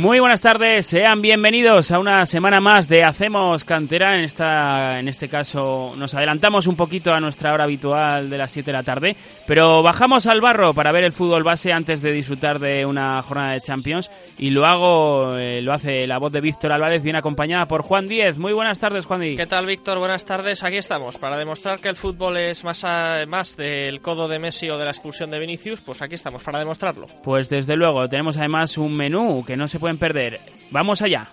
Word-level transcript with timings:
Muy 0.00 0.18
buenas 0.18 0.40
tardes, 0.40 0.86
sean 0.86 1.20
bienvenidos 1.20 1.90
a 1.90 1.98
una 1.98 2.24
semana 2.24 2.58
más 2.58 2.88
de 2.88 3.02
Hacemos 3.02 3.64
Cantera. 3.64 4.14
En, 4.14 4.20
esta, 4.20 4.98
en 4.98 5.08
este 5.08 5.28
caso 5.28 5.92
nos 5.94 6.14
adelantamos 6.14 6.66
un 6.66 6.74
poquito 6.74 7.12
a 7.12 7.20
nuestra 7.20 7.52
hora 7.52 7.64
habitual 7.64 8.30
de 8.30 8.38
las 8.38 8.50
7 8.50 8.64
de 8.64 8.72
la 8.72 8.82
tarde, 8.82 9.14
pero 9.46 9.82
bajamos 9.82 10.26
al 10.26 10.40
barro 10.40 10.72
para 10.72 10.90
ver 10.90 11.04
el 11.04 11.12
fútbol 11.12 11.42
base 11.42 11.74
antes 11.74 12.00
de 12.00 12.12
disfrutar 12.12 12.58
de 12.60 12.86
una 12.86 13.20
jornada 13.20 13.52
de 13.52 13.60
Champions 13.60 14.10
y 14.38 14.48
lo 14.48 14.64
hago, 14.64 15.36
eh, 15.36 15.60
lo 15.60 15.74
hace 15.74 16.06
la 16.06 16.16
voz 16.16 16.32
de 16.32 16.40
Víctor 16.40 16.72
Álvarez, 16.72 17.02
bien 17.02 17.16
acompañada 17.16 17.66
por 17.66 17.82
Juan 17.82 18.06
Díez. 18.06 18.38
Muy 18.38 18.54
buenas 18.54 18.78
tardes, 18.78 19.04
Juan 19.04 19.20
Díez. 19.20 19.36
¿Qué 19.36 19.46
tal, 19.46 19.66
Víctor? 19.66 19.98
Buenas 19.98 20.24
tardes. 20.24 20.64
Aquí 20.64 20.78
estamos 20.78 21.18
para 21.18 21.36
demostrar 21.36 21.78
que 21.78 21.90
el 21.90 21.96
fútbol 21.96 22.38
es 22.38 22.64
más, 22.64 22.86
más 23.28 23.54
del 23.54 24.00
codo 24.00 24.28
de 24.28 24.38
Messi 24.38 24.70
o 24.70 24.78
de 24.78 24.86
la 24.86 24.92
expulsión 24.92 25.30
de 25.30 25.38
Vinicius. 25.38 25.82
Pues 25.82 26.00
aquí 26.00 26.14
estamos 26.14 26.42
para 26.42 26.58
demostrarlo. 26.58 27.06
Pues 27.22 27.50
desde 27.50 27.76
luego, 27.76 28.08
tenemos 28.08 28.38
además 28.38 28.78
un 28.78 28.96
menú 28.96 29.44
que 29.44 29.58
no 29.58 29.68
se 29.68 29.78
puede 29.78 29.89
perder. 29.98 30.40
Vamos 30.70 31.02
allá. 31.02 31.28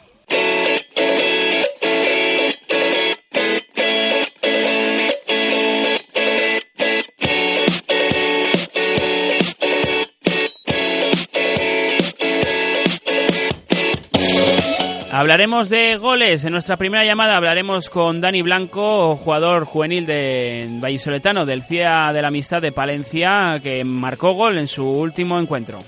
Hablaremos 15.18 15.70
de 15.70 15.98
goles. 15.98 16.46
En 16.46 16.52
nuestra 16.52 16.78
primera 16.78 17.04
llamada 17.04 17.38
hablaremos 17.38 17.90
con 17.90 18.22
Dani 18.22 18.44
Blanco, 18.44 19.16
jugador 19.16 19.66
juvenil 19.66 20.06
de 20.06 20.68
Vallisoletano 20.80 21.44
del 21.44 21.64
CIA 21.64 22.14
de 22.14 22.22
la 22.22 22.28
Amistad 22.28 22.62
de 22.62 22.72
Palencia, 22.72 23.60
que 23.64 23.84
marcó 23.84 24.34
gol 24.34 24.60
en 24.60 24.68
su 24.68 24.88
último 24.88 25.40
encuentro. 25.40 25.82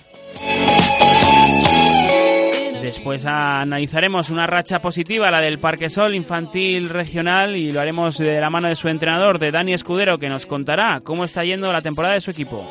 Después 2.89 3.23
analizaremos 3.27 4.31
una 4.31 4.47
racha 4.47 4.79
positiva, 4.79 5.29
la 5.29 5.39
del 5.39 5.59
Parque 5.59 5.89
Sol 5.89 6.15
Infantil 6.15 6.89
Regional, 6.89 7.55
y 7.55 7.69
lo 7.69 7.81
haremos 7.81 8.17
de 8.17 8.41
la 8.41 8.49
mano 8.49 8.67
de 8.67 8.75
su 8.75 8.87
entrenador, 8.87 9.37
de 9.37 9.51
Dani 9.51 9.73
Escudero, 9.73 10.17
que 10.17 10.27
nos 10.27 10.47
contará 10.47 10.99
cómo 11.03 11.23
está 11.23 11.43
yendo 11.43 11.71
la 11.71 11.83
temporada 11.83 12.15
de 12.15 12.21
su 12.21 12.31
equipo. 12.31 12.67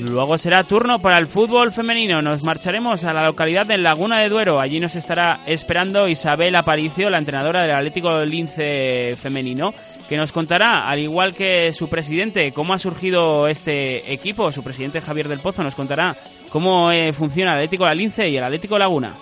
Luego 0.00 0.36
será 0.36 0.64
turno 0.64 1.00
para 1.00 1.18
el 1.18 1.28
fútbol 1.28 1.70
femenino. 1.70 2.20
Nos 2.22 2.42
marcharemos 2.42 3.04
a 3.04 3.12
la 3.12 3.24
localidad 3.24 3.66
de 3.66 3.78
Laguna 3.78 4.18
de 4.18 4.28
Duero. 4.28 4.60
Allí 4.60 4.80
nos 4.80 4.96
estará 4.96 5.42
esperando 5.46 6.08
Isabel 6.08 6.56
Aparicio, 6.56 7.08
la 7.08 7.18
entrenadora 7.18 7.62
del 7.62 7.76
Atlético 7.76 8.24
Lince 8.24 9.14
femenino, 9.14 9.72
que 10.08 10.16
nos 10.16 10.32
contará, 10.32 10.82
al 10.84 11.00
igual 11.00 11.34
que 11.34 11.72
su 11.72 11.88
presidente, 11.88 12.52
cómo 12.52 12.74
ha 12.74 12.78
surgido 12.78 13.48
este 13.48 14.12
equipo. 14.12 14.52
Su 14.52 14.62
presidente 14.62 15.00
Javier 15.00 15.28
del 15.28 15.40
Pozo 15.40 15.62
nos 15.62 15.74
contará 15.74 16.16
cómo 16.50 16.90
eh, 16.90 17.12
funciona 17.12 17.52
el 17.52 17.58
Atlético 17.58 17.86
La 17.86 17.94
Lince 17.94 18.28
y 18.28 18.36
el 18.36 18.44
Atlético 18.44 18.78
Laguna. 18.78 19.14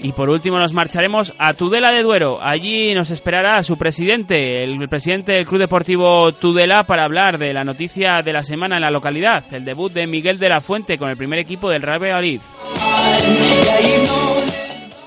Y 0.00 0.12
por 0.12 0.30
último 0.30 0.58
nos 0.58 0.72
marcharemos 0.72 1.34
a 1.38 1.54
Tudela 1.54 1.90
de 1.90 2.02
Duero. 2.02 2.38
Allí 2.40 2.94
nos 2.94 3.10
esperará 3.10 3.62
su 3.64 3.76
presidente, 3.76 4.62
el 4.62 4.88
presidente 4.88 5.32
del 5.32 5.46
Club 5.46 5.60
Deportivo 5.60 6.32
Tudela, 6.32 6.84
para 6.84 7.04
hablar 7.04 7.38
de 7.38 7.52
la 7.52 7.64
noticia 7.64 8.22
de 8.22 8.32
la 8.32 8.44
semana 8.44 8.76
en 8.76 8.82
la 8.82 8.92
localidad, 8.92 9.42
el 9.50 9.64
debut 9.64 9.92
de 9.92 10.06
Miguel 10.06 10.38
de 10.38 10.48
la 10.48 10.60
Fuente 10.60 10.98
con 10.98 11.10
el 11.10 11.16
primer 11.16 11.40
equipo 11.40 11.68
del 11.68 11.82
Real 11.82 12.00
Valladolid. 12.00 12.40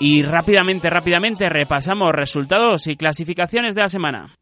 Y 0.03 0.23
rápidamente, 0.23 0.89
rápidamente 0.89 1.47
repasamos 1.47 2.11
resultados 2.11 2.87
y 2.87 2.95
clasificaciones 2.95 3.75
de 3.75 3.81
la 3.81 3.89
semana. 3.89 4.35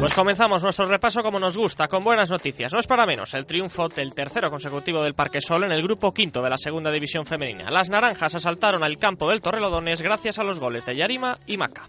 Pues 0.00 0.14
comenzamos 0.14 0.62
nuestro 0.62 0.86
repaso 0.86 1.22
como 1.22 1.38
nos 1.38 1.56
gusta, 1.56 1.88
con 1.88 2.02
buenas 2.02 2.30
noticias. 2.30 2.72
No 2.72 2.78
es 2.78 2.86
para 2.86 3.06
menos 3.06 3.32
el 3.34 3.46
triunfo 3.46 3.88
del 3.88 4.14
tercero 4.14 4.48
consecutivo 4.48 5.02
del 5.02 5.14
Parque 5.14 5.40
Sol 5.40 5.64
en 5.64 5.72
el 5.72 5.82
grupo 5.82 6.12
quinto 6.12 6.42
de 6.42 6.50
la 6.50 6.56
segunda 6.56 6.90
división 6.90 7.24
femenina. 7.24 7.70
Las 7.70 7.88
naranjas 7.88 8.34
asaltaron 8.34 8.84
al 8.84 8.98
campo 8.98 9.30
del 9.30 9.40
Torrelodones 9.40 10.02
gracias 10.02 10.38
a 10.38 10.44
los 10.44 10.60
goles 10.60 10.84
de 10.84 10.96
Yarima 10.96 11.38
y 11.46 11.56
Maca. 11.56 11.84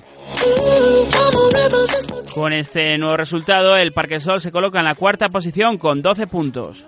Con 2.34 2.54
este 2.54 2.98
nuevo 2.98 3.18
resultado, 3.18 3.76
el 3.76 3.94
Parque 3.94 4.20
Sol 4.20 4.42
se 4.42 4.52
coloca 4.52 4.80
en 4.80 4.86
la 4.86 4.96
cuarta 4.96 5.30
posición 5.30 5.78
con 5.78 6.02
12 6.02 6.28
puntos. 6.28 6.86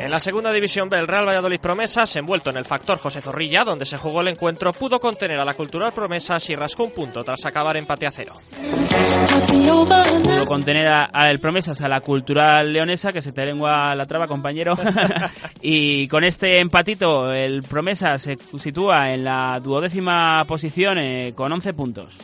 En 0.00 0.10
la 0.10 0.18
segunda 0.18 0.52
división 0.52 0.88
B, 0.88 0.98
el 0.98 1.08
Real 1.08 1.26
Valladolid 1.26 1.60
Promesas, 1.60 2.14
envuelto 2.16 2.50
en 2.50 2.56
el 2.56 2.64
factor 2.64 2.98
José 2.98 3.20
Zorrilla, 3.20 3.64
donde 3.64 3.84
se 3.84 3.96
jugó 3.96 4.20
el 4.20 4.28
encuentro, 4.28 4.72
pudo 4.72 5.00
contener 5.00 5.38
a 5.38 5.44
la 5.44 5.54
Cultural 5.54 5.92
Promesas 5.92 6.48
y 6.50 6.56
rascó 6.56 6.84
un 6.84 6.92
punto 6.92 7.24
tras 7.24 7.44
acabar 7.46 7.76
empate 7.76 8.06
a 8.06 8.10
cero. 8.10 8.32
Pudo 9.48 10.46
contener 10.46 10.86
al 11.12 11.38
Promesas 11.38 11.80
a 11.80 11.88
la 11.88 12.00
Cultural 12.00 12.72
Leonesa, 12.72 13.12
que 13.12 13.22
se 13.22 13.32
te 13.32 13.44
lengua 13.44 13.94
la 13.94 14.04
traba, 14.04 14.26
compañero. 14.26 14.74
y 15.60 16.06
con 16.08 16.24
este 16.24 16.60
empatito, 16.60 17.32
el 17.32 17.62
Promesas 17.62 18.22
se 18.22 18.38
sitúa 18.58 19.12
en 19.12 19.24
la 19.24 19.60
duodécima 19.60 20.44
posición 20.44 20.98
eh, 20.98 21.32
con 21.34 21.52
11 21.52 21.72
puntos. 21.72 22.16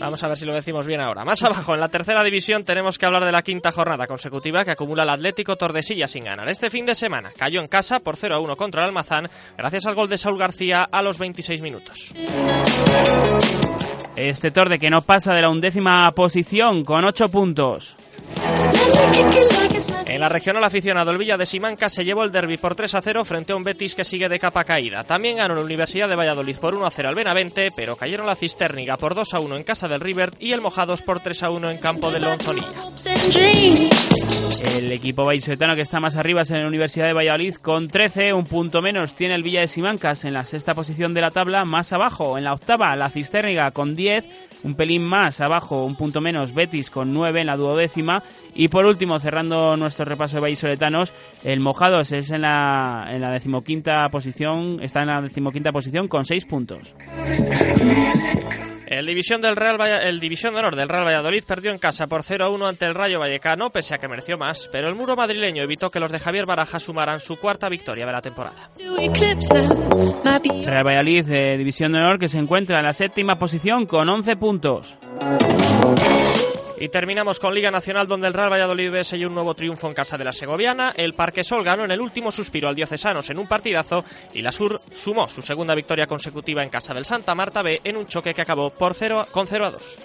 Vamos 0.00 0.24
a 0.24 0.28
ver 0.28 0.36
si 0.36 0.46
lo 0.46 0.54
decimos 0.54 0.86
bien 0.86 1.00
ahora. 1.00 1.24
Más 1.26 1.42
abajo, 1.42 1.74
en 1.74 1.80
la 1.80 1.88
tercera 1.88 2.24
división, 2.24 2.62
tenemos 2.62 2.96
que 2.96 3.04
hablar 3.04 3.24
de 3.24 3.32
la 3.32 3.42
quinta 3.42 3.70
jornada 3.70 4.06
consecutiva 4.06 4.64
que 4.64 4.70
acumula 4.70 5.02
el 5.02 5.10
Atlético 5.10 5.56
Tordesillas 5.56 6.10
sin 6.10 6.24
ganar. 6.24 6.48
Este 6.48 6.70
fin 6.70 6.86
de 6.86 6.94
semana 6.94 7.30
cayó 7.36 7.60
en 7.60 7.68
casa 7.68 8.00
por 8.00 8.16
0 8.16 8.36
a 8.36 8.40
1 8.40 8.56
contra 8.56 8.80
el 8.80 8.88
Almazán 8.88 9.28
gracias 9.58 9.84
al 9.84 9.94
gol 9.94 10.08
de 10.08 10.16
Saúl 10.16 10.38
García 10.38 10.88
a 10.90 11.02
los 11.02 11.18
26 11.18 11.60
minutos. 11.60 12.12
Este 14.16 14.50
Torde 14.50 14.78
que 14.78 14.90
no 14.90 15.02
pasa 15.02 15.34
de 15.34 15.42
la 15.42 15.50
undécima 15.50 16.10
posición 16.12 16.82
con 16.82 17.04
8 17.04 17.28
puntos. 17.28 17.96
En 20.06 20.20
la 20.20 20.28
regional 20.28 20.64
aficionado, 20.64 21.12
el 21.12 21.18
Villa 21.18 21.36
de 21.36 21.46
Simanca 21.46 21.88
se 21.88 22.04
llevó 22.04 22.24
el 22.24 22.32
derby 22.32 22.56
por 22.56 22.74
3 22.74 22.94
a 22.96 23.00
0 23.00 23.24
frente 23.24 23.52
a 23.52 23.56
un 23.56 23.64
Betis 23.64 23.94
que 23.94 24.04
sigue 24.04 24.28
de 24.28 24.38
capa 24.38 24.64
caída. 24.64 25.04
También 25.04 25.36
ganó 25.36 25.54
la 25.54 25.62
Universidad 25.62 26.08
de 26.08 26.16
Valladolid 26.16 26.56
por 26.56 26.74
1 26.74 26.84
a 26.84 26.90
0 26.90 27.08
al 27.08 27.14
Benavente, 27.14 27.70
pero 27.74 27.96
cayeron 27.96 28.26
la 28.26 28.34
Cisterniga 28.34 28.96
por 28.96 29.14
2 29.14 29.34
a 29.34 29.40
1 29.40 29.56
en 29.56 29.62
casa 29.62 29.88
del 29.88 30.00
River 30.00 30.32
y 30.38 30.52
el 30.52 30.60
Mojados 30.60 31.02
por 31.02 31.20
3 31.20 31.44
a 31.44 31.50
1 31.50 31.70
en 31.70 31.78
campo 31.78 32.10
del 32.10 32.22
Lonzonilla. 32.22 32.66
El 34.74 34.92
equipo 34.92 35.24
vallisoletano 35.24 35.76
que 35.76 35.82
está 35.82 36.00
más 36.00 36.16
arriba 36.16 36.42
es 36.42 36.50
en 36.50 36.60
la 36.60 36.68
Universidad 36.68 37.06
de 37.06 37.12
Valladolid 37.12 37.54
con 37.54 37.88
13, 37.88 38.32
un 38.32 38.44
punto 38.44 38.82
menos 38.82 39.14
tiene 39.14 39.34
el 39.36 39.42
Villa 39.42 39.60
de 39.60 39.68
Simancas 39.68 40.24
en 40.24 40.34
la 40.34 40.44
sexta 40.44 40.74
posición 40.74 41.14
de 41.14 41.20
la 41.20 41.30
tabla, 41.30 41.64
más 41.64 41.92
abajo 41.92 42.36
en 42.36 42.44
la 42.44 42.54
octava 42.54 42.96
la 42.96 43.10
Cisterniga 43.10 43.70
con 43.70 43.94
10, 43.94 44.24
un 44.64 44.74
pelín 44.74 45.04
más 45.04 45.40
abajo, 45.40 45.84
un 45.84 45.96
punto 45.96 46.20
menos 46.20 46.52
Betis 46.52 46.90
con 46.90 47.12
9 47.14 47.40
en 47.40 47.46
la 47.46 47.56
duodécima 47.56 48.19
y 48.54 48.68
por 48.68 48.84
último, 48.84 49.18
cerrando 49.20 49.76
nuestro 49.76 50.04
repaso 50.04 50.36
de 50.36 50.42
vallisoletanos, 50.42 51.12
el 51.44 51.60
Mojados 51.60 52.12
es 52.12 52.30
en 52.30 52.42
la, 52.42 53.06
en 53.10 53.20
la 53.20 53.30
decimoquinta 53.30 54.08
posición, 54.10 54.78
está 54.82 55.00
en 55.00 55.08
la 55.08 55.20
decimoquinta 55.20 55.72
posición 55.72 56.08
con 56.08 56.24
6 56.24 56.44
puntos. 56.44 56.94
El 58.90 59.06
división, 59.06 59.40
del 59.40 59.54
Real 59.54 59.78
el 60.02 60.18
división 60.18 60.52
de 60.52 60.58
honor 60.58 60.74
del 60.74 60.88
Real 60.88 61.06
Valladolid 61.06 61.44
perdió 61.44 61.70
en 61.70 61.78
casa 61.78 62.08
por 62.08 62.24
0 62.24 62.46
a 62.46 62.48
1 62.50 62.66
ante 62.66 62.86
el 62.86 62.94
Rayo 62.96 63.20
Vallecano, 63.20 63.70
pese 63.70 63.94
a 63.94 63.98
que 63.98 64.08
mereció 64.08 64.36
más, 64.36 64.68
pero 64.72 64.88
el 64.88 64.96
muro 64.96 65.14
madrileño 65.14 65.62
evitó 65.62 65.90
que 65.90 66.00
los 66.00 66.10
de 66.10 66.18
Javier 66.18 66.44
Baraja 66.44 66.80
sumaran 66.80 67.20
su 67.20 67.36
cuarta 67.36 67.68
victoria 67.68 68.04
de 68.04 68.12
la 68.12 68.20
temporada. 68.20 68.72
Real 70.64 70.84
Valladolid 70.84 71.24
de 71.24 71.56
división 71.56 71.92
de 71.92 71.98
honor 71.98 72.18
que 72.18 72.28
se 72.28 72.38
encuentra 72.38 72.80
en 72.80 72.84
la 72.84 72.92
séptima 72.92 73.38
posición 73.38 73.86
con 73.86 74.08
11 74.08 74.36
puntos. 74.36 74.98
Y 76.80 76.88
terminamos 76.88 77.38
con 77.38 77.54
Liga 77.54 77.70
Nacional, 77.70 78.08
donde 78.08 78.26
el 78.26 78.32
Real 78.32 78.50
Valladolid 78.50 78.90
B 78.90 79.04
selló 79.04 79.28
un 79.28 79.34
nuevo 79.34 79.52
triunfo 79.52 79.86
en 79.86 79.92
casa 79.92 80.16
de 80.16 80.24
la 80.24 80.32
Segoviana. 80.32 80.94
El 80.96 81.12
Parque 81.12 81.44
Sol 81.44 81.62
ganó 81.62 81.84
en 81.84 81.90
el 81.90 82.00
último 82.00 82.32
suspiro 82.32 82.68
al 82.68 82.74
Diocesanos 82.74 83.28
en 83.28 83.38
un 83.38 83.46
partidazo 83.46 84.02
y 84.32 84.40
la 84.40 84.50
Sur 84.50 84.80
sumó 84.94 85.28
su 85.28 85.42
segunda 85.42 85.74
victoria 85.74 86.06
consecutiva 86.06 86.62
en 86.62 86.70
casa 86.70 86.94
del 86.94 87.04
Santa 87.04 87.34
Marta 87.34 87.60
B 87.60 87.82
en 87.84 87.98
un 87.98 88.06
choque 88.06 88.32
que 88.32 88.40
acabó 88.40 88.70
por 88.70 88.94
0 88.94 89.26
con 89.30 89.46
0 89.46 89.66
a 89.66 89.70
2. 89.72 89.98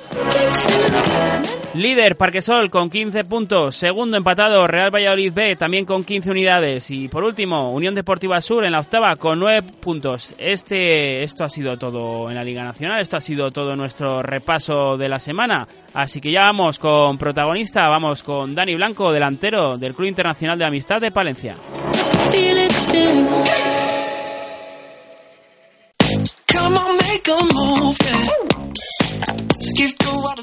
Líder 1.75 2.17
Parque 2.17 2.41
Sol 2.41 2.69
con 2.69 2.89
15 2.89 3.23
puntos. 3.23 3.77
Segundo 3.77 4.17
empatado 4.17 4.67
Real 4.67 4.93
Valladolid 4.93 5.31
B 5.31 5.55
también 5.55 5.85
con 5.85 6.03
15 6.03 6.29
unidades. 6.29 6.91
Y 6.91 7.07
por 7.07 7.23
último, 7.23 7.71
Unión 7.71 7.95
Deportiva 7.95 8.41
Sur 8.41 8.65
en 8.65 8.73
la 8.73 8.81
octava 8.81 9.15
con 9.15 9.39
9 9.39 9.61
puntos. 9.79 10.33
Este, 10.37 11.23
esto 11.23 11.45
ha 11.45 11.49
sido 11.49 11.77
todo 11.77 12.29
en 12.29 12.35
la 12.35 12.43
Liga 12.43 12.65
Nacional. 12.65 12.99
Esto 12.99 13.15
ha 13.15 13.21
sido 13.21 13.49
todo 13.51 13.77
nuestro 13.77 14.21
repaso 14.21 14.97
de 14.97 15.07
la 15.07 15.19
semana. 15.19 15.65
Así 15.93 16.19
que 16.19 16.31
ya 16.31 16.41
vamos 16.41 16.64
con 16.65 17.19
protagonista, 17.19 17.87
vamos 17.89 18.23
con 18.23 18.55
Dani 18.55 18.73
Blanco, 18.73 19.11
delantero 19.11 19.77
del 19.77 19.93
Club 19.93 20.07
Internacional 20.07 20.57
de 20.57 20.65
Amistad 20.65 20.99
de 20.99 21.11
Palencia. 21.11 21.53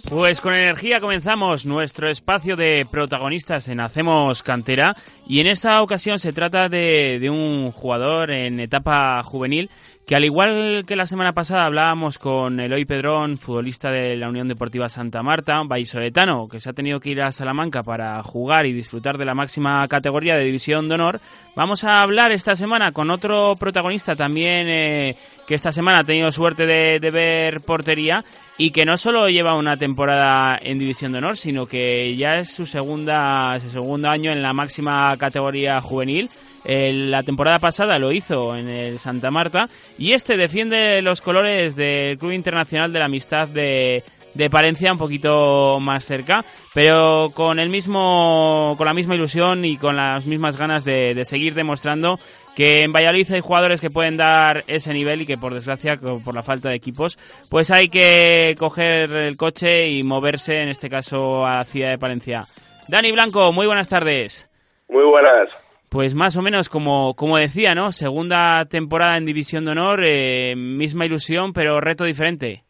Pues 0.09 0.41
con 0.41 0.55
energía 0.55 1.01
comenzamos 1.01 1.67
nuestro 1.67 2.09
espacio 2.09 2.55
de 2.55 2.87
protagonistas 2.89 3.67
en 3.67 3.81
Hacemos 3.81 4.45
Cantera 4.45 4.95
y 5.27 5.41
en 5.41 5.49
esta 5.49 5.83
ocasión 5.83 6.21
se 6.21 6.33
trata 6.33 6.69
de 6.69 7.29
un 7.29 7.73
jugador 7.73 8.31
en 8.31 8.61
etapa 8.61 9.21
juvenil 9.25 9.71
que 10.07 10.17
al 10.17 10.25
igual 10.25 10.85
que 10.85 10.97
la 10.97 11.07
semana 11.07 11.33
pasada 11.33 11.65
hablábamos 11.65 12.19
con 12.19 12.59
Eloy 12.59 12.85
Pedrón, 12.85 13.39
futbolista 13.39 13.89
de 13.91 14.17
la 14.17 14.29
Unión 14.29 14.49
Deportiva 14.49 14.89
Santa 14.89 15.23
Marta, 15.23 15.63
vallisoletano, 15.65 16.49
que 16.49 16.59
se 16.59 16.71
ha 16.71 16.73
tenido 16.73 16.99
que 16.99 17.11
ir 17.11 17.23
a 17.23 17.31
Salamanca 17.31 17.85
para 17.85 18.21
jugar 18.25 18.67
y 18.67 18.73
disfrutar 18.73 19.17
de 19.17 19.25
la 19.25 19.35
máxima 19.35 19.87
categoría 19.87 20.37
de 20.37 20.45
División 20.45 20.89
de 20.89 20.97
Honor, 20.97 21.21
vamos 21.55 21.85
a 21.85 22.03
hablar 22.03 22.33
esta 22.33 22.57
semana 22.57 22.91
con 22.91 23.13
otro 23.13 23.55
protagonista 23.55 24.17
también 24.17 24.69
eh, 24.69 25.17
que 25.47 25.55
esta 25.55 25.71
semana 25.71 26.01
ha 26.01 26.05
tenido 26.05 26.33
suerte 26.33 26.67
de, 26.67 26.99
de, 26.99 27.11
ver 27.11 27.61
portería 27.65 28.25
y 28.59 28.71
que 28.71 28.85
no 28.85 28.97
solo 28.97 29.29
lleva 29.29 29.55
una 29.55 29.77
temporada 29.77 30.59
en 30.61 30.81
División 30.81 31.13
de 31.13 31.19
Honor, 31.19 31.37
sino 31.37 31.67
que 31.67 32.17
ya 32.17 32.33
es 32.41 32.51
su 32.51 32.67
segunda 32.67 33.59
su 33.61 33.71
segundo 33.71 34.09
año 34.09 34.33
en 34.33 34.43
la 34.43 34.53
máxima 34.53 35.17
categoría 35.17 35.81
juvenil 35.81 36.29
la 36.65 37.23
temporada 37.23 37.59
pasada 37.59 37.99
lo 37.99 38.13
hizo 38.13 38.57
en 38.57 38.69
el 38.69 38.99
Santa 38.99 39.31
Marta 39.31 39.69
y 39.99 40.13
este 40.13 40.37
defiende 40.37 41.03
los 41.03 41.21
colores 41.21 41.77
del 41.77 42.19
Club 42.19 42.33
Internacional 42.33 42.93
de 42.93 42.99
la 42.99 43.07
Amistad 43.07 43.49
de, 43.49 44.03
de 44.35 44.51
Palencia 44.51 44.93
un 44.93 44.99
poquito 44.99 45.79
más 45.81 46.05
cerca, 46.05 46.45
pero 46.75 47.31
con 47.35 47.59
el 47.59 47.69
mismo, 47.69 48.75
con 48.79 48.87
la 48.87 48.95
misma 48.95 49.15
ilusión 49.15 49.65
y 49.65 49.77
con 49.77 49.97
las 49.97 50.27
mismas 50.27 50.57
ganas 50.57 50.85
de, 50.85 51.15
de, 51.15 51.25
seguir 51.25 51.55
demostrando 51.55 52.19
que 52.55 52.85
en 52.85 52.93
Valladolid 52.93 53.33
hay 53.33 53.41
jugadores 53.41 53.81
que 53.81 53.91
pueden 53.91 54.17
dar 54.17 54.65
ese 54.67 54.93
nivel 54.93 55.23
y 55.23 55.27
que 55.27 55.39
por 55.39 55.55
desgracia, 55.55 55.97
por 55.97 56.35
la 56.35 56.43
falta 56.43 56.71
de 56.71 56.77
equipos, 56.77 57.19
pues 57.51 57.71
hay 57.71 57.89
que 57.89 58.55
coger 58.59 59.13
el 59.13 59.37
coche 59.37 59.89
y 59.89 60.03
moverse, 60.03 60.63
en 60.63 60.69
este 60.69 60.89
caso, 60.89 61.45
a 61.45 61.57
la 61.57 61.65
ciudad 61.65 61.91
de 61.91 61.99
Palencia. 61.99 62.45
Dani 62.89 63.13
Blanco, 63.13 63.53
muy 63.53 63.67
buenas 63.67 63.89
tardes. 63.89 64.51
Muy 64.89 65.05
buenas. 65.05 65.51
Pues 65.93 66.15
más 66.15 66.39
o 66.39 66.43
menos 66.43 66.71
como, 66.71 67.15
como 67.15 67.37
decía, 67.37 67.75
¿no? 67.75 67.93
Segunda 67.93 68.65
temporada 68.65 69.19
en 69.19 69.27
División 69.27 69.67
de 69.67 69.73
Honor, 69.73 70.01
eh, 70.03 70.55
misma 70.57 71.05
ilusión, 71.05 71.53
pero 71.53 71.83
reto 71.83 72.05
diferente. 72.05 72.63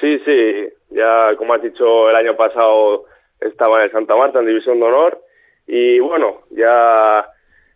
Sí, 0.00 0.18
sí, 0.24 0.68
ya 0.88 1.36
como 1.36 1.52
has 1.52 1.60
dicho, 1.60 2.08
el 2.08 2.16
año 2.16 2.34
pasado 2.36 3.04
estaba 3.38 3.84
en 3.84 3.92
Santa 3.92 4.16
Marta 4.16 4.38
en 4.38 4.46
División 4.46 4.80
de 4.80 4.86
Honor 4.86 5.20
y 5.66 5.98
bueno, 5.98 6.44
ya, 6.48 7.28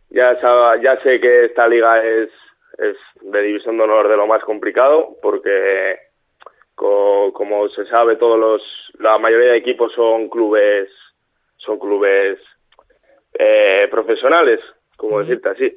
ya, 0.08 0.40
ya 0.82 1.02
sé 1.02 1.20
que 1.20 1.44
esta 1.44 1.68
liga 1.68 2.02
es, 2.02 2.30
es 2.78 2.96
de 3.20 3.42
División 3.42 3.76
de 3.76 3.84
Honor 3.84 4.08
de 4.08 4.16
lo 4.16 4.26
más 4.26 4.42
complicado 4.42 5.18
porque 5.20 5.98
co, 6.74 7.30
como 7.34 7.68
se 7.68 7.84
sabe 7.88 8.16
todos 8.16 8.38
los, 8.38 8.62
la 9.00 9.18
mayoría 9.18 9.50
de 9.50 9.58
equipos 9.58 9.92
son 9.92 10.30
clubes, 10.30 10.88
son 11.58 11.78
clubes 11.78 12.38
eh, 13.38 13.88
profesionales, 13.90 14.60
como 14.96 15.20
decirte 15.20 15.48
así. 15.48 15.76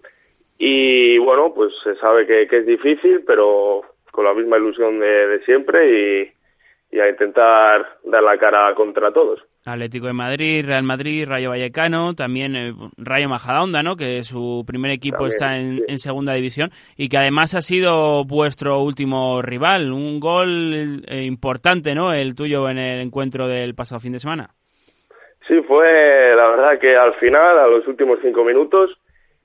Y 0.57 1.18
bueno, 1.18 1.54
pues 1.54 1.74
se 1.84 1.96
sabe 1.96 2.25
que, 2.25 2.48
que, 2.48 2.60
es 2.60 2.66
difícil, 2.66 3.24
pero 3.25 3.81
con 4.12 4.25
la 4.25 4.34
misma 4.34 4.57
ilusión 4.57 5.00
de, 5.00 5.28
de 5.28 5.44
siempre 5.44 6.31
y, 6.92 6.96
y, 6.96 7.00
a 7.00 7.10
intentar 7.10 8.00
dar 8.06 8.24
la 8.24 8.38
cara 8.38 8.74
contra 8.75 9.12
todos. 9.12 9.42
Atlético 9.66 10.06
de 10.06 10.13
Madrid, 10.13 10.63
Real 10.63 10.84
Madrid, 10.84 11.25
Rayo 11.28 11.50
Vallecano, 11.50 12.13
también 12.13 12.56
eh, 12.56 12.74
Rayo 12.98 13.28
Majadahonda, 13.28 13.81
¿no? 13.81 13.96
Que 13.96 14.24
su 14.24 14.63
primer 14.66 14.92
equipo 14.92 15.28
también, 15.28 15.34
está 15.34 15.57
en, 15.57 15.78
sí. 15.78 15.84
en, 15.88 15.98
segunda 15.98 16.34
división 16.34 16.72
y 16.96 17.10
que 17.10 17.18
además 17.18 17.56
ha 17.56 17.62
sido 17.62 18.24
vuestro 18.25 18.81
último 18.81 19.42
rival. 19.42 19.92
Un 19.92 20.19
gol 20.19 21.04
eh, 21.07 21.24
importante, 21.24 21.96
¿no? 21.96 22.13
El 22.13 22.36
tuyo 22.36 22.69
en 22.69 22.78
el 22.78 23.02
encuentro 23.02 23.48
del 23.48 23.74
pasado 23.74 24.00
fin 24.00 24.13
de 24.13 24.19
semana. 24.19 24.52
Sí, 25.47 25.62
fue 25.62 26.33
la 26.36 26.47
verdad 26.50 26.80
que 26.80 26.95
al 26.95 27.13
final, 27.15 27.59
a 27.59 27.68
los 27.68 27.88
últimos 27.88 28.19
cinco 28.21 28.44
minutos, 28.44 28.97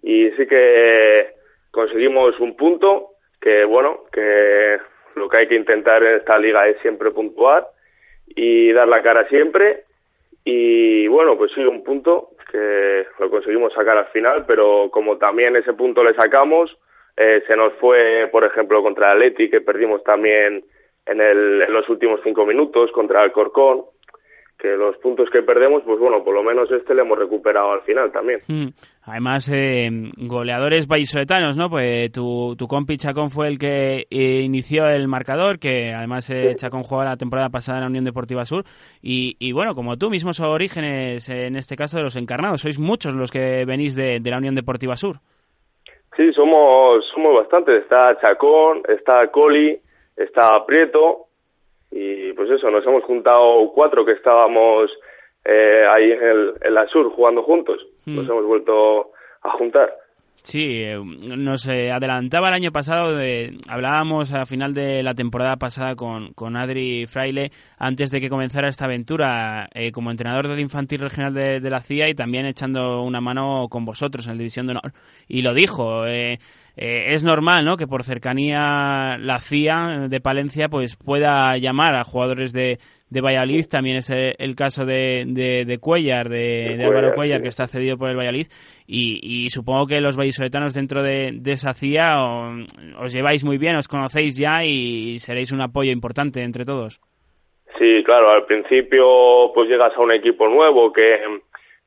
y 0.03 0.31
sí 0.31 0.47
que 0.47 1.35
conseguimos 1.71 2.39
un 2.41 2.57
punto, 2.57 3.11
que 3.41 3.65
bueno, 3.65 4.05
que 4.11 4.79
lo 5.17 5.29
que 5.29 5.37
hay 5.39 5.49
que 5.49 5.57
intentar 5.57 6.03
en 6.03 6.17
esta 6.17 6.39
liga 6.39 6.67
es 6.69 6.79
siempre 6.81 7.11
puntuar 7.11 7.69
y 8.27 8.73
dar 8.73 8.89
la 8.89 9.03
cara 9.03 9.29
siempre. 9.29 9.85
Y 10.43 11.07
bueno, 11.09 11.37
pues 11.37 11.53
sí, 11.55 11.63
un 11.63 11.85
punto 11.85 12.31
que 12.51 13.07
lo 13.19 13.29
conseguimos 13.29 13.73
sacar 13.75 13.99
al 13.99 14.07
final, 14.07 14.45
pero 14.47 14.89
como 14.91 15.19
también 15.19 15.55
ese 15.57 15.75
punto 15.75 16.03
le 16.03 16.15
sacamos, 16.15 16.77
eh, 17.17 17.43
se 17.47 17.55
nos 17.57 17.75
fue, 17.75 18.27
por 18.33 18.45
ejemplo, 18.45 18.83
contra 18.83 19.13
el 19.13 19.35
que 19.35 19.61
perdimos 19.61 20.03
también 20.03 20.65
en, 21.05 21.21
el, 21.21 21.63
en 21.63 21.73
los 21.73 21.87
últimos 21.91 22.21
cinco 22.25 22.47
minutos, 22.47 22.91
contra 22.93 23.23
el 23.23 23.33
Corcón 23.33 23.85
que 24.61 24.77
los 24.77 24.97
puntos 24.99 25.29
que 25.31 25.43
perdemos, 25.43 25.83
pues 25.85 25.99
bueno, 25.99 26.23
por 26.23 26.35
lo 26.35 26.43
menos 26.43 26.71
este 26.71 26.95
le 26.95 27.03
hemos 27.03 27.19
recuperado 27.19 27.73
al 27.73 27.81
final 27.83 28.13
también. 28.13 28.41
Mm. 28.47 28.69
Además, 29.05 29.51
eh, 29.53 29.89
goleadores 30.19 30.87
vallisoletanos, 30.87 31.57
¿no? 31.57 31.71
Pues 31.71 32.13
tu, 32.13 32.55
tu 32.57 32.67
compi 32.69 32.97
Chacón 32.97 33.31
fue 33.31 33.49
el 33.49 33.59
que 33.59 34.07
eh, 34.11 34.43
inició 34.43 34.87
el 34.87 35.09
marcador, 35.09 35.59
que 35.59 35.93
además 35.93 36.29
eh, 36.31 36.55
Chacón 36.57 36.83
jugó 36.83 37.03
la 37.03 37.17
temporada 37.17 37.49
pasada 37.49 37.79
en 37.79 37.85
la 37.85 37.91
Unión 37.91 38.05
Deportiva 38.05 38.45
Sur. 38.45 38.65
Y, 39.03 39.37
y 39.39 39.53
bueno, 39.53 39.75
como 39.75 39.97
tú, 39.97 40.11
mismos 40.11 40.41
orígenes, 40.41 41.29
en 41.31 41.57
este 41.57 41.77
caso 41.77 41.97
de 41.97 42.05
los 42.05 42.17
encarnados, 42.17 42.61
sois 42.61 42.79
muchos 42.79 43.15
los 43.15 43.31
que 43.31 43.65
venís 43.65 43.97
de, 43.97 44.21
de 44.21 44.31
la 44.31 44.39
Unión 44.39 44.55
Deportiva 44.55 44.97
Sur. 44.97 45.17
Sí, 46.17 46.33
somos, 46.35 47.05
somos 47.15 47.35
bastantes. 47.35 47.83
Está 47.83 48.19
Chacón, 48.21 48.83
está 48.89 49.27
Coli, 49.29 49.81
está 50.17 50.65
Prieto, 50.67 51.30
y 51.91 52.33
pues 52.35 52.51
eso, 52.51 52.71
nos 52.71 52.87
hemos 52.87 53.05
juntado 53.05 53.71
cuatro 53.73 54.05
que 54.05 54.13
estábamos 54.13 54.91
eh, 55.45 55.85
ahí 55.91 56.13
en, 56.13 56.23
el, 56.23 56.55
en 56.61 56.75
la 56.75 56.87
sur 56.89 57.11
jugando 57.11 57.43
juntos, 57.43 57.87
mm. 58.07 58.17
nos 58.17 58.29
hemos 58.29 58.45
vuelto 58.45 59.13
a 59.43 59.51
juntar. 59.53 59.95
Sí, 60.43 60.61
eh, 60.63 60.99
nos 61.37 61.67
eh, 61.67 61.93
adelantaba 61.93 62.49
el 62.49 62.55
año 62.55 62.73
pasado, 62.73 63.15
de, 63.15 63.59
hablábamos 63.69 64.33
a 64.33 64.47
final 64.47 64.73
de 64.73 65.03
la 65.03 65.15
temporada 65.15 65.57
pasada 65.57 65.95
con, 65.95 66.33
con 66.33 66.57
Adri 66.57 67.07
Fraile 67.07 67.53
antes 67.79 68.11
de 68.11 68.21
que 68.21 68.31
comenzara 68.31 68.69
esta 68.69 68.87
aventura 68.87 69.69
eh, 69.75 69.93
como 69.93 70.11
entrenador 70.11 70.49
del 70.49 70.61
infantil 70.61 71.01
regional 71.01 71.35
de, 71.35 71.61
de, 71.61 71.71
la 71.71 71.83
CIA 71.83 72.09
y 72.09 72.15
también 72.15 72.47
echando 72.47 73.03
una 73.03 73.21
mano 73.21 73.69
con 73.69 73.85
vosotros 73.85 74.27
en 74.27 74.33
la 74.33 74.39
División 74.39 74.67
de 74.67 74.73
Honor. 74.73 74.93
Y 75.29 75.43
lo 75.43 75.53
dijo, 75.53 76.07
eh, 76.07 76.39
eh, 76.77 77.15
es 77.15 77.25
normal 77.25 77.65
¿no? 77.65 77.77
que 77.77 77.87
por 77.87 78.05
cercanía 78.05 79.19
la 79.19 79.39
CIA 79.39 80.09
de 80.09 80.21
Palencia 80.21 80.69
pues 80.69 80.97
pueda 80.97 81.57
llamar 81.59 81.95
a 81.95 82.05
jugadores 82.05 82.53
de, 82.53 82.79
de 83.11 83.21
Valladolid, 83.21 83.67
también 83.71 83.97
es 83.97 84.09
el, 84.11 84.35
el 84.39 84.55
caso 84.55 84.85
de, 84.85 85.25
de, 85.27 85.65
de, 85.65 85.79
Cuellar, 85.79 86.29
de, 86.29 86.77
de 86.79 86.85
Álvaro 86.85 87.15
Cuellar, 87.15 87.39
sí. 87.39 87.43
que 87.43 87.49
está 87.49 87.67
cedido 87.67 87.99
por 87.99 88.09
el 88.09 88.17
Valladolid, 88.17 88.47
y, 88.87 89.45
y 89.45 89.51
supongo 89.51 89.87
que 89.87 90.01
los 90.01 90.17
vallisoletanos 90.17 90.75
dentro 90.75 91.03
de, 91.03 91.33
de 91.35 91.53
esa 91.53 91.75
CIA 91.75 92.23
o, 92.23 92.53
os 93.01 93.13
lleváis 93.13 93.45
muy 93.45 93.59
bien, 93.59 93.77
os 93.77 93.89
conocéis 93.89 94.39
ya 94.39 94.65
y 94.65 95.19
seréis 95.19 95.53
un 95.53 95.61
apoyo 95.61 95.93
importante 95.93 96.41
entre 96.43 96.65
todos. 96.65 97.01
Sí, 97.79 98.03
claro, 98.05 98.31
al 98.31 98.47
principio 98.47 99.53
pues 99.55 99.69
llegas 99.69 99.97
a 99.97 100.01
un 100.01 100.13
equipo 100.13 100.49
nuevo 100.49 100.93
que 100.93 101.19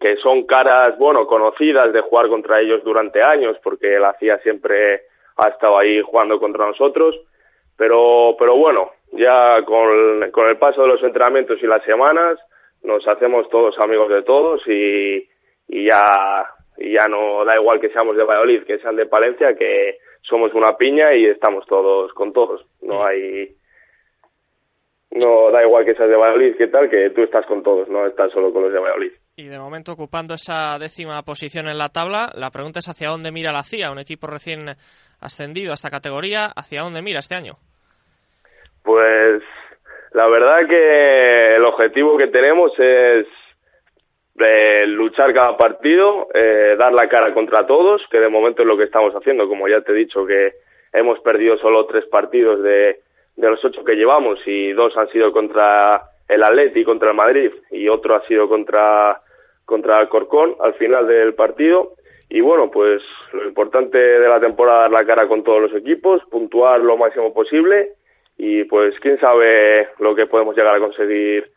que 0.03 0.17
son 0.17 0.43
caras, 0.43 0.97
bueno, 0.97 1.25
conocidas 1.25 1.93
de 1.93 2.01
jugar 2.01 2.27
contra 2.27 2.59
ellos 2.59 2.83
durante 2.83 3.23
años, 3.23 3.55
porque 3.63 3.97
la 3.97 4.13
CIA 4.19 4.37
siempre 4.39 5.03
ha 5.37 5.47
estado 5.47 5.77
ahí 5.77 6.01
jugando 6.01 6.41
contra 6.41 6.67
nosotros, 6.67 7.15
pero, 7.77 8.35
pero 8.37 8.57
bueno, 8.57 8.91
ya 9.13 9.63
con, 9.65 10.31
con 10.31 10.49
el 10.49 10.57
paso 10.57 10.81
de 10.81 10.87
los 10.87 11.03
entrenamientos 11.03 11.61
y 11.61 11.67
las 11.67 11.83
semanas, 11.83 12.39
nos 12.83 13.07
hacemos 13.07 13.49
todos 13.49 13.77
amigos 13.79 14.09
de 14.09 14.23
todos 14.23 14.61
y, 14.67 15.27
y 15.67 15.87
ya, 15.87 16.45
y 16.77 16.93
ya 16.93 17.07
no 17.07 17.45
da 17.45 17.55
igual 17.55 17.79
que 17.79 17.89
seamos 17.89 18.17
de 18.17 18.23
Valladolid, 18.23 18.63
que 18.63 18.79
sean 18.79 18.95
de 18.95 19.05
Palencia, 19.05 19.55
que 19.55 19.97
somos 20.21 20.53
una 20.53 20.75
piña 20.77 21.13
y 21.13 21.25
estamos 21.25 21.65
todos 21.67 22.11
con 22.13 22.33
todos, 22.33 22.65
no 22.81 23.05
hay, 23.05 23.55
no 25.11 25.51
da 25.51 25.63
igual 25.63 25.85
que 25.85 25.95
seas 25.95 26.09
de 26.09 26.15
Valladolid, 26.15 26.55
que 26.57 26.67
tal, 26.67 26.89
que 26.89 27.09
tú 27.11 27.21
estás 27.21 27.45
con 27.45 27.61
todos, 27.61 27.87
no 27.89 28.07
estás 28.07 28.31
solo 28.31 28.51
con 28.51 28.63
los 28.63 28.73
de 28.73 28.79
Valladolid. 28.79 29.11
Y 29.35 29.47
de 29.47 29.59
momento 29.59 29.93
ocupando 29.93 30.35
esa 30.35 30.77
décima 30.79 31.21
posición 31.23 31.67
en 31.67 31.77
la 31.77 31.89
tabla, 31.89 32.31
la 32.35 32.51
pregunta 32.51 32.79
es 32.79 32.89
hacia 32.89 33.09
dónde 33.09 33.31
mira 33.31 33.51
la 33.51 33.63
CIA, 33.63 33.91
un 33.91 33.99
equipo 33.99 34.27
recién 34.27 34.75
ascendido 35.19 35.71
a 35.71 35.75
esta 35.75 35.89
categoría, 35.89 36.47
¿hacia 36.55 36.81
dónde 36.81 37.01
mira 37.01 37.19
este 37.19 37.35
año? 37.35 37.57
Pues 38.83 39.41
la 40.11 40.27
verdad 40.27 40.67
que 40.67 41.55
el 41.55 41.65
objetivo 41.65 42.17
que 42.17 42.27
tenemos 42.27 42.71
es 42.77 43.25
eh, 44.39 44.85
luchar 44.87 45.33
cada 45.33 45.57
partido, 45.57 46.27
eh, 46.33 46.75
dar 46.77 46.93
la 46.93 47.07
cara 47.07 47.33
contra 47.33 47.65
todos, 47.65 48.01
que 48.11 48.19
de 48.19 48.29
momento 48.29 48.61
es 48.61 48.67
lo 48.67 48.77
que 48.77 48.83
estamos 48.83 49.13
haciendo, 49.13 49.47
como 49.47 49.67
ya 49.67 49.81
te 49.81 49.91
he 49.91 49.95
dicho 49.95 50.25
que 50.25 50.53
hemos 50.91 51.19
perdido 51.19 51.57
solo 51.57 51.85
tres 51.85 52.05
partidos 52.05 52.61
de, 52.61 52.99
de 53.35 53.49
los 53.49 53.63
ocho 53.63 53.83
que 53.83 53.95
llevamos 53.95 54.39
y 54.45 54.71
dos 54.73 54.95
han 54.97 55.09
sido 55.09 55.31
contra 55.31 56.01
el 56.27 56.43
Atleti 56.43 56.83
contra 56.83 57.09
el 57.09 57.15
Madrid 57.15 57.51
y 57.71 57.87
otro 57.89 58.15
ha 58.15 58.25
sido 58.27 58.47
contra 58.47 59.21
contra 59.65 60.01
el 60.01 60.09
Corcón 60.09 60.55
al 60.59 60.73
final 60.75 61.07
del 61.07 61.33
partido. 61.33 61.93
Y 62.29 62.41
bueno 62.41 62.69
pues 62.71 63.01
lo 63.33 63.47
importante 63.47 63.97
de 63.97 64.27
la 64.27 64.39
temporada 64.39 64.85
es 64.85 64.91
dar 64.91 65.01
la 65.01 65.07
cara 65.07 65.27
con 65.27 65.43
todos 65.43 65.61
los 65.61 65.73
equipos 65.73 66.21
puntuar 66.29 66.79
lo 66.79 66.97
máximo 66.97 67.33
posible 67.33 67.93
y 68.37 68.63
pues 68.65 68.95
quién 68.99 69.19
sabe 69.19 69.89
lo 69.99 70.15
que 70.15 70.25
podemos 70.27 70.55
llegar 70.55 70.75
a 70.75 70.79
conseguir 70.79 71.51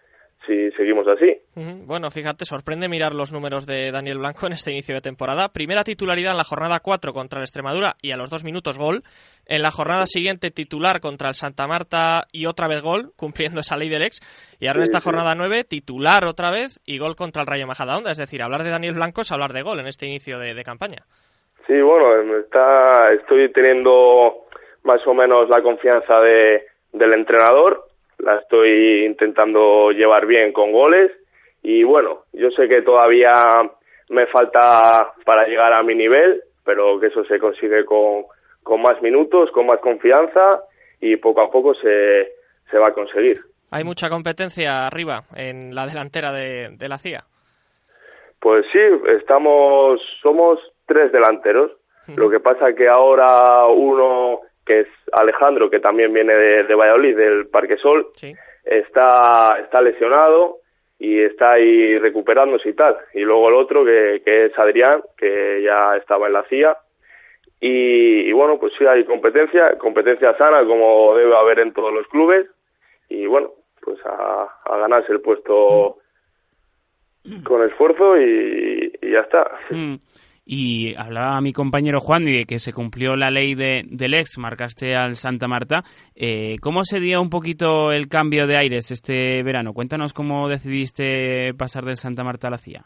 si 0.46 0.70
seguimos 0.72 1.06
así. 1.08 1.36
Bueno, 1.54 2.10
fíjate, 2.10 2.44
sorprende 2.44 2.88
mirar 2.88 3.14
los 3.14 3.32
números 3.32 3.66
de 3.66 3.90
Daniel 3.90 4.18
Blanco 4.18 4.46
en 4.46 4.52
este 4.52 4.70
inicio 4.70 4.94
de 4.94 5.00
temporada. 5.00 5.48
Primera 5.52 5.82
titularidad 5.82 6.32
en 6.32 6.36
la 6.38 6.44
jornada 6.44 6.80
4 6.80 7.12
contra 7.12 7.40
el 7.40 7.44
Extremadura 7.44 7.96
y 8.00 8.12
a 8.12 8.16
los 8.16 8.30
dos 8.30 8.44
minutos 8.44 8.78
gol. 8.78 9.02
En 9.46 9.62
la 9.62 9.70
jornada 9.70 10.06
siguiente 10.06 10.50
titular 10.50 11.00
contra 11.00 11.28
el 11.28 11.34
Santa 11.34 11.66
Marta 11.66 12.24
y 12.32 12.46
otra 12.46 12.68
vez 12.68 12.82
gol, 12.82 13.12
cumpliendo 13.16 13.60
esa 13.60 13.76
ley 13.76 13.88
del 13.88 14.02
ex. 14.02 14.20
Y 14.60 14.68
ahora 14.68 14.80
en 14.80 14.84
esta 14.84 15.00
jornada 15.00 15.34
9, 15.34 15.64
titular 15.64 16.24
otra 16.24 16.50
vez 16.50 16.80
y 16.86 16.98
gol 16.98 17.16
contra 17.16 17.42
el 17.42 17.48
Rayo 17.48 17.66
Majadahonda. 17.66 18.12
Es 18.12 18.18
decir, 18.18 18.42
hablar 18.42 18.62
de 18.62 18.70
Daniel 18.70 18.94
Blanco 18.94 19.22
es 19.22 19.32
hablar 19.32 19.52
de 19.52 19.62
gol 19.62 19.80
en 19.80 19.86
este 19.86 20.06
inicio 20.06 20.38
de, 20.38 20.62
campaña. 20.62 21.02
Sí, 21.66 21.80
bueno, 21.80 22.38
está, 22.38 23.12
estoy 23.12 23.52
teniendo 23.52 24.45
más 24.86 25.06
o 25.06 25.12
menos 25.12 25.48
la 25.50 25.60
confianza 25.62 26.20
de, 26.20 26.64
del 26.92 27.12
entrenador 27.12 27.84
la 28.18 28.36
estoy 28.36 29.04
intentando 29.04 29.90
llevar 29.90 30.26
bien 30.26 30.52
con 30.52 30.72
goles 30.72 31.12
y 31.62 31.82
bueno, 31.82 32.22
yo 32.32 32.50
sé 32.52 32.68
que 32.68 32.82
todavía 32.82 33.32
me 34.08 34.26
falta 34.26 35.12
para 35.24 35.46
llegar 35.46 35.72
a 35.72 35.82
mi 35.82 35.94
nivel, 35.94 36.42
pero 36.64 36.98
que 37.00 37.08
eso 37.08 37.24
se 37.24 37.38
consigue 37.38 37.84
con, 37.84 38.24
con 38.62 38.80
más 38.80 39.02
minutos, 39.02 39.50
con 39.50 39.66
más 39.66 39.80
confianza 39.80 40.62
y 41.00 41.16
poco 41.16 41.42
a 41.42 41.50
poco 41.50 41.74
se, 41.74 42.32
se 42.70 42.78
va 42.78 42.88
a 42.88 42.94
conseguir. 42.94 43.40
¿Hay 43.72 43.82
mucha 43.82 44.08
competencia 44.08 44.86
arriba 44.86 45.24
en 45.34 45.74
la 45.74 45.86
delantera 45.86 46.32
de, 46.32 46.70
de 46.70 46.88
la 46.88 46.98
CIA? 46.98 47.24
Pues 48.40 48.64
sí, 48.72 48.78
estamos, 49.18 50.00
somos 50.22 50.60
tres 50.86 51.10
delanteros. 51.10 51.72
Lo 52.14 52.30
que 52.30 52.38
pasa 52.38 52.72
que 52.72 52.86
ahora 52.86 53.66
uno 53.66 54.42
que 54.66 54.80
es 54.80 54.88
Alejandro, 55.12 55.70
que 55.70 55.80
también 55.80 56.12
viene 56.12 56.34
de, 56.34 56.74
Valladolid, 56.74 57.16
del 57.16 57.46
Parque 57.46 57.76
Sol, 57.76 58.08
está, 58.64 59.58
está 59.60 59.80
lesionado 59.80 60.58
y 60.98 61.20
está 61.20 61.52
ahí 61.52 61.98
recuperándose 61.98 62.70
y 62.70 62.72
tal. 62.74 62.96
Y 63.14 63.20
luego 63.20 63.48
el 63.48 63.54
otro, 63.54 63.84
que, 63.84 64.22
que 64.24 64.46
es 64.46 64.58
Adrián, 64.58 65.02
que 65.16 65.62
ya 65.62 65.96
estaba 65.96 66.26
en 66.26 66.32
la 66.32 66.42
CIA. 66.44 66.76
Y, 67.60 68.32
bueno, 68.32 68.58
pues 68.58 68.72
sí 68.78 68.86
hay 68.86 69.04
competencia, 69.04 69.78
competencia 69.78 70.36
sana 70.36 70.64
como 70.66 71.14
debe 71.14 71.34
haber 71.36 71.60
en 71.60 71.72
todos 71.72 71.92
los 71.92 72.06
clubes. 72.08 72.46
Y 73.08 73.26
bueno, 73.26 73.52
pues 73.80 73.98
a, 74.04 74.48
ganarse 74.78 75.12
el 75.12 75.20
puesto 75.20 75.98
mm. 77.24 77.42
con 77.44 77.62
esfuerzo 77.62 78.20
y, 78.20 78.92
ya 79.00 79.20
está. 79.20 79.50
Mm. 79.70 79.94
Y 80.48 80.94
hablaba 80.94 81.40
mi 81.40 81.52
compañero 81.52 81.98
Juan 81.98 82.24
de 82.24 82.44
que 82.48 82.60
se 82.60 82.72
cumplió 82.72 83.16
la 83.16 83.32
ley 83.32 83.56
de, 83.56 83.82
del 83.84 84.14
ex, 84.14 84.38
marcaste 84.38 84.94
al 84.94 85.16
Santa 85.16 85.48
Marta. 85.48 85.82
Eh, 86.14 86.54
¿Cómo 86.62 86.84
se 86.84 87.00
dio 87.00 87.20
un 87.20 87.30
poquito 87.30 87.90
el 87.90 88.06
cambio 88.08 88.46
de 88.46 88.56
aires 88.56 88.92
este 88.92 89.42
verano? 89.42 89.72
Cuéntanos 89.74 90.14
cómo 90.14 90.48
decidiste 90.48 91.52
pasar 91.58 91.82
del 91.82 91.96
Santa 91.96 92.22
Marta 92.22 92.46
a 92.46 92.52
la 92.52 92.58
CIA. 92.58 92.84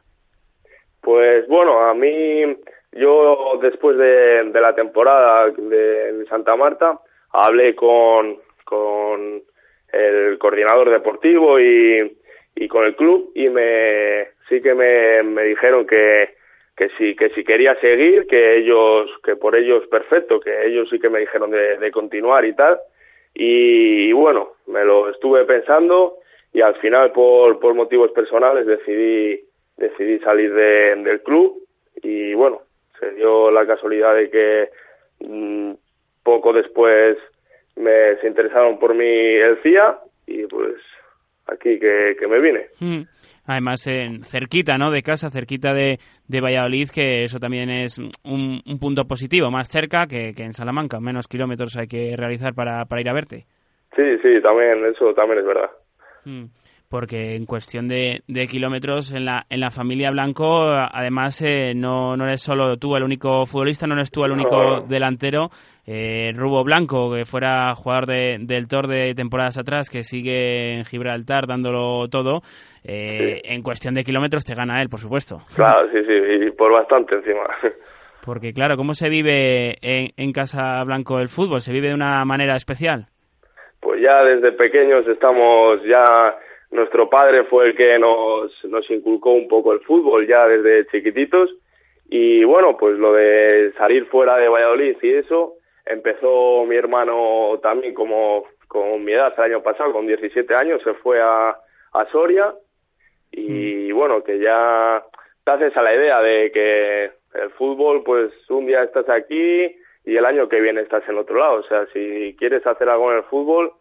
Pues 1.02 1.46
bueno, 1.48 1.82
a 1.82 1.92
mí, 1.92 2.56
yo 2.92 3.58
después 3.60 3.98
de, 3.98 4.50
la 4.58 4.74
temporada 4.74 5.50
de, 5.50 6.24
Santa 6.30 6.56
Marta, 6.56 6.98
hablé 7.30 7.74
con, 7.74 8.38
con 8.64 9.42
el 9.92 10.38
coordinador 10.38 10.88
deportivo 10.88 11.60
y, 11.60 12.16
y 12.54 12.68
con 12.68 12.86
el 12.86 12.96
club 12.96 13.32
y 13.34 13.50
me 13.50 14.28
sí 14.48 14.62
que 14.62 14.74
me, 14.74 15.22
me 15.24 15.44
dijeron 15.44 15.86
que 15.86 16.39
que 16.80 16.88
si 16.96 17.14
que 17.14 17.28
si 17.34 17.44
quería 17.44 17.78
seguir 17.78 18.26
que 18.26 18.56
ellos 18.56 19.10
que 19.22 19.36
por 19.36 19.54
ellos 19.54 19.86
perfecto 19.88 20.40
que 20.40 20.66
ellos 20.66 20.88
sí 20.88 20.98
que 20.98 21.10
me 21.10 21.20
dijeron 21.20 21.50
de, 21.50 21.90
continuar 21.92 22.46
y 22.46 22.54
tal. 22.54 22.78
Y, 23.34 24.10
bueno 24.12 24.52
me 24.66 24.82
lo 24.86 25.10
estuve 25.10 25.44
pensando 25.44 26.16
y 26.54 26.62
al 26.62 26.74
final 26.76 27.12
por, 27.12 27.60
por 27.60 27.74
motivos 27.74 28.12
personales 28.12 28.64
decidí 28.64 29.44
decidí 29.76 30.20
salir 30.20 30.54
del 30.54 31.22
club 31.22 31.62
y 32.02 32.32
bueno 32.32 32.62
se 32.98 33.10
dio 33.12 33.50
la 33.50 33.66
casualidad 33.66 34.14
de 34.14 34.30
que 34.30 34.70
mm, 35.18 35.72
poco 36.22 36.54
después 36.54 37.18
me 37.76 38.16
se 38.22 38.26
interesaron 38.26 38.78
por 38.78 38.94
mí 38.94 39.04
el 39.04 39.58
CIA 39.62 39.98
y 40.26 40.46
pues 40.46 40.76
aquí 41.52 41.78
que, 41.78 42.16
que 42.18 42.28
me 42.28 42.40
vine. 42.40 42.66
Mm 42.80 43.02
además 43.50 43.86
en 43.86 44.22
cerquita, 44.24 44.78
¿no? 44.78 44.90
De 44.90 45.02
casa, 45.02 45.30
cerquita 45.30 45.72
de, 45.72 45.98
de 46.28 46.40
Valladolid, 46.40 46.88
que 46.94 47.24
eso 47.24 47.38
también 47.38 47.68
es 47.70 47.98
un, 47.98 48.62
punto 48.80 49.04
positivo, 49.04 49.50
más 49.50 49.68
cerca 49.68 50.06
que, 50.06 50.32
en 50.36 50.52
Salamanca, 50.52 51.00
menos 51.00 51.26
kilómetros 51.26 51.76
hay 51.76 51.88
que 51.88 52.14
realizar 52.16 52.54
para, 52.54 52.84
para 52.84 53.00
ir 53.00 53.08
a 53.08 53.12
verte. 53.12 53.46
Sí, 53.96 54.18
sí, 54.22 54.40
también, 54.40 54.84
eso 54.86 55.12
también 55.14 55.40
es 55.40 55.46
verdad. 55.46 55.70
Mm, 56.24 56.44
porque 56.90 57.36
en 57.36 57.46
cuestión 57.46 57.86
de, 57.86 58.22
de, 58.26 58.46
kilómetros 58.48 59.12
en 59.12 59.24
la, 59.24 59.46
en 59.48 59.60
la 59.60 59.70
familia 59.70 60.10
Blanco, 60.10 60.60
además 60.60 61.40
eh, 61.40 61.72
no, 61.72 62.16
no 62.16 62.24
eres 62.24 62.42
solo 62.42 62.78
tú 62.78 62.96
el 62.96 63.04
único 63.04 63.46
futbolista, 63.46 63.86
no 63.86 63.94
eres 63.94 64.10
tú 64.10 64.24
el 64.24 64.32
único 64.32 64.80
delantero, 64.88 65.50
eh, 65.86 66.32
Rubo 66.34 66.64
Blanco, 66.64 67.14
que 67.14 67.24
fuera 67.24 67.72
jugador 67.76 68.06
de, 68.06 68.38
del 68.40 68.66
Tor 68.66 68.88
de 68.88 69.14
temporadas 69.14 69.56
atrás, 69.56 69.88
que 69.88 70.02
sigue 70.02 70.78
en 70.78 70.84
Gibraltar 70.84 71.46
dándolo 71.46 72.08
todo, 72.08 72.40
eh, 72.82 73.40
en 73.44 73.62
cuestión 73.62 73.94
de 73.94 74.02
kilómetros 74.02 74.44
te 74.44 74.54
gana 74.54 74.82
él, 74.82 74.88
por 74.88 74.98
supuesto. 74.98 75.42
Claro, 75.54 75.88
sí, 75.92 75.98
sí, 76.04 76.46
y 76.46 76.50
por 76.50 76.72
bastante 76.72 77.14
encima. 77.14 77.44
Porque 78.24 78.52
claro, 78.52 78.76
¿cómo 78.76 78.94
se 78.94 79.08
vive 79.08 79.76
en, 79.80 80.10
en 80.16 80.32
Casa 80.32 80.82
Blanco 80.84 81.20
el 81.20 81.28
fútbol? 81.28 81.60
¿Se 81.60 81.72
vive 81.72 81.88
de 81.88 81.94
una 81.94 82.22
manera 82.24 82.56
especial? 82.56 83.06
Pues 83.80 84.02
ya 84.02 84.22
desde 84.24 84.52
pequeños 84.52 85.06
estamos 85.06 85.82
ya 85.84 86.04
nuestro 86.70 87.10
padre 87.10 87.44
fue 87.44 87.66
el 87.66 87.76
que 87.76 87.98
nos, 87.98 88.52
nos 88.64 88.88
inculcó 88.90 89.32
un 89.32 89.48
poco 89.48 89.72
el 89.72 89.80
fútbol 89.80 90.26
ya 90.26 90.46
desde 90.46 90.86
chiquititos 90.88 91.50
y 92.08 92.44
bueno, 92.44 92.76
pues 92.76 92.98
lo 92.98 93.12
de 93.12 93.72
salir 93.76 94.06
fuera 94.06 94.36
de 94.36 94.48
Valladolid 94.48 94.96
y 95.02 95.14
eso, 95.14 95.56
Empezó 95.90 96.64
mi 96.66 96.76
hermano 96.76 97.58
también 97.62 97.94
como 97.94 98.44
con 98.68 99.02
mi 99.02 99.12
edad 99.12 99.34
el 99.38 99.44
año 99.44 99.62
pasado, 99.62 99.92
con 99.92 100.06
17 100.06 100.54
años, 100.54 100.80
se 100.84 100.94
fue 100.94 101.20
a, 101.20 101.56
a 101.92 102.06
Soria 102.12 102.54
y 103.32 103.90
mm. 103.90 103.96
bueno, 103.96 104.22
que 104.22 104.38
ya 104.38 105.04
te 105.44 105.50
haces 105.50 105.76
a 105.76 105.82
la 105.82 105.92
idea 105.92 106.22
de 106.22 106.52
que 106.52 107.10
el 107.34 107.50
fútbol, 107.58 108.04
pues 108.04 108.32
un 108.50 108.66
día 108.66 108.84
estás 108.84 109.08
aquí 109.08 109.74
y 110.04 110.16
el 110.16 110.24
año 110.24 110.48
que 110.48 110.60
viene 110.60 110.82
estás 110.82 111.02
en 111.08 111.18
otro 111.18 111.38
lado. 111.38 111.54
O 111.54 111.62
sea, 111.64 111.86
si 111.92 112.36
quieres 112.38 112.64
hacer 112.64 112.88
algo 112.88 113.10
en 113.10 113.18
el 113.18 113.24
fútbol, 113.24 113.72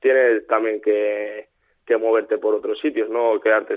tienes 0.00 0.46
también 0.46 0.80
que, 0.80 1.48
que 1.88 1.96
moverte 1.96 2.36
por 2.36 2.54
otros 2.54 2.78
sitios, 2.80 3.08
no 3.08 3.40
quedarte 3.40 3.74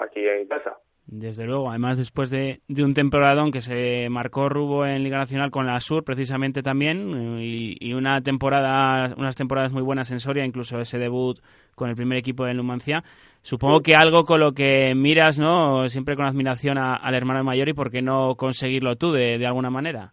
aquí 0.00 0.26
en 0.26 0.48
casa. 0.48 0.78
Desde 1.06 1.44
luego, 1.44 1.68
además 1.68 1.98
después 1.98 2.30
de, 2.30 2.60
de, 2.68 2.84
un 2.84 2.94
temporadón 2.94 3.50
que 3.50 3.60
se 3.60 4.08
marcó 4.08 4.48
Rubo 4.48 4.86
en 4.86 5.02
Liga 5.02 5.18
Nacional 5.18 5.50
con 5.50 5.66
la 5.66 5.80
Sur 5.80 6.04
precisamente 6.04 6.62
también 6.62 7.38
y, 7.40 7.76
y, 7.80 7.94
una 7.94 8.20
temporada, 8.20 9.12
unas 9.18 9.36
temporadas 9.36 9.72
muy 9.72 9.82
buenas 9.82 10.10
en 10.12 10.20
Soria, 10.20 10.44
incluso 10.44 10.78
ese 10.78 10.98
debut 10.98 11.38
con 11.74 11.90
el 11.90 11.96
primer 11.96 12.16
equipo 12.16 12.44
de 12.44 12.54
Numancia, 12.54 13.02
supongo 13.42 13.80
que 13.80 13.94
algo 13.94 14.22
con 14.22 14.38
lo 14.38 14.52
que 14.52 14.94
miras, 14.94 15.38
¿no? 15.38 15.88
Siempre 15.88 16.14
con 16.14 16.26
admiración 16.26 16.78
al 16.78 17.14
hermano 17.14 17.42
mayor 17.42 17.68
y 17.68 17.74
por 17.74 17.90
qué 17.90 18.02
no 18.02 18.36
conseguirlo 18.36 18.94
tú 18.96 19.12
de, 19.12 19.36
de 19.36 19.46
alguna 19.46 19.70
manera. 19.70 20.12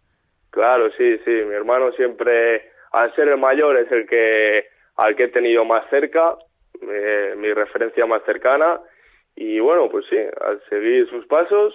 Claro, 0.50 0.90
sí, 0.98 1.16
sí, 1.24 1.30
mi 1.30 1.54
hermano 1.54 1.92
siempre, 1.92 2.72
al 2.90 3.14
ser 3.14 3.28
el 3.28 3.38
mayor, 3.38 3.78
es 3.78 3.92
el 3.92 4.06
que 4.06 4.66
al 4.96 5.14
que 5.14 5.24
he 5.24 5.28
tenido 5.28 5.64
más 5.64 5.88
cerca, 5.90 6.36
eh, 6.82 7.34
mi 7.36 7.52
referencia 7.52 8.06
más 8.06 8.22
cercana 8.24 8.80
y 9.34 9.60
bueno, 9.60 9.88
pues 9.90 10.04
sí, 10.08 10.16
al 10.16 10.60
seguir 10.68 11.08
sus 11.08 11.26
pasos 11.26 11.74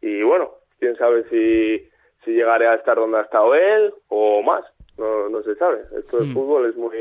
y 0.00 0.22
bueno, 0.22 0.52
quién 0.78 0.96
sabe 0.96 1.24
si, 1.30 1.88
si 2.24 2.32
llegaré 2.32 2.68
a 2.68 2.74
estar 2.74 2.96
donde 2.96 3.18
ha 3.18 3.22
estado 3.22 3.54
él 3.54 3.92
o 4.08 4.42
más, 4.42 4.64
no, 4.98 5.28
no 5.28 5.42
se 5.42 5.54
sabe. 5.56 5.82
Esto 5.98 6.18
del 6.18 6.28
hmm. 6.28 6.34
fútbol 6.34 6.68
es 6.68 6.76
muy 6.76 6.96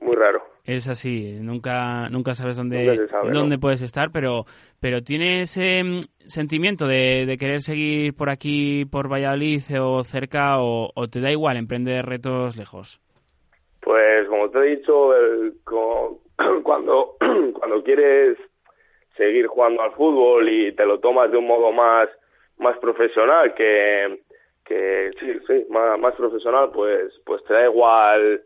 muy 0.00 0.16
raro. 0.16 0.42
Es 0.64 0.88
así, 0.88 1.38
nunca 1.40 2.08
nunca 2.10 2.34
sabes 2.34 2.56
dónde 2.56 3.08
dónde 3.32 3.58
puedes 3.58 3.82
estar, 3.82 4.10
pero 4.12 4.44
pero 4.78 5.02
tienes 5.02 5.56
ese 5.56 5.82
mm, 5.82 6.00
sentimiento 6.26 6.86
de, 6.86 7.26
de, 7.26 7.36
querer 7.38 7.60
seguir 7.60 8.14
por 8.14 8.30
aquí 8.30 8.84
por 8.84 9.10
Valladolid 9.10 9.62
o 9.80 10.04
cerca 10.04 10.60
o, 10.60 10.90
o, 10.94 11.06
te 11.08 11.20
da 11.20 11.30
igual 11.30 11.56
emprender 11.56 12.04
retos 12.04 12.56
lejos. 12.56 13.00
Pues 13.80 14.28
como 14.28 14.50
te 14.50 14.58
he 14.58 14.76
dicho, 14.76 15.16
el, 15.16 15.54
cuando, 16.62 17.16
cuando 17.54 17.82
quieres 17.82 18.38
seguir 19.16 19.46
jugando 19.46 19.82
al 19.82 19.92
fútbol 19.92 20.48
y 20.48 20.72
te 20.72 20.86
lo 20.86 21.00
tomas 21.00 21.30
de 21.30 21.38
un 21.38 21.46
modo 21.46 21.72
más, 21.72 22.08
más 22.58 22.78
profesional 22.78 23.54
que, 23.54 24.20
que 24.64 25.10
sí, 25.18 25.32
sí, 25.46 25.66
más, 25.70 25.98
más 25.98 26.14
profesional, 26.14 26.70
pues, 26.72 27.12
pues 27.24 27.42
te 27.44 27.54
da 27.54 27.64
igual 27.64 28.42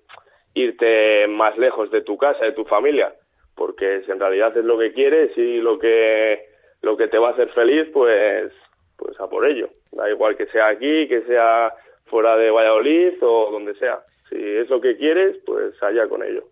irte 0.55 1.27
más 1.29 1.57
lejos 1.59 1.91
de 1.91 2.03
tu 2.03 2.17
casa, 2.17 2.45
de 2.45 2.53
tu 2.53 2.65
familia, 2.65 3.13
porque 3.55 4.03
si 4.05 4.11
en 4.11 4.21
realidad 4.21 4.57
es 4.57 4.65
lo 4.65 4.79
que 4.79 4.93
quieres 4.93 5.37
y 5.37 5.59
lo 5.59 5.79
que, 5.79 6.47
lo 6.83 6.97
que 6.97 7.09
te 7.09 7.19
va 7.19 7.29
a 7.29 7.33
hacer 7.33 7.51
feliz, 7.51 7.89
pues, 7.93 8.53
pues 8.97 9.19
a 9.21 9.29
por 9.29 9.47
ello. 9.47 9.69
Da 9.93 10.09
igual 10.11 10.37
que 10.37 10.47
sea 10.47 10.69
aquí, 10.69 11.09
que 11.09 11.23
sea 11.23 11.73
fuera 12.07 12.37
de 12.37 12.51
Valladolid 12.51 13.15
o 13.23 13.51
donde 13.51 13.75
sea. 13.75 14.01
Si 14.35 14.43
es 14.43 14.69
lo 14.69 14.81
que 14.81 14.97
quieres, 14.97 15.37
pues 15.47 15.81
allá 15.81 16.09
con 16.09 16.25
ello. 16.25 16.43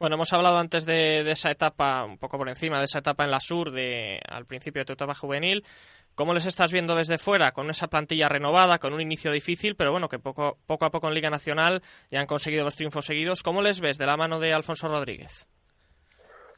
Bueno, 0.00 0.16
hemos 0.16 0.32
hablado 0.32 0.58
antes 0.58 0.84
de, 0.84 1.20
esa 1.30 1.52
etapa, 1.52 2.04
un 2.04 2.18
poco 2.18 2.36
por 2.36 2.48
encima, 2.48 2.78
de 2.78 2.86
esa 2.86 2.98
etapa 2.98 3.24
en 3.24 3.30
la 3.30 3.38
Sur, 3.38 3.70
de, 3.70 4.18
al 4.28 4.44
principio 4.44 4.80
de 4.80 4.86
tu 4.86 4.94
etapa 4.94 5.14
juvenil. 5.14 5.62
¿Cómo 6.16 6.34
les 6.34 6.46
estás 6.46 6.72
viendo 6.72 6.96
desde 6.96 7.16
fuera? 7.16 7.52
Con 7.52 7.70
esa 7.70 7.86
plantilla 7.86 8.28
renovada, 8.28 8.78
con 8.78 8.92
un 8.92 9.00
inicio 9.00 9.30
difícil, 9.30 9.76
pero 9.76 9.92
bueno, 9.92 10.08
que 10.08 10.18
poco, 10.18 10.56
poco 10.66 10.84
a 10.84 10.90
poco 10.90 11.06
en 11.06 11.14
Liga 11.14 11.30
Nacional 11.30 11.80
ya 12.10 12.18
han 12.18 12.26
conseguido 12.26 12.64
los 12.64 12.74
triunfos 12.74 13.06
seguidos. 13.06 13.44
¿Cómo 13.44 13.62
les 13.62 13.80
ves 13.80 13.98
de 13.98 14.06
la 14.06 14.16
mano 14.16 14.40
de 14.40 14.52
Alfonso 14.52 14.88
Rodríguez? 14.88 15.46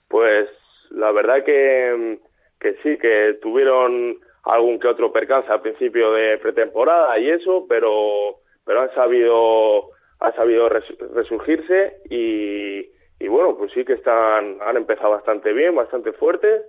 Pues 0.09 0.49
la 0.91 1.13
verdad 1.13 1.45
que, 1.45 2.21
que 2.59 2.73
sí, 2.83 2.97
que 2.97 3.39
tuvieron 3.43 4.19
algún 4.45 4.81
que 4.81 4.89
otro 4.89 5.13
percance 5.13 5.53
al 5.53 5.61
principio 5.61 6.13
de 6.13 6.39
pretemporada 6.39 7.19
y 7.19 7.29
eso, 7.29 7.67
pero, 7.69 8.41
pero 8.65 8.81
han 8.81 8.95
sabido, 8.95 9.91
han 10.21 10.35
sabido 10.35 10.69
resurgirse 10.69 11.99
y, 12.11 12.91
y 13.19 13.29
bueno, 13.29 13.57
pues 13.57 13.73
sí 13.73 13.85
que 13.85 13.95
están, 13.95 14.59
han 14.61 14.77
empezado 14.77 15.11
bastante 15.11 15.53
bien, 15.53 15.75
bastante 15.75 16.13
fuertes 16.13 16.63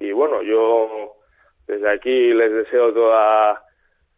y 0.00 0.12
bueno, 0.12 0.42
yo 0.42 1.14
desde 1.66 1.90
aquí 1.90 2.32
les 2.32 2.52
deseo 2.52 2.92
toda, 2.92 3.62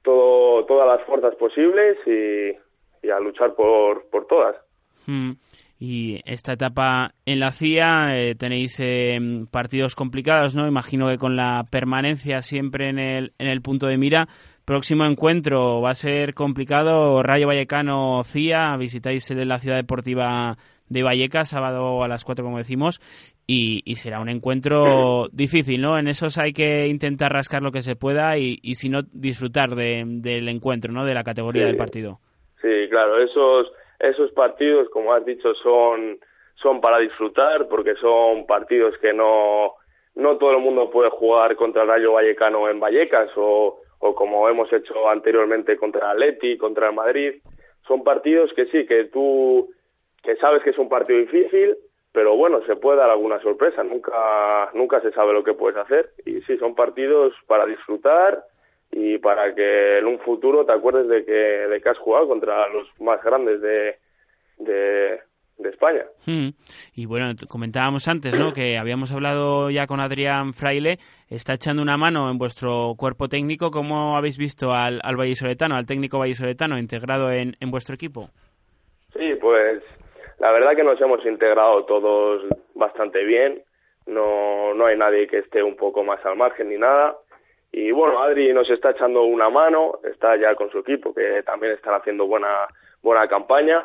todo, 0.03 0.65
todas 0.67 0.87
las 0.87 1.07
fuerzas 1.07 1.35
posibles 1.37 1.97
y, 2.07 2.57
a 3.09 3.21
luchar 3.21 3.55
por, 3.55 4.09
por 4.11 4.27
todas. 4.27 4.57
Mm. 5.07 5.33
Y 5.79 6.21
esta 6.25 6.55
etapa 6.55 7.13
en 7.27 7.39
la 7.39 7.53
CIA 7.53 8.17
eh, 8.17 8.35
tenéis 8.35 8.81
eh, 8.81 9.19
partidos 9.51 9.95
complicados, 9.95 10.57
¿no? 10.57 10.67
Imagino 10.67 11.09
que 11.09 11.19
con 11.19 11.37
la 11.37 11.65
permanencia 11.71 12.41
siempre 12.41 12.89
en 12.89 12.99
el, 12.99 13.33
en 13.39 13.49
el 13.49 13.61
punto 13.61 13.87
de 13.87 13.99
mira. 13.99 14.27
Próximo 14.67 15.05
encuentro 15.05 15.81
va 15.81 15.91
a 15.91 15.95
ser 15.95 16.35
complicado. 16.35 17.23
Rayo 17.23 17.47
Vallecano 17.47 18.25
CIA, 18.25 18.77
visitáis 18.77 19.31
la 19.31 19.59
ciudad 19.59 19.77
deportiva 19.77 20.57
de 20.89 21.05
Vallecas, 21.05 21.51
sábado 21.51 22.03
a 22.03 22.09
las 22.09 22.25
4, 22.25 22.45
como 22.45 22.59
decimos, 22.59 23.01
y, 23.47 23.95
será 23.95 24.19
un 24.19 24.29
encuentro 24.29 25.29
difícil, 25.31 25.81
¿no? 25.81 25.97
En 25.97 26.09
esos 26.09 26.37
hay 26.37 26.53
que 26.53 26.89
intentar 26.89 27.33
rascar 27.33 27.63
lo 27.63 27.71
que 27.71 27.83
se 27.83 27.95
pueda 27.95 28.39
y, 28.39 28.59
y 28.61 28.75
si 28.75 28.89
no, 28.89 29.03
disfrutar 29.13 29.71
del 29.77 30.49
encuentro, 30.49 30.93
¿no? 30.93 31.05
De 31.05 31.15
la 31.15 31.23
categoría 31.23 31.67
del 31.67 31.77
partido. 31.77 32.19
Sí, 32.61 32.89
claro, 32.91 33.23
esos, 33.23 33.71
esos 34.01 34.33
partidos, 34.33 34.89
como 34.91 35.13
has 35.13 35.25
dicho, 35.25 35.55
son, 35.63 36.19
son 36.57 36.81
para 36.81 36.99
disfrutar 36.99 37.69
porque 37.69 37.95
son 38.01 38.47
partidos 38.47 38.99
que 38.99 39.13
no, 39.13 39.75
no 40.17 40.37
todo 40.39 40.51
el 40.51 40.59
mundo 40.59 40.91
puede 40.91 41.11
jugar 41.11 41.55
contra 41.55 41.83
el 41.83 41.89
Rayo 41.89 42.15
Vallecano 42.15 42.69
en 42.69 42.81
Vallecas 42.81 43.31
o, 43.37 43.81
o 43.99 44.15
como 44.15 44.49
hemos 44.49 44.73
hecho 44.73 45.09
anteriormente 45.09 45.77
contra 45.77 46.13
el 46.13 46.59
contra 46.59 46.89
el 46.89 46.95
Madrid. 46.95 47.35
Son 47.87 48.03
partidos 48.05 48.53
que 48.55 48.67
sí, 48.67 48.87
que 48.87 49.05
tú 49.05 49.71
que 50.23 50.37
sabes 50.37 50.63
que 50.63 50.71
es 50.71 50.79
un 50.79 50.89
partido 50.89 51.21
difícil, 51.21 51.77
pero 52.13 52.37
bueno, 52.37 52.61
se 52.67 52.77
puede 52.77 52.99
dar 52.99 53.11
alguna 53.11 53.41
sorpresa, 53.41 53.85
nunca, 53.85 54.71
nunca 54.75 55.01
se 55.01 55.13
sabe 55.13 55.33
lo 55.33 55.45
que 55.45 55.55
puedes 55.55 55.77
hacer. 55.77 56.11
Y 56.25 56.41
sí, 56.43 56.57
son 56.59 56.75
partidos 56.75 57.35
para 57.47 57.67
disfrutar 57.67 58.43
y 58.91 59.19
para 59.19 59.55
que 59.55 59.99
en 59.99 60.07
un 60.07 60.19
futuro 60.21 60.65
te 60.65 60.73
acuerdes 60.73 61.09
de 61.09 61.25
que, 61.25 61.33
de 61.33 61.81
que 61.81 61.89
has 61.89 61.99
jugado 61.99 62.27
contra 62.27 62.69
los 62.69 62.89
más 63.01 63.23
grandes 63.23 63.61
de, 63.61 63.97
de, 64.59 65.21
España. 65.65 66.05
Hmm. 66.27 66.49
Y 66.95 67.07
bueno, 67.07 67.33
comentábamos 67.49 68.09
antes, 68.09 68.37
¿no? 68.39 68.53
que 68.53 68.79
habíamos 68.79 69.13
hablado 69.13 69.71
ya 69.71 69.87
con 69.87 70.01
Adrián 70.01 70.53
Fraile, 70.53 70.99
está 71.29 71.55
echando 71.55 71.83
una 71.83 71.97
mano 71.97 72.31
en 72.31 72.39
vuestro 72.39 72.95
cuerpo 72.97 73.29
técnico. 73.29 73.71
¿Cómo 73.71 74.17
habéis 74.17 74.39
visto 74.39 74.73
al, 74.73 75.01
al 75.03 75.17
vallisoletano, 75.17 75.77
al 75.77 75.87
técnico 75.87 76.19
vallisoletano 76.19 76.79
integrado 76.79 77.31
en, 77.31 77.55
en 77.61 77.71
vuestro 77.71 77.95
equipo? 77.95 78.31
Sí, 79.13 79.35
pues 79.41 79.83
la 80.39 80.51
verdad 80.51 80.77
que 80.77 80.85
nos 80.85 81.01
hemos 81.01 81.25
integrado 81.25 81.85
todos 81.85 82.43
bastante 82.75 83.25
bien. 83.25 83.63
No, 84.07 84.75
no 84.75 84.87
hay 84.87 84.97
nadie 84.97 85.27
que 85.27 85.39
esté 85.39 85.63
un 85.63 85.77
poco 85.77 86.05
más 86.05 86.25
al 86.25 86.37
margen 86.37 86.69
ni 86.69 86.77
nada. 86.77 87.17
Y 87.73 87.91
bueno, 87.91 88.23
Adri 88.23 88.53
nos 88.53 88.71
está 88.71 88.91
echando 88.91 89.23
una 89.25 89.51
mano, 89.51 89.99
está 90.05 90.37
ya 90.37 90.55
con 90.55 90.71
su 90.71 90.79
equipo, 90.79 91.13
que 91.13 91.43
también 91.43 91.73
están 91.73 91.95
haciendo 91.95 92.27
buena, 92.27 92.67
buena 93.03 93.27
campaña. 93.29 93.85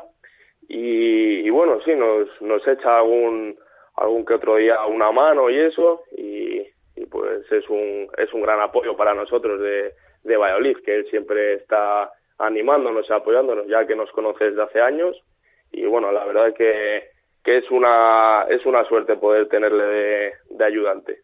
Y, 0.74 1.50
bueno, 1.50 1.80
sí, 1.84 1.94
nos, 1.96 2.30
nos 2.42 2.66
echa 2.68 3.00
algún, 3.00 3.58
algún 3.96 4.26
que 4.26 4.36
otro 4.36 4.56
día 4.56 4.86
una 4.86 5.12
mano 5.12 5.50
y 5.50 5.60
eso. 5.60 6.04
Y, 6.16 6.62
y 6.96 7.06
pues 7.10 7.52
es 7.52 7.70
un, 7.70 8.08
es 8.18 8.34
un 8.34 8.42
gran 8.42 8.62
apoyo 8.62 8.96
para 8.96 9.14
nosotros 9.14 9.60
de, 9.60 9.94
de 10.24 10.38
Valladolid, 10.38 10.78
que 10.86 10.96
él 10.96 11.06
siempre 11.10 11.56
está 11.56 12.12
animándonos 12.38 13.10
y 13.10 13.14
apoyándonos, 13.14 13.68
ya 13.68 13.86
que 13.86 13.96
nos 13.96 14.12
conoce 14.12 14.46
desde 14.46 14.64
hace 14.64 14.82
años 14.82 15.22
y 15.72 15.86
bueno, 15.86 16.12
la 16.12 16.26
verdad 16.26 16.50
es 16.50 16.56
que, 16.56 17.04
que 17.44 17.58
es 17.58 17.72
una 17.72 18.46
es 18.50 18.66
una 18.66 18.84
suerte 18.86 19.16
poder 19.16 19.48
tenerle 19.48 19.84
de, 19.84 20.34
de 20.50 20.66
ayudante. 20.66 21.20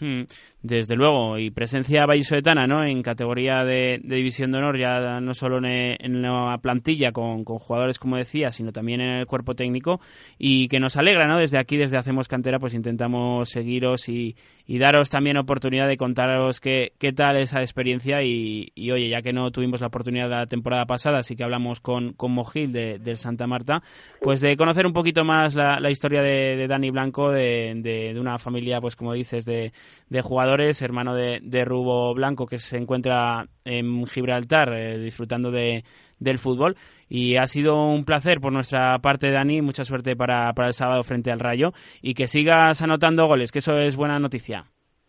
Hmm. 0.00 0.22
Desde 0.62 0.96
luego, 0.96 1.38
y 1.38 1.50
presencia 1.50 2.06
vallisoletana 2.06 2.66
¿no? 2.66 2.84
en 2.84 3.02
categoría 3.02 3.64
de, 3.64 4.00
División 4.02 4.50
de 4.50 4.58
Honor, 4.58 4.78
ya 4.78 5.20
no 5.20 5.34
solo 5.34 5.58
en, 5.66 6.22
la 6.22 6.58
plantilla 6.62 7.12
con, 7.12 7.44
jugadores, 7.44 7.98
como 7.98 8.16
decía, 8.16 8.50
sino 8.50 8.72
también 8.72 9.00
en 9.00 9.10
el 9.10 9.26
cuerpo 9.26 9.54
técnico, 9.54 10.00
y 10.38 10.68
que 10.68 10.80
nos 10.80 10.96
alegra, 10.96 11.26
¿no? 11.26 11.38
Desde 11.38 11.58
aquí, 11.58 11.76
desde 11.76 11.98
Hacemos 11.98 12.28
Cantera, 12.28 12.58
pues 12.58 12.74
intentamos 12.74 13.50
seguiros 13.50 14.08
y, 14.08 14.36
daros 14.78 15.10
también 15.10 15.36
oportunidad 15.36 15.88
de 15.88 15.96
contaros 15.96 16.60
qué, 16.60 16.92
qué 16.98 17.12
tal 17.12 17.36
esa 17.36 17.60
experiencia. 17.60 18.22
Y, 18.22 18.70
oye, 18.90 19.08
ya 19.08 19.20
que 19.22 19.32
no 19.32 19.50
tuvimos 19.50 19.80
la 19.80 19.88
oportunidad 19.88 20.30
la 20.30 20.46
temporada 20.46 20.86
pasada, 20.86 21.18
así 21.18 21.34
que 21.34 21.44
hablamos 21.44 21.80
con, 21.80 22.12
con 22.12 22.32
Mojil 22.32 22.72
de, 22.72 22.98
del 22.98 23.16
Santa 23.16 23.46
Marta, 23.46 23.82
pues 24.20 24.40
de 24.40 24.56
conocer 24.56 24.86
un 24.86 24.92
poquito 24.92 25.24
más 25.24 25.54
la, 25.54 25.90
historia 25.90 26.22
de, 26.22 26.66
Dani 26.68 26.90
Blanco, 26.90 27.30
de, 27.30 27.74
de, 27.82 28.20
una 28.20 28.38
familia, 28.38 28.80
pues 28.80 28.96
como 28.96 29.12
dices, 29.12 29.44
de, 29.44 29.72
de 30.08 30.22
jugadores 30.22 30.82
hermano 30.82 31.14
de, 31.14 31.40
de 31.42 31.64
Rubo 31.64 32.14
Blanco, 32.14 32.46
que 32.46 32.58
se 32.58 32.76
encuentra 32.76 33.46
en 33.64 34.06
Gibraltar 34.06 34.72
eh, 34.72 34.98
disfrutando 34.98 35.50
de, 35.50 35.84
del 36.20 36.38
fútbol. 36.38 36.76
Y 37.08 37.36
ha 37.36 37.46
sido 37.46 37.84
un 37.86 38.04
placer 38.04 38.40
por 38.40 38.52
nuestra 38.52 38.96
parte, 39.00 39.32
Dani. 39.32 39.62
Mucha 39.62 39.84
suerte 39.84 40.14
para, 40.14 40.52
para 40.52 40.68
el 40.68 40.74
sábado 40.74 41.02
frente 41.02 41.32
al 41.32 41.40
Rayo. 41.40 41.72
Y 42.00 42.14
que 42.14 42.28
sigas 42.28 42.82
anotando 42.82 43.26
goles, 43.26 43.50
que 43.50 43.58
eso 43.58 43.78
es 43.78 43.96
buena 43.96 44.20
noticia. 44.20 44.59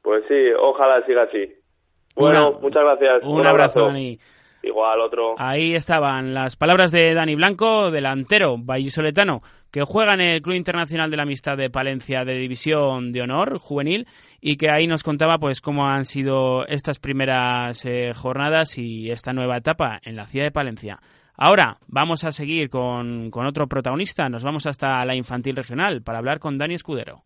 Pues 0.01 0.23
sí, 0.27 0.35
ojalá 0.59 1.05
siga 1.05 1.23
así. 1.23 1.53
Bueno, 2.15 2.59
muchas 2.61 2.83
gracias. 2.83 3.23
Un, 3.23 3.47
abrazo, 3.47 3.85
Dani. 3.85 4.17
Igual 4.63 5.01
otro. 5.01 5.35
Ahí 5.37 5.73
estaban 5.73 6.33
las 6.33 6.55
palabras 6.55 6.91
de 6.91 7.13
Dani 7.15 7.35
Blanco, 7.35 7.89
delantero 7.89 8.57
vallisoletano, 8.59 9.41
que 9.71 9.83
juega 9.83 10.13
en 10.13 10.21
el 10.21 10.41
Club 10.41 10.55
Internacional 10.55 11.09
de 11.09 11.17
la 11.17 11.23
Amistad 11.23 11.57
de 11.57 11.71
Palencia 11.71 12.23
de 12.25 12.35
División 12.35 13.11
de 13.11 13.21
Honor 13.21 13.57
Juvenil 13.57 14.05
y 14.39 14.57
que 14.57 14.69
ahí 14.69 14.85
nos 14.85 15.01
contaba 15.01 15.39
pues 15.39 15.61
cómo 15.61 15.87
han 15.87 16.05
sido 16.05 16.65
estas 16.67 16.99
primeras 16.99 17.83
eh, 17.85 18.11
jornadas 18.13 18.77
y 18.77 19.09
esta 19.09 19.33
nueva 19.33 19.57
etapa 19.57 19.99
en 20.03 20.15
la 20.15 20.27
ciudad 20.27 20.45
de 20.45 20.51
Palencia. 20.51 20.99
Ahora 21.35 21.77
vamos 21.87 22.23
a 22.23 22.31
seguir 22.31 22.69
con, 22.69 23.31
con 23.31 23.47
otro 23.47 23.65
protagonista, 23.65 24.29
nos 24.29 24.43
vamos 24.43 24.67
hasta 24.67 25.03
la 25.05 25.15
infantil 25.15 25.55
regional 25.55 26.03
para 26.03 26.19
hablar 26.19 26.39
con 26.39 26.57
Dani 26.57 26.75
Escudero. 26.75 27.21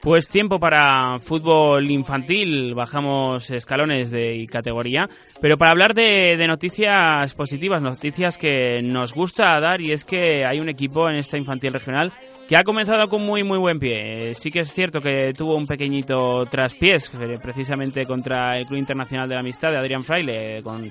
Pues 0.00 0.28
tiempo 0.28 0.60
para 0.60 1.18
fútbol 1.18 1.90
infantil, 1.90 2.72
bajamos 2.74 3.50
escalones 3.50 4.10
de 4.10 4.46
categoría, 4.50 5.08
pero 5.40 5.58
para 5.58 5.72
hablar 5.72 5.92
de, 5.92 6.42
noticias 6.46 7.34
positivas, 7.34 7.82
noticias 7.82 8.38
que 8.38 8.78
nos 8.84 9.12
gusta 9.12 9.58
dar 9.60 9.80
y 9.80 9.92
es 9.92 10.04
que 10.04 10.44
hay 10.46 10.60
un 10.60 10.68
equipo 10.68 11.10
en 11.10 11.16
esta 11.16 11.36
infantil 11.36 11.72
regional 11.72 12.12
que 12.48 12.56
ha 12.56 12.62
comenzado 12.62 13.06
con 13.08 13.26
muy 13.26 13.44
muy 13.44 13.58
buen 13.58 13.78
pie. 13.78 14.34
Sí 14.34 14.50
que 14.50 14.60
es 14.60 14.72
cierto 14.72 15.00
que 15.00 15.34
tuvo 15.34 15.54
un 15.54 15.66
pequeñito 15.66 16.46
traspiés 16.46 17.12
eh, 17.14 17.38
precisamente 17.42 18.06
contra 18.06 18.56
el 18.56 18.64
Club 18.66 18.78
Internacional 18.78 19.28
de 19.28 19.34
la 19.34 19.40
Amistad 19.40 19.70
de 19.70 19.76
Adrián 19.76 20.02
Fraile, 20.02 20.62
con 20.62 20.90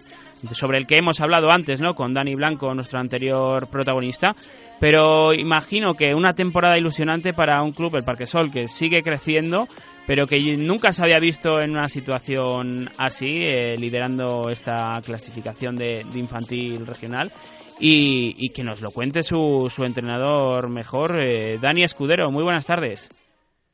sobre 0.52 0.78
el 0.78 0.86
que 0.86 0.98
hemos 0.98 1.20
hablado 1.20 1.50
antes, 1.50 1.82
¿no? 1.82 1.96
Con 1.96 2.14
Dani 2.14 2.36
Blanco, 2.36 2.74
nuestro 2.76 3.00
anterior 3.00 3.68
protagonista. 3.70 4.36
Pero 4.80 5.34
imagino 5.34 5.96
que 5.96 6.14
una 6.14 6.34
temporada 6.34 6.78
ilusionante 6.78 7.34
para 7.34 7.64
un 7.64 7.72
club, 7.72 7.96
el 7.96 8.04
Parquesol, 8.04 8.52
que 8.52 8.68
sigue 8.68 9.02
creciendo, 9.02 9.68
pero 10.06 10.28
que 10.28 10.40
nunca 10.58 10.92
se 10.92 11.04
había 11.04 11.20
visto 11.20 11.60
en 11.60 11.72
una 11.72 11.90
situación 11.90 12.90
así, 13.00 13.44
eh, 13.44 13.76
liderando 13.78 14.50
esta 14.50 15.02
clasificación 15.04 15.76
de, 15.76 16.06
infantil 16.14 16.86
regional. 16.86 17.32
Y, 17.80 18.50
que 18.50 18.64
nos 18.64 18.82
lo 18.82 18.92
cuente 18.92 19.24
su, 19.24 19.68
su 19.70 19.84
entrenador 19.84 20.70
mejor, 20.70 21.20
eh, 21.20 21.58
Dani 21.62 21.84
Escudero. 21.84 22.32
Muy 22.32 22.44
buenas 22.44 22.66
tardes. 22.66 23.10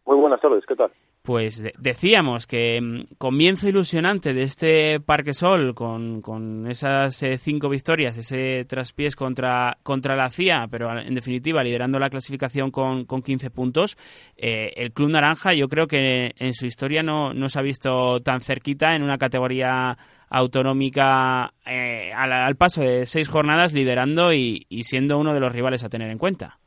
Muy 0.05 0.17
buenas 0.17 0.41
tardes, 0.41 0.65
¿qué 0.67 0.75
tal? 0.75 0.91
Pues 1.25 1.63
decíamos 1.79 2.45
que 2.45 2.81
mm, 2.81 3.15
comienzo 3.17 3.69
ilusionante 3.69 4.33
de 4.33 4.43
este 4.43 4.99
Parque 4.99 5.33
Sol 5.33 5.73
con, 5.73 6.21
con 6.21 6.69
esas 6.69 7.23
eh, 7.23 7.37
cinco 7.37 7.69
victorias, 7.69 8.17
ese 8.17 8.65
traspiés 8.65 9.15
contra, 9.15 9.77
contra 9.83 10.17
la 10.17 10.29
CIA, 10.29 10.67
pero 10.69 10.91
en 10.99 11.15
definitiva 11.15 11.63
liderando 11.63 11.97
la 11.97 12.09
clasificación 12.09 12.71
con, 12.71 13.05
con 13.05 13.21
15 13.21 13.51
puntos. 13.51 13.95
Eh, 14.35 14.73
el 14.75 14.91
Club 14.91 15.11
Naranja 15.11 15.53
yo 15.53 15.69
creo 15.69 15.87
que 15.87 16.33
en 16.37 16.53
su 16.53 16.65
historia 16.65 17.03
no, 17.03 17.33
no 17.33 17.47
se 17.47 17.57
ha 17.57 17.61
visto 17.61 18.19
tan 18.19 18.41
cerquita 18.41 18.93
en 18.93 19.01
una 19.01 19.17
categoría 19.17 19.95
autonómica 20.33 21.53
eh, 21.63 21.92
al, 22.15 22.55
paso 22.55 22.81
de 22.81 23.05
seis 23.05 23.29
jornadas 23.29 23.73
liderando 23.73 24.33
y, 24.33 24.65
y 24.69 24.83
siendo 24.83 25.17
uno 25.17 25.33
de 25.33 25.39
los 25.39 25.51
rivales 25.51 25.83
a 25.83 25.89
tener 25.89 26.09
en 26.09 26.17
cuenta. 26.17 26.57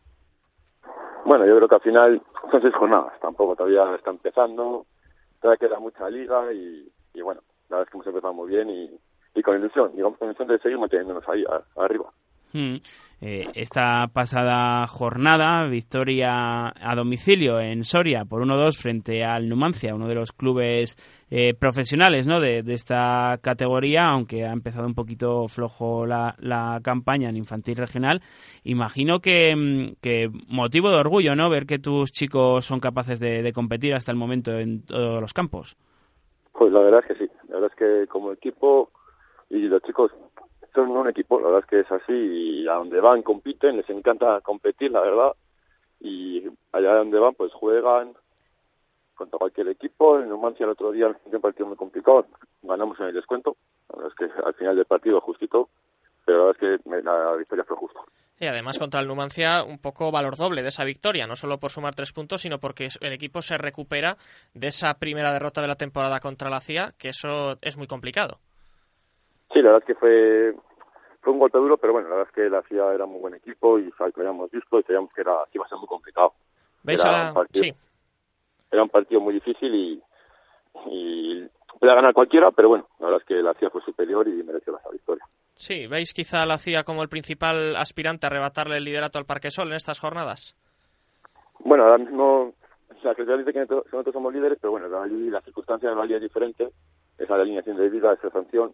Bueno, 1.25 1.45
yo 1.45 1.57
creo 1.57 1.69
que 1.69 1.75
al 1.75 1.81
final 1.81 2.23
son 2.51 2.63
seis 2.63 2.75
jornadas, 2.75 3.19
tampoco 3.21 3.57
todavía 3.57 3.95
está 3.97 4.11
empezando, 4.11 4.87
todavía 5.41 5.69
queda 5.69 5.81
mucha 5.81 6.09
liga 6.09 6.53
y, 6.53 6.89
bueno, 7.21 7.41
la 7.69 7.79
verdad 7.79 7.83
es 7.83 7.91
que 7.91 7.97
hemos 7.97 8.07
empezado 8.07 8.35
muy 8.35 8.49
bien 8.49 8.71
y, 8.71 8.91
y 9.35 9.43
con 9.43 9.57
ilusión, 9.59 9.91
digamos 9.93 10.19
con 10.19 10.29
ilusión 10.29 10.49
de 10.49 10.59
seguir 10.59 10.79
manteniéndonos 10.79 11.29
ahí 11.29 11.45
arriba. 11.77 12.13
Hmm. 12.53 12.77
Eh, 13.21 13.47
esta 13.55 14.07
pasada 14.13 14.87
jornada, 14.87 15.67
victoria 15.69 16.69
a 16.69 16.95
domicilio 16.95 17.59
en 17.59 17.83
Soria 17.83 18.25
por 18.27 18.43
1-2 18.43 18.81
frente 18.81 19.25
al 19.25 19.49
Numancia, 19.49 19.95
uno 19.95 20.07
de 20.07 20.15
los 20.15 20.33
clubes 20.33 20.97
eh, 21.31 21.55
profesionales 21.55 22.27
¿no? 22.27 22.41
de, 22.41 22.63
esta 22.69 23.39
categoría, 23.43 24.05
aunque 24.05 24.45
ha 24.45 24.53
empezado 24.53 24.87
un 24.87 24.95
poquito 24.95 25.49
flojo 25.49 26.05
la, 26.05 26.35
campaña 26.83 27.31
en 27.31 27.37
infantil 27.37 27.77
regional. 27.77 28.21
Imagino 28.65 29.17
mm, 29.17 29.97
que, 30.03 30.29
motivo 30.49 30.91
de 30.91 30.97
orgullo 30.97 31.35
¿no? 31.35 31.49
ver 31.49 31.65
que 31.65 31.79
tus 31.79 32.13
chicos 32.13 32.67
son 32.67 32.81
capaces 32.81 33.19
de, 33.19 33.43
de 33.43 33.53
competir 33.53 33.95
hasta 33.95 34.13
el 34.13 34.19
momento 34.19 34.53
en 34.59 34.85
todos 34.85 35.23
los 35.23 35.33
campos. 35.33 35.77
Pues 36.53 36.71
la 36.71 36.81
verdad 36.81 37.01
es 37.01 37.17
que 37.17 37.27
sí, 37.27 37.33
la 37.49 37.55
verdad 37.55 37.71
es 37.73 37.79
que 37.79 38.07
como 38.09 38.33
equipo 38.33 38.91
y 39.51 39.61
los 39.69 39.83
chicos 39.83 40.11
son 40.77 40.91
un 40.91 41.09
equipo, 41.09 41.41
la 41.41 41.47
verdad 41.47 41.65
es 41.65 41.67
que 41.67 41.81
es 41.81 41.91
así, 41.91 42.13
y 42.13 42.69
a 42.69 42.75
donde 42.75 43.01
van 43.01 43.23
compiten, 43.23 43.77
les 43.77 43.89
encanta 43.91 44.41
competir, 44.43 44.93
la 44.93 45.01
verdad, 45.01 45.33
y 46.01 46.45
allá 46.73 46.95
donde 46.95 47.19
van 47.19 47.35
pues 47.35 47.53
juegan 47.53 48.13
contra 49.15 49.39
cualquier 49.39 49.69
equipo, 49.69 50.21
en 50.21 50.29
Numancia 50.29 50.65
el 50.65 50.71
otro 50.71 50.93
día 50.93 51.09
un 51.09 51.41
partido 51.41 51.67
muy 51.67 51.77
complicado, 51.77 52.27
ganamos 52.63 53.01
en 53.01 53.07
el 53.07 53.15
descuento, 53.15 53.57
la 53.89 53.97
verdad 53.97 54.13
es 54.13 54.29
que 54.29 54.43
al 54.45 54.55
final 54.55 54.77
del 54.77 54.85
partido 54.85 55.21
justito, 55.23 55.71
pero 56.25 56.39
la 56.39 56.45
verdad 56.53 56.63
es 56.63 56.83
que 56.83 57.03
la 57.03 57.37
victoria 57.37 57.65
fue 57.65 57.77
justa. 57.77 58.01
Y 58.39 58.47
además 58.47 58.79
contra 58.79 59.01
el 59.01 59.07
Numancia 59.07 59.65
un 59.65 59.79
poco 59.79 60.11
valor 60.11 60.37
doble 60.37 60.63
de 60.63 60.69
esa 60.69 60.85
victoria, 60.85 61.27
no 61.27 61.37
solo 61.37 61.59
por 61.59 61.71
sumar 61.71 61.95
tres 61.95 62.13
puntos, 62.13 62.43
sino 62.43 62.59
porque 62.59 62.89
el 63.01 63.13
equipo 63.15 63.41
se 63.41 63.57
recupera 63.57 64.19
de 64.53 64.67
esa 64.67 64.93
primera 64.99 65.33
derrota 65.33 65.63
de 65.63 65.69
la 65.69 65.77
temporada 65.77 66.21
contra 66.21 66.51
la 66.51 66.61
CIA, 66.61 66.93
que 66.99 67.09
eso 67.09 67.57
es 67.63 67.79
muy 67.79 67.87
complicado. 67.87 68.41
Sí, 69.53 69.63
la 69.63 69.73
verdad 69.73 69.83
es 69.83 69.87
que 69.87 69.95
fue, 69.95 70.55
fue 71.21 71.33
un 71.33 71.39
golpe 71.39 71.59
duro, 71.59 71.77
pero 71.77 71.93
bueno, 71.93 72.09
la 72.09 72.17
verdad 72.17 72.31
es 72.31 72.35
que 72.35 72.51
la 72.51 72.63
CIA 72.63 72.95
era 72.95 73.07
muy 73.07 73.21
buen 73.21 73.35
equipo 73.35 73.79
y 73.79 73.85
lo 73.99 74.07
habíamos 74.17 74.51
visto 74.51 74.79
y 74.79 74.83
sabíamos 74.83 75.13
que, 75.13 75.21
era, 75.21 75.37
iba 75.53 75.65
a 75.65 75.69
ser 75.69 75.79
muy 75.79 75.87
complicado. 75.87 76.33
¿Ves 76.83 77.05
era, 77.05 77.33
un 77.33 77.47
sí. 77.53 77.73
era 78.71 78.83
un 78.83 78.89
partido 78.89 79.21
muy 79.21 79.35
difícil 79.35 79.75
y, 79.75 80.03
y 80.87 81.47
podía 81.81 81.95
ganar 81.95 82.15
cualquiera, 82.15 82.51
pero 82.51 82.69
bueno, 82.69 82.89
la 83.01 83.07
verdad 83.07 83.23
es 83.23 83.27
que 83.27 83.43
la 83.43 83.55
CIA 83.55 83.71
fue 83.71 83.83
superior 83.83 84.27
y 84.29 84.43
mereció 84.43 84.77
esa 84.77 84.91
victoria. 84.91 85.25
Sí, 85.55 85.87
¿veis 85.87 86.13
quizá 86.13 86.43
a 86.43 86.47
la 86.47 86.59
CIA 86.59 86.85
como 86.85 87.03
el 87.03 87.09
principal 87.09 87.77
aspirante 87.77 88.27
a 88.27 88.29
arrebatarle 88.29 88.77
el 88.77 88.85
liderato 88.85 89.19
al 89.19 89.25
Parque 89.25 89.51
Sol 89.51 89.69
en 89.69 89.75
estas 89.75 89.99
jornadas? 89.99 90.55
Bueno, 91.61 91.85
ahora 91.85 91.99
mismo 91.99 92.53
la 93.07 93.15
que 93.15 93.25
dice 93.25 93.53
que 93.53 93.61
nosotros 93.61 94.13
somos 94.13 94.33
líderes, 94.35 94.59
pero 94.61 94.73
bueno, 94.73 94.89
la, 94.89 95.07
la 95.07 95.41
circunstancia 95.43 95.89
de 95.89 95.97
la 95.97 96.05
liga 96.05 96.17
es 96.17 96.23
diferente, 96.23 96.69
esa 97.19 97.35
alineación 97.35 97.77
de 97.77 97.89
vida, 97.89 98.13
esa 98.13 98.31
sanción, 98.31 98.73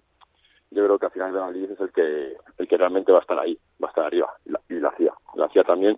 yo 0.75 0.85
creo 0.85 0.99
que 0.99 1.07
al 1.07 1.13
final 1.13 1.53
liga 1.53 1.73
es 1.73 1.81
el 1.81 1.93
que 1.93 2.37
el 2.59 2.69
que 2.69 2.77
realmente 2.77 3.13
va 3.13 3.19
a 3.19 3.23
estar 3.23 3.39
ahí, 3.39 3.59
va 3.83 3.89
a 3.89 3.91
estar 3.91 4.05
arriba, 4.05 4.29
y 4.45 4.51
la, 4.51 4.61
y 4.69 4.75
la 4.75 4.91
CIA, 4.97 5.13
la 5.37 5.49
CIA 5.49 5.65
también, 5.65 5.97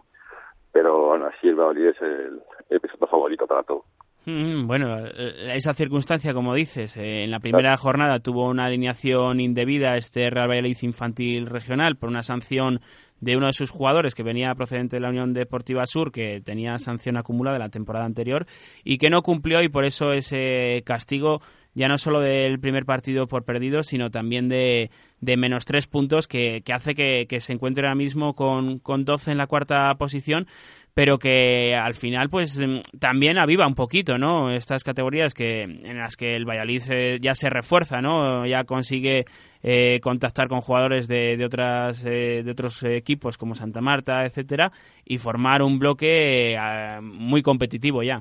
pero 0.72 1.06
bueno, 1.08 1.26
así 1.26 1.48
el 1.48 1.54
Valladolid 1.54 1.86
es 1.86 2.02
el, 2.02 2.42
el 2.70 2.80
favorito 3.08 3.46
para 3.46 3.62
todo. 3.62 3.84
Mm, 4.26 4.66
bueno, 4.66 5.06
esa 5.06 5.74
circunstancia, 5.74 6.32
como 6.32 6.54
dices, 6.54 6.96
eh, 6.96 7.24
en 7.24 7.30
la 7.30 7.40
primera 7.40 7.76
jornada 7.76 8.20
tuvo 8.20 8.48
una 8.48 8.64
alineación 8.64 9.38
indebida 9.38 9.96
este 9.96 10.30
Real 10.30 10.48
Valladolid 10.48 10.78
infantil 10.80 11.46
regional 11.46 11.96
por 11.96 12.08
una 12.08 12.22
sanción 12.22 12.80
de 13.20 13.36
uno 13.36 13.46
de 13.46 13.52
sus 13.52 13.70
jugadores 13.70 14.14
que 14.14 14.22
venía 14.22 14.54
procedente 14.54 14.96
de 14.96 15.02
la 15.02 15.10
Unión 15.10 15.34
Deportiva 15.34 15.86
Sur, 15.86 16.10
que 16.10 16.40
tenía 16.40 16.78
sanción 16.78 17.18
acumulada 17.18 17.58
de 17.58 17.64
la 17.64 17.68
temporada 17.68 18.06
anterior 18.06 18.46
y 18.82 18.96
que 18.96 19.10
no 19.10 19.22
cumplió 19.22 19.62
y 19.62 19.68
por 19.68 19.84
eso 19.84 20.12
ese 20.12 20.82
castigo 20.86 21.40
ya 21.74 21.88
no 21.88 21.98
solo 21.98 22.20
del 22.20 22.60
primer 22.60 22.84
partido 22.84 23.26
por 23.26 23.44
perdido, 23.44 23.82
sino 23.82 24.10
también 24.10 24.48
de, 24.48 24.90
de 25.20 25.36
menos 25.36 25.64
tres 25.64 25.86
puntos 25.86 26.28
que, 26.28 26.62
que 26.64 26.72
hace 26.72 26.94
que, 26.94 27.26
que, 27.28 27.40
se 27.40 27.52
encuentre 27.52 27.86
ahora 27.86 27.96
mismo 27.96 28.34
con, 28.34 28.78
con 28.78 29.04
12 29.04 29.32
en 29.32 29.38
la 29.38 29.46
cuarta 29.46 29.92
posición, 29.96 30.46
pero 30.94 31.18
que 31.18 31.74
al 31.74 31.94
final 31.94 32.30
pues 32.30 32.58
mm, 32.58 32.98
también 33.00 33.38
aviva 33.38 33.66
un 33.66 33.74
poquito, 33.74 34.16
¿no? 34.18 34.52
Estas 34.52 34.84
categorías 34.84 35.34
que 35.34 35.62
en 35.62 35.98
las 35.98 36.16
que 36.16 36.36
el 36.36 36.44
Valladolid 36.44 37.18
ya 37.20 37.34
se 37.34 37.50
refuerza, 37.50 38.00
¿no? 38.00 38.46
Ya 38.46 38.64
consigue 38.64 39.24
eh, 39.62 39.98
contactar 40.00 40.46
con 40.46 40.60
jugadores 40.60 41.08
de, 41.08 41.36
de 41.36 41.44
otras 41.44 42.04
eh, 42.06 42.42
de 42.44 42.50
otros 42.50 42.84
equipos 42.84 43.36
como 43.36 43.54
Santa 43.54 43.80
Marta, 43.80 44.24
etcétera, 44.24 44.70
y 45.04 45.18
formar 45.18 45.62
un 45.62 45.78
bloque 45.78 46.54
eh, 46.54 47.00
muy 47.02 47.42
competitivo 47.42 48.02
ya. 48.02 48.20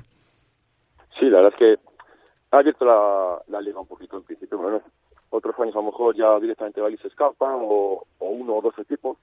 Sí, 1.20 1.26
la 1.26 1.42
verdad 1.42 1.52
es 1.52 1.58
que 1.58 1.93
ha 2.54 2.60
abierto 2.60 2.84
la, 2.84 3.42
la 3.48 3.60
liga 3.60 3.80
un 3.80 3.86
poquito 3.86 4.16
en 4.16 4.24
principio. 4.24 4.58
Bueno, 4.58 4.82
otros 5.30 5.58
años 5.58 5.74
a 5.74 5.78
lo 5.78 5.84
mejor 5.84 6.14
ya 6.14 6.38
directamente 6.38 6.80
Valladolid 6.80 7.02
se 7.02 7.08
escapa 7.08 7.56
o, 7.56 8.06
o 8.18 8.28
uno 8.28 8.56
o 8.56 8.62
dos 8.62 8.78
equipos 8.78 9.18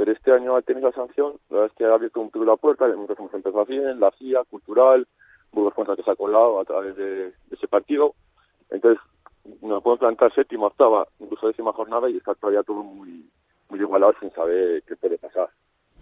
pero 0.00 0.12
este 0.12 0.32
año 0.32 0.56
al 0.56 0.64
tener 0.64 0.82
la 0.82 0.92
sanción, 0.92 1.34
la 1.50 1.56
verdad 1.56 1.70
es 1.70 1.76
que 1.76 1.84
ha 1.84 1.92
abierto 1.92 2.22
un 2.22 2.30
poco 2.30 2.46
la 2.46 2.56
puerta, 2.56 2.86
hemos 2.86 3.34
empezado 3.34 3.66
bien, 3.66 4.00
la 4.00 4.10
CIA, 4.12 4.44
Cultural, 4.44 5.06
Burgos 5.52 5.74
Contra 5.74 5.94
que 5.94 6.02
se 6.02 6.10
ha 6.10 6.16
colado 6.16 6.58
a 6.58 6.64
través 6.64 6.96
de, 6.96 7.34
ese 7.50 7.68
partido, 7.68 8.14
entonces 8.70 8.98
nos 9.60 9.82
podemos 9.82 9.98
plantar 9.98 10.34
séptima, 10.34 10.68
octava, 10.68 11.06
incluso 11.18 11.48
décima 11.48 11.74
jornada 11.74 12.08
y 12.08 12.16
está 12.16 12.34
todavía 12.34 12.62
todo 12.62 12.82
muy, 12.82 13.28
muy 13.68 13.78
igualado 13.78 14.14
sin 14.20 14.32
saber 14.32 14.82
qué 14.84 14.96
puede 14.96 15.18
pasar. 15.18 15.50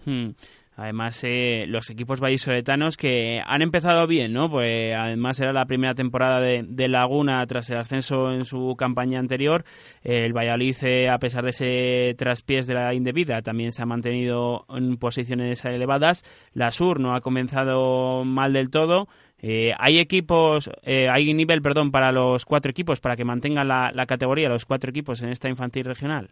Hmm. 0.04 0.30
Además, 0.78 1.20
eh, 1.24 1.64
los 1.66 1.90
equipos 1.90 2.20
vallisoletanos 2.20 2.96
que 2.96 3.40
han 3.44 3.62
empezado 3.62 4.06
bien, 4.06 4.32
¿no? 4.32 4.48
Pues 4.48 4.94
además 4.96 5.40
era 5.40 5.52
la 5.52 5.66
primera 5.66 5.92
temporada 5.94 6.40
de, 6.40 6.88
Laguna 6.88 7.44
tras 7.48 7.68
el 7.70 7.78
ascenso 7.78 8.30
en 8.30 8.44
su 8.44 8.76
campaña 8.78 9.18
anterior. 9.18 9.64
el 10.04 10.32
Valladolid, 10.32 10.76
eh, 10.84 11.08
a 11.08 11.18
pesar 11.18 11.42
de 11.42 11.50
ese 11.50 12.14
traspiés 12.16 12.68
de 12.68 12.74
la 12.74 12.94
indebida, 12.94 13.42
también 13.42 13.72
se 13.72 13.82
ha 13.82 13.86
mantenido 13.86 14.66
en 14.68 14.98
posiciones 14.98 15.64
elevadas. 15.64 16.22
La 16.54 16.70
Sur 16.70 17.00
no 17.00 17.16
ha 17.16 17.22
comenzado 17.22 18.24
mal 18.24 18.52
del 18.52 18.70
todo. 18.70 19.08
Eh, 19.42 19.72
¿Hay 19.80 19.98
equipos, 19.98 20.70
hay 20.84 21.34
nivel, 21.34 21.60
perdón, 21.60 21.90
para 21.90 22.12
los 22.12 22.44
cuatro 22.44 22.70
equipos, 22.70 23.00
para 23.00 23.16
que 23.16 23.24
mantengan 23.24 23.66
la, 23.66 23.90
la 23.92 24.06
categoría, 24.06 24.48
los 24.48 24.64
cuatro 24.64 24.90
equipos 24.90 25.24
en 25.24 25.30
esta 25.30 25.48
infantil 25.48 25.86
regional? 25.86 26.30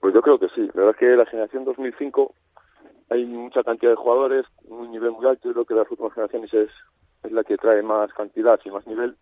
Pues 0.00 0.14
yo 0.14 0.22
creo 0.22 0.38
que 0.38 0.48
sí. 0.54 0.60
La 0.74 0.84
verdad 0.84 0.90
es 0.90 0.96
que 0.98 1.16
la 1.16 1.26
generación 1.26 1.64
2005 1.64 2.32
hay 3.12 3.24
mucha 3.26 3.62
cantidad 3.62 3.92
de 3.92 3.96
jugadores, 3.96 4.46
un 4.64 4.90
nivel 4.90 5.12
muy 5.12 5.26
alto, 5.26 5.48
yo 5.48 5.52
creo 5.52 5.64
que 5.64 5.74
las 5.74 5.90
últimas 5.90 6.12
generaciones 6.14 6.52
es, 6.54 6.70
es 7.22 7.32
la 7.32 7.44
que 7.44 7.56
trae 7.56 7.82
más 7.82 8.12
cantidad 8.14 8.58
y 8.64 8.70
más 8.70 8.86
nivel, 8.86 9.16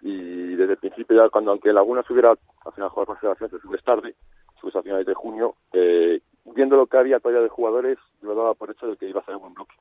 y 0.00 0.54
desde 0.54 0.72
el 0.72 0.78
principio 0.78 1.16
ya 1.16 1.28
cuando 1.28 1.50
aunque 1.50 1.72
Laguna 1.72 2.02
subiera 2.02 2.30
al 2.30 2.72
final 2.72 2.90
jugar 2.90 3.06
con 3.06 3.38
se 3.38 3.58
sube 3.58 3.78
tarde, 3.78 4.14
subes 4.60 4.76
a 4.76 4.82
finales 4.82 5.06
de 5.06 5.14
junio, 5.14 5.56
eh, 5.72 6.20
viendo 6.54 6.76
lo 6.76 6.86
que 6.86 6.96
había 6.96 7.20
todavía 7.20 7.42
de 7.42 7.48
jugadores, 7.48 7.98
lo 8.20 8.34
daba 8.34 8.54
por 8.54 8.70
hecho 8.70 8.86
de 8.86 8.96
que 8.96 9.08
iba 9.08 9.20
a 9.20 9.24
ser 9.24 9.36
un 9.36 9.42
buen 9.42 9.54
bloque. 9.54 9.74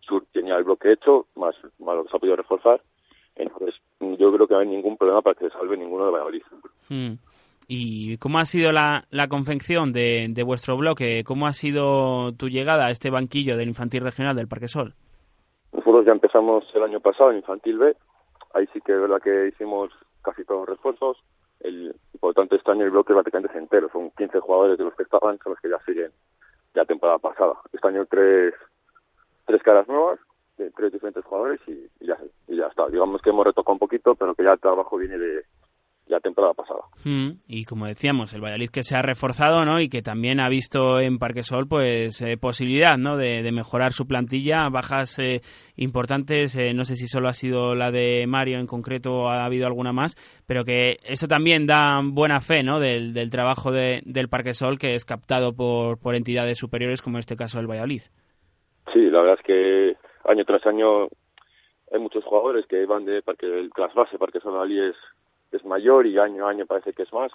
Sur 0.00 0.24
tenía 0.32 0.56
el 0.56 0.64
bloque 0.64 0.92
hecho, 0.92 1.26
más, 1.36 1.54
más 1.78 1.96
lo 1.96 2.04
que 2.04 2.10
se 2.10 2.16
ha 2.16 2.20
podido 2.20 2.36
reforzar, 2.36 2.82
entonces 3.36 3.74
yo 4.00 4.32
creo 4.32 4.46
que 4.46 4.54
no 4.54 4.60
hay 4.60 4.68
ningún 4.68 4.96
problema 4.96 5.22
para 5.22 5.34
que 5.34 5.48
se 5.48 5.56
salve 5.56 5.76
ninguno 5.76 6.06
de 6.06 6.10
Valladolid. 6.10 6.42
Hmm. 6.88 7.14
¿Y 7.68 8.18
cómo 8.18 8.38
ha 8.38 8.44
sido 8.44 8.72
la, 8.72 9.04
la 9.10 9.28
confección 9.28 9.92
de, 9.92 10.26
de, 10.30 10.42
vuestro 10.42 10.76
bloque? 10.76 11.22
¿Cómo 11.24 11.46
ha 11.46 11.52
sido 11.52 12.32
tu 12.32 12.48
llegada 12.48 12.86
a 12.86 12.90
este 12.90 13.10
banquillo 13.10 13.56
del 13.56 13.68
Infantil 13.68 14.02
Regional 14.02 14.36
del 14.36 14.48
Parque 14.48 14.68
Sol? 14.68 14.94
Nosotros 15.72 16.04
ya 16.04 16.12
empezamos 16.12 16.64
el 16.74 16.82
año 16.82 17.00
pasado 17.00 17.30
en 17.30 17.38
Infantil 17.38 17.78
B. 17.78 17.96
Ahí 18.54 18.66
sí 18.72 18.80
que 18.80 18.92
es 18.92 19.00
verdad 19.00 19.22
que 19.22 19.48
hicimos 19.48 19.90
casi 20.22 20.44
todos 20.44 20.60
los 20.60 20.76
refuerzos. 20.76 21.16
El, 21.60 21.94
por 22.20 22.30
lo 22.30 22.34
tanto, 22.34 22.56
este 22.56 22.70
año 22.70 22.84
el 22.84 22.90
bloque 22.90 23.14
prácticamente 23.14 23.52
es 23.52 23.62
entero. 23.62 23.88
Son 23.92 24.10
15 24.10 24.40
jugadores 24.40 24.78
de 24.78 24.84
los 24.84 24.94
que 24.94 25.04
estaban, 25.04 25.38
son 25.38 25.52
los 25.52 25.60
que 25.60 25.70
ya 25.70 25.78
siguen 25.86 26.10
la 26.74 26.84
temporada 26.84 27.18
pasada. 27.18 27.54
Este 27.72 27.88
año 27.88 28.04
tres, 28.06 28.54
tres 29.46 29.62
caras 29.62 29.86
nuevas, 29.88 30.18
de 30.58 30.70
tres 30.72 30.92
diferentes 30.92 31.24
jugadores 31.24 31.60
y, 31.66 31.88
ya, 32.04 32.18
y 32.48 32.56
ya 32.56 32.66
está. 32.66 32.88
Digamos 32.88 33.22
que 33.22 33.30
hemos 33.30 33.46
retocado 33.46 33.74
un 33.74 33.78
poquito, 33.78 34.14
pero 34.14 34.34
que 34.34 34.44
ya 34.44 34.52
el 34.52 34.60
trabajo 34.60 34.96
viene 34.96 35.18
de, 35.18 35.44
la 36.12 36.20
temporada 36.20 36.54
pasada. 36.54 36.80
Mm, 37.04 37.38
y 37.48 37.64
como 37.64 37.86
decíamos, 37.86 38.32
el 38.34 38.42
Valladolid 38.42 38.70
que 38.70 38.82
se 38.82 38.96
ha 38.96 39.02
reforzado, 39.02 39.64
¿no? 39.64 39.80
Y 39.80 39.88
que 39.88 40.02
también 40.02 40.40
ha 40.40 40.48
visto 40.48 41.00
en 41.00 41.18
Parquesol, 41.18 41.66
pues, 41.66 42.20
eh, 42.20 42.36
posibilidad, 42.36 42.96
¿no? 42.96 43.16
De, 43.16 43.50
mejorar 43.52 43.92
su 43.92 44.06
plantilla, 44.06 44.68
bajas 44.70 45.18
eh, 45.18 45.40
importantes, 45.76 46.56
eh, 46.56 46.72
no 46.72 46.84
sé 46.84 46.96
si 46.96 47.06
solo 47.06 47.28
ha 47.28 47.34
sido 47.34 47.74
la 47.74 47.90
de 47.90 48.26
Mario 48.26 48.58
en 48.58 48.66
concreto 48.66 49.12
o 49.12 49.28
ha 49.28 49.44
habido 49.44 49.66
alguna 49.66 49.92
más, 49.92 50.14
pero 50.46 50.64
que 50.64 50.96
eso 51.04 51.26
también 51.26 51.66
da 51.66 52.00
buena 52.02 52.40
fe, 52.40 52.62
¿no? 52.62 52.80
Del, 52.80 53.12
del 53.12 53.30
trabajo 53.30 53.70
de, 53.72 54.00
del 54.06 54.28
Parquesol 54.28 54.78
que 54.78 54.94
es 54.94 55.04
captado 55.04 55.52
por, 55.54 55.98
por 55.98 56.14
entidades 56.14 56.58
superiores, 56.58 57.02
como 57.02 57.16
en 57.16 57.20
este 57.20 57.36
caso 57.36 57.60
el 57.60 57.66
Valladolid. 57.66 58.02
Sí, 58.92 59.00
la 59.10 59.20
verdad 59.20 59.38
es 59.38 59.44
que 59.44 59.96
año 60.24 60.44
tras 60.44 60.66
año 60.66 61.08
hay 61.92 62.00
muchos 62.00 62.24
jugadores 62.24 62.66
que 62.66 62.86
van 62.86 63.04
de 63.04 63.22
Parque, 63.22 63.46
el 63.46 63.70
clase 63.70 63.94
base, 63.94 64.18
Parquesol 64.18 64.72
es 64.72 64.96
es 65.52 65.64
mayor 65.64 66.06
y 66.06 66.18
año 66.18 66.46
a 66.46 66.50
año 66.50 66.66
parece 66.66 66.92
que 66.92 67.02
es 67.02 67.12
más. 67.12 67.32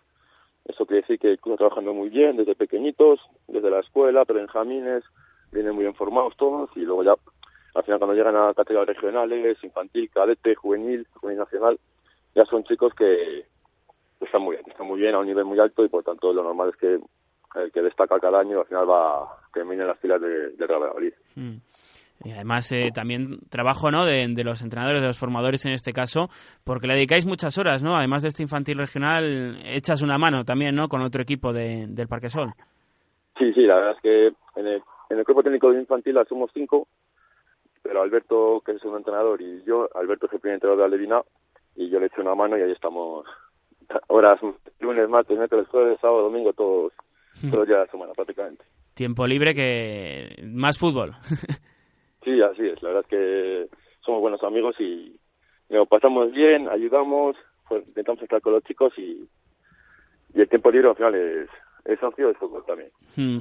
Eso 0.65 0.85
quiere 0.85 1.01
decir 1.01 1.19
que 1.19 1.33
está 1.33 1.55
trabajando 1.55 1.93
muy 1.93 2.09
bien 2.09 2.37
desde 2.37 2.55
pequeñitos, 2.55 3.19
desde 3.47 3.69
la 3.69 3.79
escuela, 3.79 4.25
benjamines, 4.27 5.03
vienen 5.51 5.75
muy 5.75 5.83
bien 5.83 5.95
formados 5.95 6.35
todos 6.35 6.69
y 6.75 6.81
luego 6.81 7.03
ya 7.03 7.15
al 7.73 7.83
final 7.83 7.99
cuando 7.99 8.15
llegan 8.15 8.35
a 8.35 8.53
categorías 8.53 8.95
regionales, 8.95 9.63
infantil, 9.63 10.09
cadete, 10.09 10.55
juvenil, 10.55 11.07
juvenil 11.13 11.39
nacional, 11.39 11.79
ya 12.35 12.43
son 12.45 12.63
chicos 12.63 12.93
que 12.95 13.45
están 14.19 14.41
muy 14.41 14.55
bien, 14.55 14.67
están 14.67 14.87
muy 14.87 14.99
bien 14.99 15.15
a 15.15 15.19
un 15.19 15.27
nivel 15.27 15.45
muy 15.45 15.59
alto 15.59 15.85
y 15.85 15.89
por 15.89 16.03
tanto 16.03 16.33
lo 16.33 16.43
normal 16.43 16.69
es 16.69 16.75
que 16.75 16.99
el 17.55 17.71
que 17.71 17.81
destaca 17.81 18.19
cada 18.19 18.39
año 18.39 18.59
al 18.59 18.65
final 18.65 18.89
va 18.89 19.23
a 19.23 19.39
terminar 19.53 19.83
en 19.83 19.87
las 19.87 19.99
filas 19.99 20.21
de, 20.21 20.49
de 20.49 20.67
Real 20.67 20.81
Madrid. 20.81 21.13
Y 22.23 22.31
además 22.31 22.71
eh, 22.71 22.89
también 22.93 23.39
trabajo 23.49 23.91
¿no? 23.91 24.05
De, 24.05 24.27
los 24.43 24.61
entrenadores, 24.61 25.01
de 25.01 25.07
los 25.07 25.19
formadores 25.19 25.65
en 25.65 25.73
este 25.73 25.91
caso, 25.91 26.29
porque 26.63 26.87
le 26.87 26.95
dedicáis 26.95 27.25
muchas 27.25 27.57
horas, 27.57 27.83
¿no? 27.83 27.95
Además 27.95 28.23
de 28.23 28.29
este 28.29 28.43
infantil 28.43 28.77
regional, 28.77 29.59
echas 29.65 30.01
una 30.01 30.17
mano 30.17 30.43
también, 30.43 30.75
¿no? 30.75 30.87
Con 30.87 31.01
otro 31.01 31.21
equipo 31.21 31.53
de, 31.53 31.85
del 31.87 32.07
Parque 32.07 32.29
Sol. 32.29 32.53
Sí, 33.37 33.53
sí, 33.53 33.61
la 33.61 33.75
verdad 33.75 33.95
es 33.95 34.01
que 34.01 34.27
en 34.59 34.67
el, 34.67 34.81
en 35.09 35.19
el 35.19 35.25
cuerpo 35.25 35.43
técnico 35.43 35.71
de 35.71 35.79
infantil 35.79 36.17
somos 36.27 36.49
cinco, 36.53 36.87
pero 37.83 38.01
Alberto, 38.01 38.61
que 38.65 38.73
es 38.73 38.83
un 38.83 38.97
entrenador, 38.97 39.41
y 39.41 39.63
yo, 39.63 39.87
Alberto 39.95 40.25
es 40.25 40.33
el 40.33 40.39
primer 40.39 40.55
entrenador 40.55 40.79
de 40.79 40.85
Alevina, 40.85 41.21
y 41.75 41.89
yo 41.89 41.99
le 41.99 42.07
echo 42.07 42.21
una 42.21 42.35
mano 42.35 42.57
y 42.57 42.61
ahí 42.61 42.71
estamos 42.71 43.25
horas, 44.07 44.39
lunes, 44.79 45.07
martes, 45.07 45.37
miércoles, 45.37 45.67
jueves, 45.69 45.99
sábado, 46.01 46.23
domingo, 46.23 46.51
todos, 46.53 46.91
todos 47.39 47.53
los 47.53 47.67
días 47.67 47.79
de 47.79 47.85
la 47.85 47.91
semana 47.91 48.13
prácticamente. 48.13 48.65
Tiempo 48.93 49.27
libre 49.27 49.53
que 49.53 50.43
más 50.43 50.79
fútbol. 50.79 51.13
Sí, 52.23 52.41
así 52.41 52.67
es. 52.67 52.81
La 52.81 52.89
verdad 52.89 53.05
es 53.05 53.09
que 53.09 53.69
somos 54.01 54.21
buenos 54.21 54.43
amigos 54.43 54.75
y 54.79 55.19
nos 55.69 55.87
pasamos 55.87 56.31
bien, 56.31 56.69
ayudamos, 56.69 57.35
pues, 57.67 57.85
intentamos 57.87 58.21
estar 58.21 58.41
con 58.41 58.53
los 58.53 58.63
chicos 58.63 58.93
y, 58.97 59.27
y 60.33 60.41
el 60.41 60.49
tiempo 60.49 60.71
libre 60.71 60.89
al 60.89 60.95
final 60.95 61.15
es, 61.15 61.49
es 61.85 61.99
socio 61.99 62.27
de 62.27 62.33
fútbol 62.35 62.63
también. 62.65 62.89
Hmm. 63.15 63.39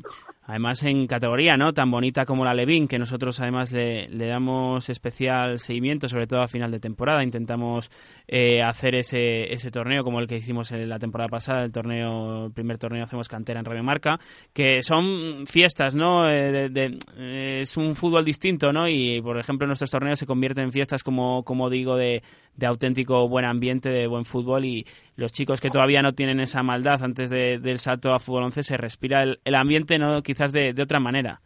Además, 0.48 0.80
en 0.84 1.08
categoría, 1.08 1.56
¿no? 1.56 1.72
Tan 1.72 1.90
bonita 1.90 2.24
como 2.24 2.44
la 2.44 2.54
Levin, 2.54 2.86
que 2.86 3.00
nosotros 3.00 3.40
además 3.40 3.72
le, 3.72 4.06
le 4.08 4.26
damos 4.28 4.88
especial 4.88 5.58
seguimiento, 5.58 6.08
sobre 6.08 6.28
todo 6.28 6.40
a 6.40 6.46
final 6.46 6.70
de 6.70 6.78
temporada. 6.78 7.24
Intentamos 7.24 7.90
eh, 8.28 8.60
hacer 8.62 8.94
ese, 8.94 9.52
ese 9.52 9.72
torneo 9.72 10.04
como 10.04 10.20
el 10.20 10.28
que 10.28 10.36
hicimos 10.36 10.70
en 10.70 10.88
la 10.88 11.00
temporada 11.00 11.28
pasada, 11.28 11.64
el 11.64 11.72
torneo, 11.72 12.46
el 12.46 12.52
primer 12.52 12.78
torneo 12.78 13.02
hacemos 13.02 13.28
cantera 13.28 13.58
en 13.58 13.66
Radio 13.66 13.82
Marca, 13.82 14.20
que 14.52 14.82
son 14.82 15.46
fiestas, 15.46 15.96
¿no? 15.96 16.30
Eh, 16.30 16.70
eh, 16.72 17.60
es 17.62 17.76
un 17.76 17.96
fútbol 17.96 18.24
distinto, 18.24 18.72
¿no? 18.72 18.88
Y, 18.88 19.20
por 19.20 19.38
ejemplo, 19.40 19.66
nuestros 19.66 19.90
torneos 19.90 20.20
se 20.20 20.26
convierten 20.26 20.66
en 20.66 20.72
fiestas, 20.72 21.02
como, 21.02 21.42
como 21.42 21.68
digo, 21.68 21.96
de, 21.96 22.22
de 22.54 22.66
auténtico 22.66 23.28
buen 23.28 23.44
ambiente, 23.44 23.90
de 23.90 24.06
buen 24.06 24.24
fútbol 24.24 24.64
y 24.64 24.86
los 25.16 25.32
chicos 25.32 25.60
que 25.60 25.70
todavía 25.70 26.02
no 26.02 26.12
tienen 26.12 26.38
esa 26.38 26.62
maldad 26.62 27.02
antes 27.02 27.30
del 27.30 27.78
salto 27.78 28.12
a 28.12 28.20
fútbol 28.20 28.44
11 28.44 28.62
se 28.62 28.76
respira 28.76 29.22
el 29.22 29.54
ambiente, 29.54 29.98
¿no? 29.98 30.22
Quizás 30.36 30.52
de, 30.52 30.74
de 30.74 30.82
otra 30.82 31.00
manera. 31.00 31.40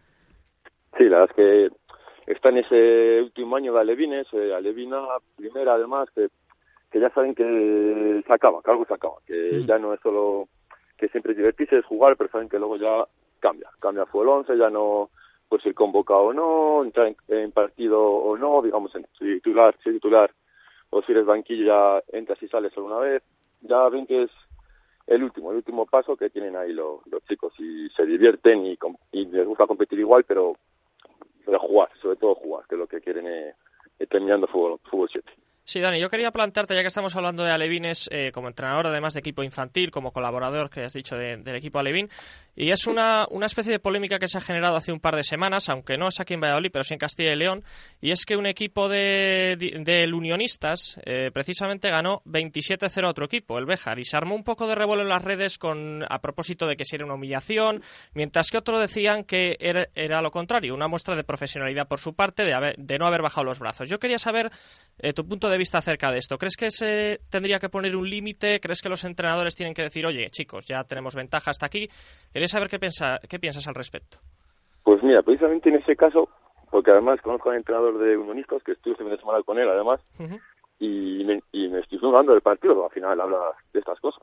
Sí, 0.98 1.04
la 1.04 1.20
verdad 1.20 1.30
es 1.30 1.36
que 1.36 2.32
está 2.32 2.48
en 2.48 2.58
ese 2.58 3.22
último 3.22 3.54
año 3.54 3.72
de 3.72 3.80
Alevines, 3.80 4.26
eh, 4.32 4.52
Alevina 4.52 5.00
primera 5.36 5.74
además, 5.74 6.08
que, 6.12 6.26
que 6.90 6.98
ya 6.98 7.08
saben 7.10 7.36
que 7.36 8.22
se 8.26 8.32
acaba, 8.32 8.60
que 8.62 8.70
algo 8.72 8.84
se 8.86 8.94
acaba, 8.94 9.14
que 9.24 9.64
ya 9.64 9.78
no 9.78 9.94
es 9.94 10.00
solo 10.00 10.48
que 10.98 11.08
siempre 11.08 11.34
divertirse, 11.34 11.78
es 11.78 11.84
jugar, 11.84 12.16
pero 12.16 12.30
saben 12.30 12.48
que 12.48 12.58
luego 12.58 12.76
ya 12.78 13.04
cambia, 13.38 13.70
cambia 13.78 14.06
fue 14.06 14.24
el 14.24 14.30
11, 14.30 14.58
ya 14.58 14.68
no 14.70 15.10
pues 15.48 15.64
ir 15.66 15.74
convocado 15.74 16.22
o 16.22 16.32
no, 16.32 16.84
entrar 16.84 17.14
en, 17.28 17.52
partido 17.52 18.02
o 18.02 18.36
no, 18.36 18.60
digamos 18.60 18.92
en 18.96 19.06
titular, 19.18 19.76
si 19.84 19.92
titular, 19.92 20.32
o 20.90 21.00
si 21.02 21.12
eres 21.12 21.26
banquilla, 21.26 22.02
entras 22.08 22.42
y 22.42 22.48
sales 22.48 22.72
solo 22.72 22.86
una 22.86 22.98
vez, 22.98 23.22
ya 23.60 23.88
ven 23.88 24.06
que 24.06 24.24
es 24.24 24.30
el 25.10 25.24
último, 25.24 25.50
el 25.50 25.56
último 25.56 25.86
paso 25.86 26.16
que 26.16 26.30
tienen 26.30 26.54
ahí 26.54 26.72
los, 26.72 27.04
los 27.08 27.22
chicos 27.24 27.52
y 27.58 27.88
se 27.90 28.06
divierten 28.06 28.64
y, 28.64 28.78
y, 29.10 29.24
les 29.26 29.44
gusta 29.44 29.66
competir 29.66 29.98
igual, 29.98 30.22
pero, 30.22 30.56
pero 31.44 31.58
jugar, 31.58 31.90
sobre 32.00 32.16
todo 32.16 32.36
jugar, 32.36 32.64
que 32.68 32.76
es 32.76 32.78
lo 32.78 32.86
que 32.86 33.00
quieren 33.00 33.26
eh, 33.26 33.54
terminando 34.08 34.46
fútbol, 34.46 34.78
fútbol 34.88 35.08
7. 35.10 35.28
Sí, 35.64 35.78
Dani, 35.78 36.00
yo 36.00 36.10
quería 36.10 36.32
plantearte, 36.32 36.74
ya 36.74 36.80
que 36.80 36.88
estamos 36.88 37.14
hablando 37.14 37.44
de 37.44 37.52
Alevines 37.52 38.08
eh, 38.10 38.32
como 38.32 38.48
entrenador, 38.48 38.88
además 38.88 39.14
de 39.14 39.20
equipo 39.20 39.42
infantil, 39.42 39.90
como 39.90 40.12
colaborador, 40.12 40.68
que 40.68 40.82
has 40.82 40.92
dicho, 40.92 41.16
del 41.16 41.54
equipo 41.54 41.78
Alevín, 41.78 42.08
y 42.56 42.72
es 42.72 42.86
una, 42.86 43.26
una 43.30 43.46
especie 43.46 43.70
de 43.70 43.78
polémica 43.78 44.18
que 44.18 44.26
se 44.26 44.38
ha 44.38 44.40
generado 44.40 44.76
hace 44.76 44.92
un 44.92 45.00
par 45.00 45.14
de 45.14 45.22
semanas, 45.22 45.68
aunque 45.68 45.96
no 45.96 46.08
es 46.08 46.18
aquí 46.18 46.34
en 46.34 46.40
Valladolid, 46.40 46.70
pero 46.72 46.82
sí 46.82 46.94
en 46.94 46.98
Castilla 46.98 47.32
y 47.32 47.36
León, 47.36 47.62
y 48.00 48.10
es 48.10 48.26
que 48.26 48.36
un 48.36 48.46
equipo 48.46 48.88
de, 48.88 49.56
de, 49.56 50.12
Unionistas 50.12 51.00
eh, 51.06 51.30
precisamente 51.32 51.88
ganó 51.88 52.20
27-0 52.26 53.04
a 53.04 53.08
otro 53.08 53.24
equipo, 53.26 53.56
el 53.58 53.64
Béjar, 53.64 53.98
y 53.98 54.04
se 54.04 54.16
armó 54.16 54.34
un 54.34 54.44
poco 54.44 54.66
de 54.66 54.74
revuelo 54.74 55.02
en 55.02 55.08
las 55.08 55.22
redes 55.22 55.56
con 55.56 56.04
a 56.08 56.20
propósito 56.20 56.66
de 56.66 56.76
que 56.76 56.84
si 56.84 56.96
era 56.96 57.04
una 57.04 57.14
humillación, 57.14 57.82
mientras 58.12 58.48
que 58.48 58.58
otros 58.58 58.80
decían 58.80 59.24
que 59.24 59.56
era, 59.60 59.86
era, 59.94 60.20
lo 60.20 60.30
contrario, 60.30 60.74
una 60.74 60.88
muestra 60.88 61.14
de 61.14 61.24
profesionalidad 61.24 61.86
por 61.86 62.00
su 62.00 62.14
parte, 62.14 62.44
de, 62.44 62.54
haber, 62.54 62.76
de 62.76 62.98
no 62.98 63.06
haber 63.06 63.22
bajado 63.22 63.44
los 63.44 63.60
brazos. 63.60 63.88
Yo 63.88 63.98
quería 64.00 64.18
saber 64.18 64.50
eh, 65.02 65.12
tu 65.12 65.26
punto 65.26 65.48
de 65.48 65.58
vista 65.58 65.78
acerca 65.78 66.10
de 66.12 66.18
esto. 66.18 66.36
¿Crees 66.36 66.56
que 66.56 66.70
se 66.70 67.20
tendría 67.30 67.58
que 67.58 67.68
poner 67.68 67.96
un 67.96 68.08
límite? 68.08 68.60
¿Crees 68.60 68.80
que 68.82 68.88
los 68.88 69.04
entrenadores 69.04 69.56
tienen 69.56 69.74
que 69.74 69.82
decir, 69.82 70.06
oye, 70.06 70.28
chicos, 70.30 70.66
ya 70.66 70.84
tenemos 70.84 71.14
ventaja 71.14 71.50
hasta 71.50 71.66
aquí? 71.66 71.88
Quería 72.32 72.48
saber 72.48 72.68
qué, 72.68 72.78
piensa, 72.78 73.18
qué 73.28 73.38
piensas 73.38 73.66
al 73.66 73.74
respecto. 73.74 74.18
Pues 74.84 75.02
mira, 75.02 75.22
precisamente 75.22 75.68
en 75.68 75.76
ese 75.76 75.96
caso, 75.96 76.28
porque 76.70 76.90
además 76.90 77.20
conozco 77.22 77.50
al 77.50 77.56
entrenador 77.56 77.98
de 77.98 78.16
Unionistas, 78.16 78.62
que 78.62 78.72
estuve 78.72 78.92
este 78.92 79.04
fin 79.04 79.12
de 79.12 79.18
semana 79.18 79.42
con 79.42 79.58
él 79.58 79.68
además, 79.68 80.00
y, 80.78 81.24
me, 81.24 81.42
y 81.52 81.68
me 81.68 81.80
estoy 81.80 81.98
jugando 81.98 82.32
del 82.32 82.42
partido, 82.42 82.84
al 82.84 82.90
final 82.90 83.20
habla 83.20 83.38
de 83.72 83.80
estas 83.80 84.00
cosas. 84.00 84.22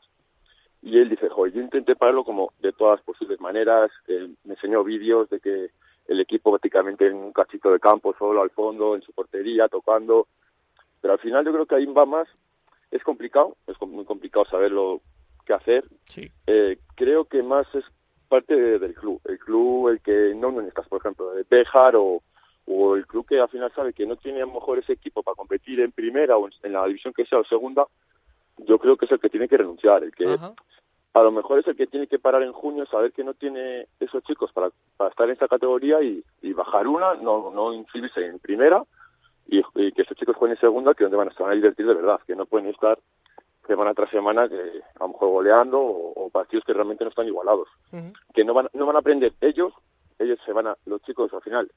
Y 0.82 1.00
él 1.00 1.10
dice, 1.10 1.30
joder, 1.30 1.54
yo 1.54 1.62
intenté 1.62 1.96
pararlo 1.96 2.24
como 2.24 2.54
de 2.60 2.72
todas 2.72 3.02
posibles 3.02 3.40
maneras, 3.40 3.92
eh, 4.08 4.30
me 4.44 4.54
enseñó 4.54 4.84
vídeos 4.84 5.30
de 5.30 5.40
que 5.40 5.70
el 6.08 6.20
equipo 6.22 6.52
prácticamente 6.52 7.08
en 7.08 7.16
un 7.16 7.34
cachito 7.34 7.72
de 7.72 7.80
campo, 7.80 8.16
solo 8.18 8.42
al 8.42 8.50
fondo, 8.52 8.96
en 8.96 9.02
su 9.02 9.12
portería, 9.12 9.68
tocando, 9.68 10.28
pero 11.02 11.14
al 11.14 11.20
final 11.20 11.46
yo 11.46 11.54
creo 11.54 11.66
que 11.66 11.76
ahí 11.76 11.86
va 11.86 12.06
más, 12.06 12.28
es 12.92 13.04
complicado, 13.04 13.56
es 13.68 13.76
muy 13.82 14.06
complicado 14.06 14.46
saber 14.46 14.72
lo 14.72 15.02
que 15.46 15.54
hacer. 15.54 15.86
Sí. 16.06 16.30
Eh, 16.46 16.78
creo 16.96 17.26
que 17.26 17.42
más 17.44 17.68
es 17.74 17.86
parte 18.28 18.56
del 18.56 18.94
club, 18.94 19.22
el 19.26 19.40
club 19.40 19.90
el 19.90 20.02
que 20.02 20.34
no 20.36 20.52
necesitas, 20.52 20.88
por 20.88 21.00
ejemplo, 21.00 21.32
de 21.32 21.46
Bejar 21.50 21.96
o, 21.96 22.22
o 22.66 22.96
el 22.96 23.08
club 23.08 23.26
que 23.26 23.40
al 23.40 23.50
final 23.50 23.72
sabe 23.74 23.94
que 23.94 24.06
no 24.06 24.18
tiene 24.18 24.42
a 24.42 24.46
lo 24.46 24.54
mejor 24.54 24.80
ese 24.80 24.94
equipo 24.94 25.24
para 25.24 25.36
competir 25.36 25.80
en 25.80 25.92
primera 25.92 26.38
o 26.38 26.48
en, 26.64 26.74
la 26.74 26.86
división 26.86 27.14
que 27.14 27.26
sea 27.26 27.40
o 27.40 27.46
segunda, 27.46 27.86
yo 28.58 28.78
creo 28.80 28.98
que 28.98 29.06
es 29.06 29.12
el 29.12 29.20
que 29.20 29.30
tiene 29.30 29.48
que 29.48 29.58
renunciar, 29.58 30.04
el 30.04 30.14
que 30.14 30.26
a 30.26 31.24
lo 31.24 31.32
mejor 31.32 31.60
es 31.60 31.68
el 31.68 31.76
que 31.76 31.88
tiene 31.88 32.08
que 32.08 32.20
parar 32.20 32.44
en 32.44 32.52
junio, 32.52 32.86
saber 32.86 33.12
que 33.12 33.24
no 33.24 33.34
tiene 33.34 33.88
esos 34.00 34.24
chicos 34.24 34.52
para, 34.52 34.70
para 34.98 35.10
estar 35.10 35.28
en 35.28 35.36
esa 35.36 35.48
categoría 35.48 36.02
y, 36.02 36.24
y 36.42 36.54
bajar 36.54 36.88
una, 36.88 37.16
no, 37.16 37.52
no 37.52 37.74
inscribirse 37.74 38.26
en 38.26 38.40
primera 38.40 38.84
y, 39.48 39.92
que 39.92 40.02
estos 40.02 40.18
chicos 40.18 40.36
jueguen 40.36 40.58
en 40.58 40.62
segunda, 40.62 40.94
que 40.94 41.04
donde 41.04 41.18
van 41.18 41.28
a 41.28 41.32
estar 41.32 41.50
a 41.50 41.54
divertir 41.54 41.86
de 41.86 41.94
verdad, 41.94 42.20
que 42.26 42.36
no 42.36 42.46
pueden 42.46 42.68
estar 42.68 42.98
semana 43.66 43.94
tras 43.94 44.10
semana 44.10 44.48
que 44.48 44.56
a 44.56 45.04
lo 45.04 45.10
mejor 45.10 45.30
goleando 45.30 45.80
o, 45.80 46.30
partidos 46.30 46.64
que 46.66 46.74
realmente 46.74 47.04
no 47.04 47.10
están 47.10 47.28
igualados, 47.28 47.68
que 48.34 48.44
no 48.44 48.54
van 48.54 48.70
no 48.74 48.86
van 48.86 48.96
a 48.96 49.00
aprender 49.00 49.34
ellos, 49.42 49.74
ellos 50.20 50.40
se 50.46 50.54
van 50.54 50.68
a 50.68 50.78
los 50.86 51.02
chicos 51.04 51.34
al 51.34 51.42
final. 51.42 51.72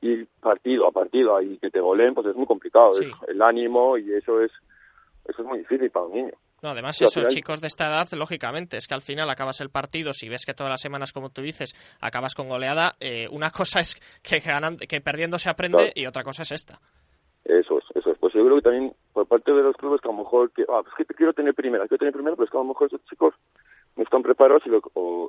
Ir 0.00 0.28
partido 0.40 0.86
a 0.86 0.92
partido 0.92 1.40
y 1.40 1.58
que 1.58 1.70
te 1.70 1.80
goleen, 1.80 2.14
pues 2.14 2.26
es 2.26 2.36
muy 2.36 2.46
complicado, 2.46 2.92
el 3.26 3.42
ánimo 3.42 3.96
y 3.96 4.12
eso 4.12 4.40
es 4.40 4.52
eso 5.24 5.42
es 5.42 5.48
muy 5.48 5.58
difícil 5.58 5.90
para 5.90 6.06
un 6.06 6.12
niño. 6.12 6.32
No, 6.62 6.70
además, 6.70 7.02
esos 7.02 7.26
chicos 7.26 7.60
de 7.60 7.66
esta 7.66 7.88
edad, 7.88 8.06
lógicamente, 8.16 8.76
es 8.76 8.86
que 8.86 8.94
al 8.94 9.02
final 9.02 9.28
acabas 9.28 9.60
el 9.60 9.70
partido, 9.70 10.12
si 10.12 10.28
ves 10.28 10.46
que 10.46 10.54
todas 10.54 10.70
las 10.70 10.80
semanas, 10.80 11.12
como 11.12 11.30
tú 11.30 11.42
dices, 11.42 11.74
acabas 12.00 12.36
con 12.36 12.48
goleada, 12.48 12.94
eh, 13.00 13.26
una 13.32 13.50
cosa 13.56 13.80
es 13.80 13.96
que, 14.22 14.38
ganan, 14.38 14.76
que 14.76 15.00
perdiendo 15.00 15.38
se 15.38 15.50
aprende 15.50 15.92
y 15.96 16.06
otra 16.06 16.22
cosa 16.22 16.42
es 16.42 16.52
esta. 16.52 16.78
Eso 17.44 17.78
es, 17.78 17.84
eso 17.96 18.12
es. 18.12 18.18
Pues 18.18 18.32
yo 18.34 18.44
creo 18.44 18.56
que 18.56 18.62
también 18.62 18.92
por 19.12 19.26
parte 19.26 19.52
de 19.52 19.62
los 19.62 19.76
clubes 19.76 20.00
que 20.00 20.08
a 20.08 20.12
lo 20.12 20.18
mejor, 20.18 20.52
que, 20.52 20.62
ah, 20.68 20.82
pues 20.84 20.94
que 20.94 21.14
quiero 21.14 21.32
tener 21.32 21.52
primera, 21.52 21.88
quiero 21.88 21.98
tener 21.98 22.14
primera, 22.14 22.36
pues 22.36 22.48
que 22.48 22.56
a 22.56 22.60
lo 22.60 22.66
mejor 22.66 22.86
esos 22.86 23.04
chicos 23.06 23.34
no 23.96 24.04
están 24.04 24.22
preparados 24.22 24.62
y, 24.64 24.70
lo, 24.70 24.80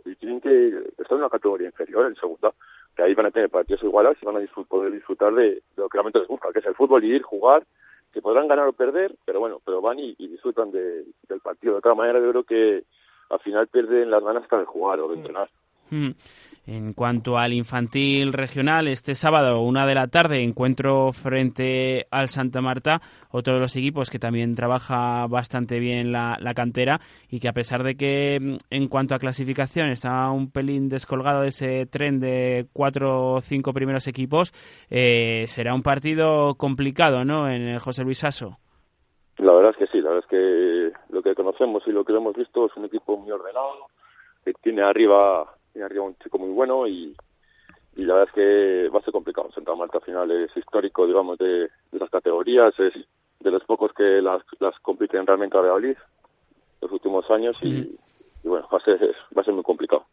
y 0.06 0.16
tienen 0.16 0.40
que 0.40 0.68
estar 1.00 1.14
en 1.14 1.18
una 1.18 1.30
categoría 1.30 1.68
inferior, 1.68 2.06
en 2.06 2.16
segunda, 2.16 2.54
que 2.96 3.02
ahí 3.02 3.16
van 3.16 3.26
a 3.26 3.32
tener 3.32 3.50
partidos 3.50 3.82
iguales 3.82 4.18
y 4.22 4.26
van 4.26 4.38
a 4.38 4.64
poder 4.66 4.92
disfrutar 4.92 5.34
de, 5.34 5.64
lo 5.78 5.90
que 5.90 5.98
realmente 5.98 6.20
les 6.20 6.28
gusta, 6.28 6.50
que 6.54 6.60
es 6.60 6.66
el 6.68 6.76
fútbol 6.76 7.04
y 7.04 7.16
ir, 7.16 7.24
jugar 7.24 7.66
que 8.14 8.22
podrán 8.22 8.48
ganar 8.48 8.68
o 8.68 8.74
perder, 8.74 9.16
pero 9.26 9.40
bueno, 9.40 9.60
pero 9.66 9.82
van 9.82 9.98
y, 10.00 10.14
disfrutan 10.16 10.72
del 10.72 11.42
partido. 11.42 11.74
De 11.74 11.80
otra 11.80 11.96
manera, 11.96 12.20
yo 12.20 12.30
creo 12.30 12.44
que 12.44 12.84
al 13.30 13.40
final 13.40 13.68
pierden 13.68 14.12
las 14.12 14.24
ganas 14.24 14.44
hasta 14.44 14.60
de 14.60 14.66
jugar 14.66 15.00
o 15.00 15.10
de 15.10 15.16
entrenar. 15.16 15.50
Mm. 15.50 15.63
En 16.66 16.94
cuanto 16.94 17.38
al 17.38 17.52
infantil 17.52 18.32
regional, 18.32 18.88
este 18.88 19.16
sábado, 19.16 19.60
una 19.60 19.86
de 19.86 19.96
la 19.96 20.08
tarde, 20.08 20.42
encuentro 20.42 21.12
frente 21.12 22.08
al 22.10 22.30
Santa 22.30 22.62
Marta, 22.62 23.02
otro 23.32 23.56
de 23.56 23.60
los 23.60 23.76
equipos 23.76 24.10
que 24.10 24.18
también 24.18 24.56
trabaja 24.56 25.28
bastante 25.28 25.78
bien 25.80 26.14
la, 26.14 26.38
cantera 26.56 27.00
y 27.30 27.42
que 27.42 27.50
a 27.50 27.54
pesar 27.54 27.84
de 27.84 27.96
que 27.96 28.40
mm, 28.40 28.56
en 28.70 28.88
cuanto 28.88 29.14
a 29.14 29.20
clasificación 29.20 29.90
está 29.90 30.32
un 30.32 30.52
pelín 30.52 30.88
descolgado 30.88 31.42
de 31.42 31.48
ese 31.48 31.86
tren 31.86 32.22
de 32.22 32.68
cuatro 32.72 33.34
o 33.34 33.42
cinco 33.42 33.74
primeros 33.74 34.08
equipos, 34.08 34.54
eh, 34.90 35.44
será 35.48 35.74
un 35.74 35.84
partido 35.84 36.56
complicado, 36.56 37.26
¿no? 37.26 37.50
En 37.50 37.78
José 37.80 38.06
Luis 38.06 38.24
Aso. 38.24 38.58
La 39.40 39.52
verdad 39.52 39.72
es 39.72 39.78
que 39.78 39.88
sí, 39.88 40.00
la 40.00 40.12
verdad 40.12 40.24
es 40.24 40.30
que 40.30 41.14
lo 41.14 41.22
que 41.22 41.36
conocemos 41.36 41.84
y 41.88 41.92
lo 41.92 42.06
que 42.06 42.14
hemos 42.14 42.38
visto 42.38 42.68
es 42.68 42.78
un 42.78 42.86
equipo 42.86 43.18
muy 43.18 43.32
ordenado, 43.32 43.88
que 44.46 44.54
tiene 44.62 44.82
arriba 44.82 45.58
tiene 45.74 45.86
arriba 45.86 46.06
un 46.06 46.16
chico 46.20 46.38
muy 46.38 46.52
bueno 46.52 46.88
y, 46.88 47.16
y 47.96 48.04
la 48.04 48.14
verdad 48.14 48.30
es 48.30 48.36
que 48.36 48.90
va 48.90 49.00
a 49.00 49.04
ser 49.04 49.12
complicado. 49.12 49.52
Santa 49.52 49.76
Marta 49.76 49.98
al 49.98 50.04
final 50.04 50.32
es 50.32 50.56
histórico, 50.56 51.06
digamos, 51.06 51.38
de, 51.40 51.70
las 51.92 52.10
categorías, 52.10 52.74
es 52.80 52.94
de 53.40 53.52
los 53.52 53.64
pocos 53.66 53.92
que 53.94 54.22
las, 54.22 54.42
las 54.60 54.80
compiten 54.80 55.28
realmente 55.28 55.58
a 55.58 55.62
Valladolid 55.62 55.98
los 56.82 56.92
últimos 56.92 57.30
años 57.32 57.58
y, 57.62 57.98
bueno, 58.44 58.68
va 58.72 58.78
a, 58.78 58.84
ser, 58.84 59.16
va 59.36 59.42
a 59.42 59.46
ser 59.46 59.54
muy 59.54 59.64
complicado. 59.64 60.06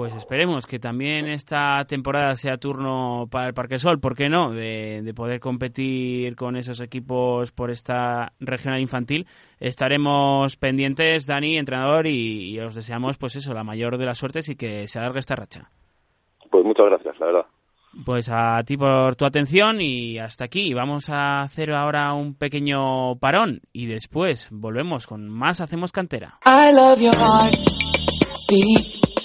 Pues 0.00 0.14
esperemos 0.14 0.66
que 0.66 0.78
también 0.78 1.26
esta 1.28 1.84
temporada 1.84 2.34
sea 2.34 2.56
turno 2.56 3.26
para 3.30 3.48
el 3.48 3.52
Parque 3.52 3.76
Sol, 3.76 4.00
¿por 4.00 4.16
qué 4.16 4.30
no? 4.30 4.50
De, 4.50 5.02
de, 5.02 5.12
poder 5.12 5.40
competir 5.40 6.36
con 6.36 6.56
esos 6.56 6.80
equipos 6.80 7.52
por 7.52 7.70
esta 7.70 8.32
regional 8.40 8.80
infantil. 8.80 9.26
Estaremos 9.58 10.56
pendientes, 10.56 11.26
Dani, 11.26 11.58
entrenador, 11.58 12.06
y, 12.06 12.58
os 12.60 12.74
deseamos, 12.74 13.18
pues 13.18 13.36
eso, 13.36 13.52
la 13.52 13.62
mayor 13.62 13.98
de 13.98 14.06
las 14.06 14.16
suertes 14.16 14.48
y 14.48 14.56
que 14.56 14.86
se 14.86 14.98
alargue 14.98 15.18
esta 15.18 15.36
racha. 15.36 15.68
Pues 16.50 16.64
muchas 16.64 16.86
gracias, 16.86 17.20
la 17.20 17.26
verdad. 17.26 17.46
Pues 18.06 18.30
a 18.32 18.62
ti 18.64 18.78
por 18.78 19.16
tu 19.16 19.26
atención 19.26 19.82
y 19.82 20.18
hasta 20.18 20.46
aquí. 20.46 20.72
Vamos 20.72 21.10
a 21.10 21.42
hacer 21.42 21.72
ahora 21.72 22.14
un 22.14 22.36
pequeño 22.36 23.16
parón 23.16 23.60
y 23.70 23.84
después 23.84 24.48
volvemos 24.50 25.06
con 25.06 25.28
más 25.28 25.60
Hacemos 25.60 25.92
Cantera. 25.92 26.38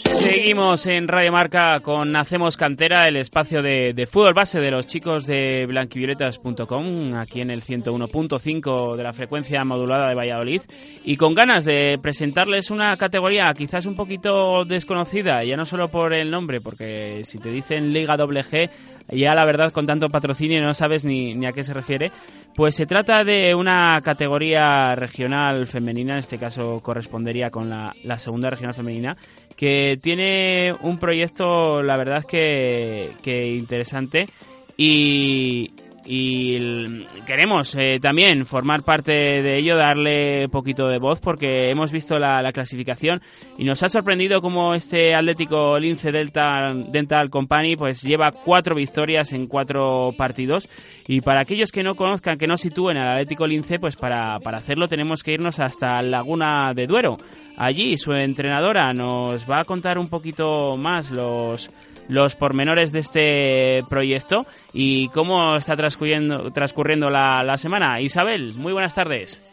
Seguimos 0.06 0.86
en 0.86 1.08
Radio 1.08 1.32
Marca 1.32 1.80
con 1.82 2.16
Hacemos 2.16 2.58
Cantera, 2.58 3.08
el 3.08 3.18
espacio 3.18 3.62
de, 3.62 4.08
fútbol 4.10 4.34
base 4.34 4.60
de 4.60 4.72
los 4.72 4.86
chicos 4.86 5.26
de 5.26 5.66
blanquivioletas.com, 5.68 7.16
aquí 7.16 7.42
en 7.42 7.50
el 7.50 7.64
101.5 7.64 8.96
de 8.96 9.04
la 9.04 9.14
frecuencia 9.14 9.64
modulada 9.66 10.10
de 10.10 10.16
Valladolid, 10.16 10.62
y 11.04 11.18
con 11.18 11.34
ganas 11.34 11.66
de 11.66 11.98
presentarles 12.02 12.72
una 12.72 12.96
categoría 12.98 13.54
quizás 13.56 13.86
un 13.86 13.96
poquito 13.96 14.66
desconocida, 14.66 15.44
ya 15.44 15.58
no 15.58 15.66
solo 15.66 15.90
por 15.90 16.14
el 16.14 16.32
nombre, 16.32 16.62
porque 16.62 17.24
si 17.24 17.38
te 17.40 17.52
dicen 17.52 17.92
Liga 17.92 18.16
WG, 18.16 18.70
ya 19.10 19.36
la 19.36 19.46
verdad 19.46 19.72
con 19.72 19.86
tanto 19.86 20.10
patrocinio 20.10 20.62
no 20.62 20.74
sabes 20.74 21.06
ni, 21.06 21.36
ni, 21.36 21.46
a 21.46 21.52
qué 21.52 21.64
se 21.64 21.74
refiere, 21.74 22.12
pues 22.56 22.76
se 22.76 22.86
trata 22.86 23.24
de 23.24 23.54
una 23.54 24.02
categoría 24.02 24.96
regional 24.96 25.68
femenina, 25.68 26.14
en 26.14 26.20
este 26.20 26.38
caso 26.38 26.80
correspondería 26.82 27.50
con 27.52 27.70
la, 27.70 27.94
la 28.04 28.18
segunda 28.18 28.50
regional 28.50 28.74
femenina, 28.74 29.16
que 29.56 29.95
tiene 29.98 30.76
un 30.82 30.98
proyecto, 30.98 31.82
la 31.82 31.98
verdad 31.98 32.24
que, 32.24 33.12
que 33.22 33.46
interesante. 33.46 34.28
Y, 34.78 35.72
y 36.06 37.06
queremos 37.26 37.76
eh, 37.76 38.00
también 38.00 38.46
formar 38.46 38.84
parte 38.84 39.12
de 39.12 39.58
ello, 39.58 39.76
darle 39.76 40.48
poquito 40.50 40.88
de 40.88 41.00
voz 41.00 41.20
porque 41.20 41.70
hemos 41.72 41.92
visto 41.92 42.20
la, 42.20 42.44
clasificación 42.54 43.22
y 43.58 43.64
nos 43.64 43.82
ha 43.84 43.90
sorprendido 43.90 44.40
como 44.40 44.76
este 44.76 45.16
Atlético 45.16 45.80
Lince 45.80 46.12
Delta 46.12 46.74
Dental 46.74 47.30
Company 47.30 47.76
pues 47.76 48.04
lleva 48.04 48.32
cuatro 48.32 48.76
victorias 48.76 49.34
en 49.34 49.48
cuatro 49.48 50.12
partidos 50.16 50.70
y 51.08 51.22
para 51.22 51.42
aquellos 51.42 51.72
que 51.72 51.84
no 51.84 51.96
conozcan, 51.96 52.38
que 52.38 52.48
no 52.48 52.56
sitúen 52.56 52.98
al 52.98 53.10
Atlético 53.10 53.48
Lince, 53.48 53.80
pues 53.80 53.96
para, 53.96 54.40
para 54.40 54.60
hacerlo 54.60 54.88
tenemos 54.88 55.24
que 55.24 55.34
irnos 55.34 55.60
hasta 55.60 56.02
Laguna 56.02 56.74
de 56.76 56.88
Duero. 56.88 57.18
Allí 57.58 57.98
su 57.98 58.12
entrenadora 58.14 58.94
nos 58.94 59.50
va 59.50 59.62
a 59.62 59.66
contar 59.66 59.98
un 59.98 60.08
poquito 60.08 60.78
más 60.78 61.10
los 61.10 61.70
los 62.08 62.36
pormenores 62.36 62.92
de 62.92 63.00
este 63.00 63.80
proyecto 63.90 64.42
y 64.74 65.10
cómo 65.10 65.56
está 65.56 65.76
transcurriendo, 65.76 66.52
transcurriendo 66.52 67.10
la, 67.10 67.42
la 67.44 67.58
semana. 67.58 68.00
Isabel, 68.02 68.54
muy 68.58 68.74
buenas 68.74 68.94
tardes. 68.94 69.44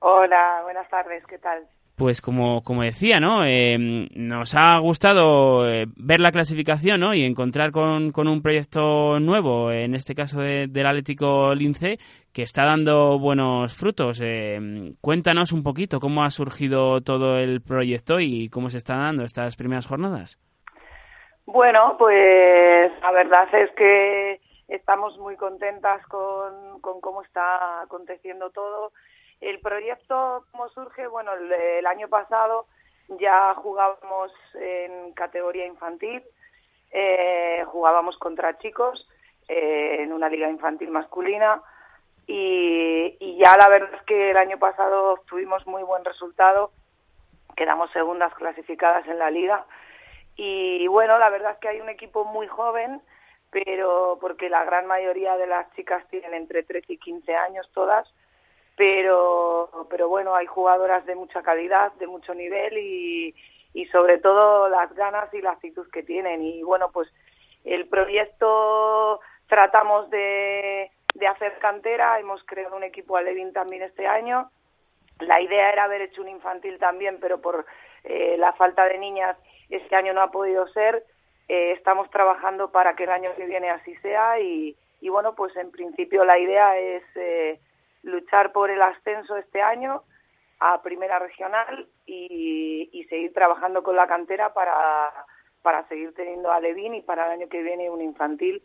Hola, 0.00 0.60
buenas 0.64 0.88
tardes, 0.88 1.24
¿qué 1.26 1.38
tal? 1.38 1.62
Pues 1.96 2.20
como, 2.20 2.62
como 2.62 2.82
decía, 2.82 3.20
¿no? 3.20 3.44
Eh, 3.44 4.08
nos 4.16 4.56
ha 4.56 4.78
gustado 4.80 5.68
eh, 5.68 5.86
ver 5.94 6.18
la 6.18 6.32
clasificación, 6.32 6.98
¿no? 6.98 7.14
Y 7.14 7.22
encontrar 7.22 7.70
con, 7.70 8.10
con 8.10 8.26
un 8.26 8.42
proyecto 8.42 9.20
nuevo, 9.20 9.70
en 9.70 9.94
este 9.94 10.12
caso 10.12 10.40
del 10.40 10.86
Atlético 10.86 11.54
Lince, 11.54 12.00
que 12.32 12.42
está 12.42 12.64
dando 12.64 13.16
buenos 13.20 13.74
frutos. 13.74 14.20
Eh, 14.20 14.58
cuéntanos 15.00 15.52
un 15.52 15.62
poquito 15.62 16.00
cómo 16.00 16.24
ha 16.24 16.30
surgido 16.30 17.00
todo 17.00 17.38
el 17.38 17.60
proyecto 17.62 18.18
y 18.18 18.48
cómo 18.48 18.70
se 18.70 18.78
están 18.78 18.98
dando 18.98 19.22
estas 19.22 19.54
primeras 19.54 19.86
jornadas. 19.86 20.40
Bueno, 21.46 21.96
pues 21.98 22.90
la 23.00 23.10
verdad 23.10 23.54
es 23.54 23.70
que 23.72 24.40
estamos 24.68 25.18
muy 25.18 25.36
contentas 25.36 26.04
con, 26.06 26.80
cómo 26.80 27.22
está 27.22 27.82
aconteciendo 27.82 28.50
todo. 28.50 28.92
El 29.42 29.60
proyecto, 29.60 30.46
¿cómo 30.50 30.70
surge? 30.70 31.06
Bueno, 31.06 31.32
el, 31.34 31.86
año 31.86 32.08
pasado 32.08 32.66
ya 33.08 33.54
jugábamos 33.56 34.32
en 34.54 35.12
categoría 35.12 35.66
infantil, 35.66 36.22
eh, 36.90 37.62
jugábamos 37.66 38.16
contra 38.16 38.56
chicos 38.58 39.06
eh, 39.46 39.98
en 40.00 40.14
una 40.14 40.30
liga 40.30 40.48
infantil 40.48 40.90
masculina 40.90 41.60
y, 42.26 43.18
y 43.20 43.36
ya 43.36 43.54
la 43.58 43.68
verdad 43.68 43.92
es 43.92 44.02
que 44.04 44.30
el 44.30 44.38
año 44.38 44.58
pasado 44.58 45.20
tuvimos 45.28 45.66
muy 45.66 45.82
buen 45.82 46.06
resultado, 46.06 46.70
quedamos 47.54 47.90
segundas 47.92 48.32
clasificadas 48.34 49.06
en 49.08 49.18
la 49.18 49.30
liga 49.30 49.66
y 50.36 50.86
bueno, 50.88 51.18
la 51.18 51.30
verdad 51.30 51.52
es 51.52 51.58
que 51.58 51.68
hay 51.68 51.80
un 51.80 51.88
equipo 51.88 52.24
muy 52.24 52.46
joven, 52.46 53.00
pero 53.50 54.18
porque 54.20 54.48
la 54.48 54.64
gran 54.64 54.86
mayoría 54.86 55.36
de 55.36 55.46
las 55.46 55.72
chicas 55.74 56.04
tienen 56.08 56.34
entre 56.34 56.64
13 56.64 56.94
y 56.94 56.98
15 56.98 57.36
años 57.36 57.70
todas, 57.72 58.12
pero, 58.76 59.86
pero 59.88 60.08
bueno, 60.08 60.34
hay 60.34 60.46
jugadoras 60.46 61.06
de 61.06 61.14
mucha 61.14 61.42
calidad, 61.42 61.92
de 61.92 62.08
mucho 62.08 62.34
nivel 62.34 62.76
y, 62.78 63.34
y 63.72 63.86
sobre 63.86 64.18
todo 64.18 64.68
las 64.68 64.92
ganas 64.94 65.32
y 65.32 65.40
la 65.40 65.52
actitud 65.52 65.88
que 65.92 66.02
tienen. 66.02 66.42
Y 66.42 66.62
bueno, 66.62 66.90
pues 66.92 67.08
el 67.64 67.86
proyecto 67.88 69.20
tratamos 69.46 70.10
de, 70.10 70.90
de 71.14 71.26
hacer 71.26 71.58
cantera, 71.60 72.18
hemos 72.18 72.42
creado 72.44 72.76
un 72.76 72.82
equipo 72.82 73.20
Levin 73.20 73.52
también 73.52 73.82
este 73.82 74.06
año. 74.06 74.50
La 75.20 75.40
idea 75.40 75.70
era 75.72 75.84
haber 75.84 76.02
hecho 76.02 76.22
un 76.22 76.28
infantil 76.28 76.78
también, 76.78 77.18
pero 77.20 77.40
por 77.40 77.64
eh, 78.04 78.36
la 78.38 78.52
falta 78.52 78.84
de 78.86 78.98
niñas 78.98 79.36
este 79.70 79.96
año 79.96 80.12
no 80.12 80.22
ha 80.22 80.30
podido 80.30 80.66
ser. 80.68 81.04
Eh, 81.48 81.72
estamos 81.72 82.10
trabajando 82.10 82.70
para 82.70 82.94
que 82.94 83.04
el 83.04 83.10
año 83.10 83.34
que 83.36 83.46
viene 83.46 83.70
así 83.70 83.94
sea 83.96 84.40
y, 84.40 84.76
y 85.00 85.08
bueno, 85.08 85.34
pues 85.34 85.54
en 85.56 85.70
principio 85.70 86.24
la 86.24 86.38
idea 86.38 86.78
es 86.78 87.02
eh, 87.16 87.60
luchar 88.02 88.52
por 88.52 88.70
el 88.70 88.80
ascenso 88.80 89.36
este 89.36 89.60
año 89.60 90.02
a 90.60 90.80
primera 90.82 91.18
regional 91.18 91.86
y, 92.06 92.88
y 92.92 93.04
seguir 93.04 93.32
trabajando 93.32 93.82
con 93.82 93.96
la 93.96 94.06
cantera 94.06 94.54
para, 94.54 95.12
para 95.62 95.86
seguir 95.88 96.14
teniendo 96.14 96.50
a 96.50 96.60
Levin 96.60 96.94
y 96.94 97.02
para 97.02 97.26
el 97.26 97.32
año 97.32 97.48
que 97.48 97.62
viene 97.62 97.90
un 97.90 98.00
infantil 98.00 98.62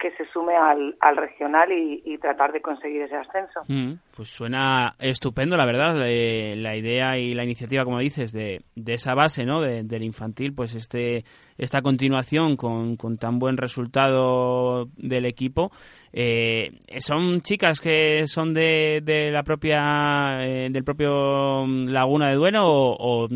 que 0.00 0.10
se 0.12 0.24
sume 0.32 0.56
al, 0.56 0.96
al 1.00 1.16
regional 1.16 1.70
y, 1.70 2.18
tratar 2.18 2.52
de 2.52 2.60
conseguir 2.60 3.02
ese 3.02 3.16
ascenso. 3.16 3.60
Mm, 3.68 3.94
pues 4.14 4.28
suena 4.28 4.94
estupendo, 4.98 5.56
la 5.56 5.64
verdad, 5.64 5.94
la 5.94 6.76
idea 6.76 7.16
y 7.18 7.32
la 7.34 7.44
iniciativa, 7.44 7.84
como 7.84 7.98
dices, 7.98 8.32
de, 8.32 8.62
de 8.74 8.92
esa 8.94 9.14
base, 9.14 9.44
¿no? 9.44 9.60
del 9.60 10.02
infantil, 10.02 10.54
pues 10.54 10.74
este 10.74 11.24
esta 11.60 11.82
continuación 11.82 12.56
con, 12.56 12.96
con 12.96 13.18
tan 13.18 13.38
buen 13.38 13.58
resultado 13.58 14.88
del 14.96 15.26
equipo. 15.26 15.70
Eh, 16.10 16.78
son 16.98 17.42
chicas 17.42 17.78
que 17.80 18.26
son 18.26 18.54
de, 18.54 19.00
de 19.04 19.30
la 19.30 19.42
propia 19.42 20.42
eh, 20.42 20.68
del 20.70 20.82
propio 20.82 21.66
Laguna 21.66 22.30
de 22.30 22.34
Dueno 22.34 22.64
o, 22.64 23.28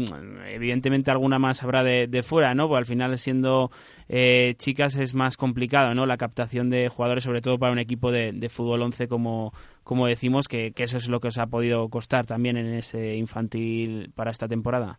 evidentemente 0.48 1.10
alguna 1.10 1.38
más 1.38 1.62
habrá 1.62 1.84
de, 1.84 2.06
de 2.08 2.22
fuera, 2.22 2.54
¿no? 2.54 2.66
Porque 2.66 2.78
al 2.78 2.86
final 2.86 3.18
siendo 3.18 3.70
eh, 4.08 4.54
chicas 4.56 4.96
es 4.96 5.14
más 5.14 5.36
complicado, 5.36 5.94
¿no? 5.94 6.06
La 6.06 6.16
captación 6.16 6.70
de 6.70 6.88
jugadores, 6.88 7.24
sobre 7.24 7.42
todo 7.42 7.58
para 7.58 7.72
un 7.72 7.78
equipo 7.78 8.10
de, 8.10 8.48
fútbol 8.48 8.82
11 8.82 9.06
como, 9.06 9.52
como 9.82 10.06
decimos, 10.06 10.48
que 10.48 10.72
eso 10.74 10.96
es 10.96 11.08
lo 11.08 11.20
que 11.20 11.28
os 11.28 11.38
ha 11.38 11.46
podido 11.46 11.88
costar 11.90 12.24
también 12.24 12.56
en 12.56 12.72
ese 12.74 13.16
infantil 13.16 14.10
para 14.14 14.30
esta 14.30 14.48
temporada. 14.48 14.98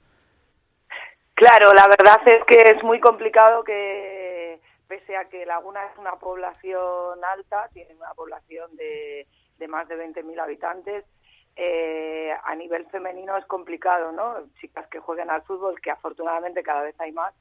Claro, 1.36 1.74
la 1.74 1.86
verdad 1.88 2.22
es 2.26 2.44
que 2.46 2.62
es 2.62 2.84
muy 2.84 3.00
complicado 3.00 3.64
que, 3.64 4.60
pese 4.88 5.18
a 5.18 5.26
que 5.26 5.46
Laguna 5.46 5.86
es 5.86 5.98
una 5.98 6.14
población 6.14 7.24
alta, 7.24 7.70
tiene 7.74 7.94
una 7.96 8.14
población 8.14 8.76
de 8.76 9.28
más 9.68 9.88
de 9.88 9.98
20.000 9.98 10.40
habitantes. 10.40 11.06
Eh, 11.58 12.34
a 12.44 12.56
nivel 12.56 12.86
femenino 12.88 13.38
es 13.38 13.46
complicado, 13.46 14.12
¿no? 14.12 14.36
Chicas 14.60 14.88
que 14.88 15.00
jueguen 15.00 15.30
al 15.30 15.42
fútbol, 15.44 15.80
que 15.80 15.90
afortunadamente 15.90 16.64
cada 16.64 16.82
vez 16.82 16.96
hay 17.00 17.14
más, 17.14 17.34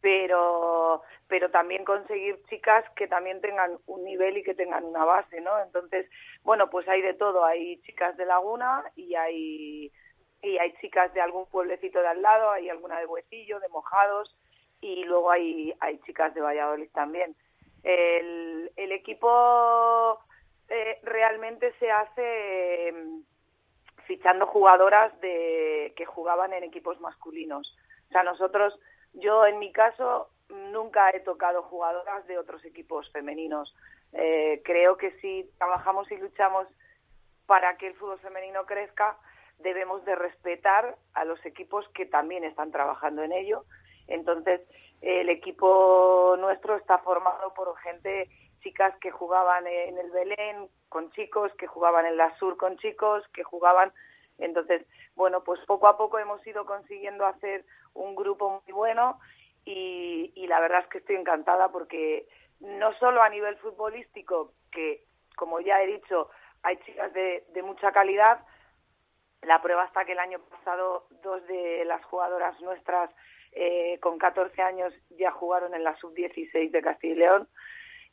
pero 0.00 1.02
pero 1.28 1.50
también 1.50 1.84
conseguir 1.84 2.40
chicas 2.48 2.84
que 2.96 3.06
también 3.06 3.40
tengan 3.40 3.78
un 3.86 4.04
nivel 4.04 4.36
y 4.38 4.42
que 4.42 4.54
tengan 4.54 4.84
una 4.84 5.04
base, 5.04 5.40
¿no? 5.40 5.60
Entonces, 5.62 6.08
bueno, 6.42 6.70
pues 6.70 6.88
hay 6.88 7.02
de 7.02 7.14
todo, 7.14 7.44
hay 7.44 7.80
chicas 7.82 8.16
de 8.16 8.26
Laguna 8.26 8.84
y 8.96 9.14
hay 9.14 9.92
y 10.46 10.58
hay 10.58 10.72
chicas 10.80 11.12
de 11.12 11.20
algún 11.20 11.46
pueblecito 11.46 12.00
de 12.00 12.08
al 12.08 12.22
lado, 12.22 12.50
hay 12.50 12.68
alguna 12.68 12.98
de 12.98 13.06
Huecillo, 13.06 13.58
de 13.60 13.68
Mojados 13.68 14.36
y 14.80 15.04
luego 15.04 15.30
hay 15.30 15.74
hay 15.80 15.98
chicas 16.00 16.34
de 16.34 16.40
Valladolid 16.40 16.90
también. 16.92 17.34
El, 17.82 18.70
el 18.76 18.92
equipo 18.92 20.18
eh, 20.68 20.98
realmente 21.02 21.72
se 21.78 21.90
hace 21.90 22.88
em, 22.88 23.24
fichando 24.06 24.46
jugadoras 24.46 25.18
de 25.20 25.92
que 25.96 26.04
jugaban 26.04 26.52
en 26.52 26.64
equipos 26.64 27.00
masculinos. 27.00 27.76
O 28.08 28.12
sea, 28.12 28.22
nosotros 28.22 28.78
yo, 29.14 29.46
en 29.46 29.58
mi 29.58 29.72
caso, 29.72 30.30
nunca 30.48 31.10
he 31.10 31.20
tocado 31.20 31.62
jugadoras 31.62 32.26
de 32.26 32.38
otros 32.38 32.64
equipos 32.64 33.10
femeninos. 33.12 33.74
Eh, 34.12 34.62
creo 34.64 34.96
que 34.96 35.10
si 35.20 35.50
trabajamos 35.58 36.10
y 36.10 36.16
luchamos 36.16 36.66
para 37.46 37.76
que 37.76 37.88
el 37.88 37.94
fútbol 37.94 38.18
femenino 38.18 38.66
crezca, 38.66 39.16
debemos 39.58 40.04
de 40.04 40.14
respetar 40.14 40.96
a 41.14 41.24
los 41.24 41.44
equipos 41.44 41.88
que 41.94 42.06
también 42.06 42.44
están 42.44 42.70
trabajando 42.70 43.22
en 43.22 43.32
ello. 43.32 43.64
Entonces, 44.08 44.60
el 45.00 45.28
equipo 45.28 46.36
nuestro 46.38 46.76
está 46.76 46.98
formado 46.98 47.52
por 47.54 47.76
gente, 47.78 48.28
chicas 48.62 48.94
que 49.00 49.10
jugaban 49.10 49.66
en 49.66 49.98
el 49.98 50.10
Belén 50.10 50.68
con 50.88 51.10
chicos, 51.12 51.52
que 51.58 51.66
jugaban 51.66 52.06
en 52.06 52.16
la 52.16 52.36
Sur 52.38 52.56
con 52.56 52.76
chicos, 52.78 53.24
que 53.34 53.42
jugaban. 53.42 53.92
Entonces, 54.38 54.86
bueno, 55.14 55.42
pues 55.42 55.60
poco 55.66 55.88
a 55.88 55.96
poco 55.96 56.18
hemos 56.18 56.46
ido 56.46 56.66
consiguiendo 56.66 57.26
hacer 57.26 57.64
un 57.94 58.14
grupo 58.14 58.62
muy 58.64 58.72
bueno 58.72 59.18
y, 59.64 60.46
la 60.46 60.60
verdad 60.60 60.80
es 60.80 60.86
que 60.88 60.98
estoy 60.98 61.16
encantada 61.16 61.70
porque 61.70 62.28
no 62.60 62.94
solo 62.94 63.20
a 63.22 63.28
nivel 63.28 63.56
futbolístico, 63.56 64.52
que 64.70 65.02
como 65.36 65.60
ya 65.60 65.82
he 65.82 65.86
dicho, 65.86 66.30
hay 66.62 66.76
chicas 66.78 67.12
de, 67.12 67.44
mucha 67.64 67.90
calidad, 67.92 68.38
la 69.42 69.62
prueba 69.62 69.84
está 69.84 70.04
que 70.04 70.12
el 70.12 70.18
año 70.18 70.40
pasado 70.50 71.06
dos 71.22 71.46
de 71.46 71.84
las 71.84 72.04
jugadoras 72.04 72.60
nuestras 72.60 73.10
eh, 73.52 73.98
con 74.00 74.18
14 74.18 74.60
años 74.60 74.92
ya 75.10 75.30
jugaron 75.30 75.74
en 75.74 75.84
la 75.84 75.96
sub-16 75.96 76.70
de 76.70 76.82
Castilla 76.82 77.14
y 77.14 77.16
León. 77.16 77.48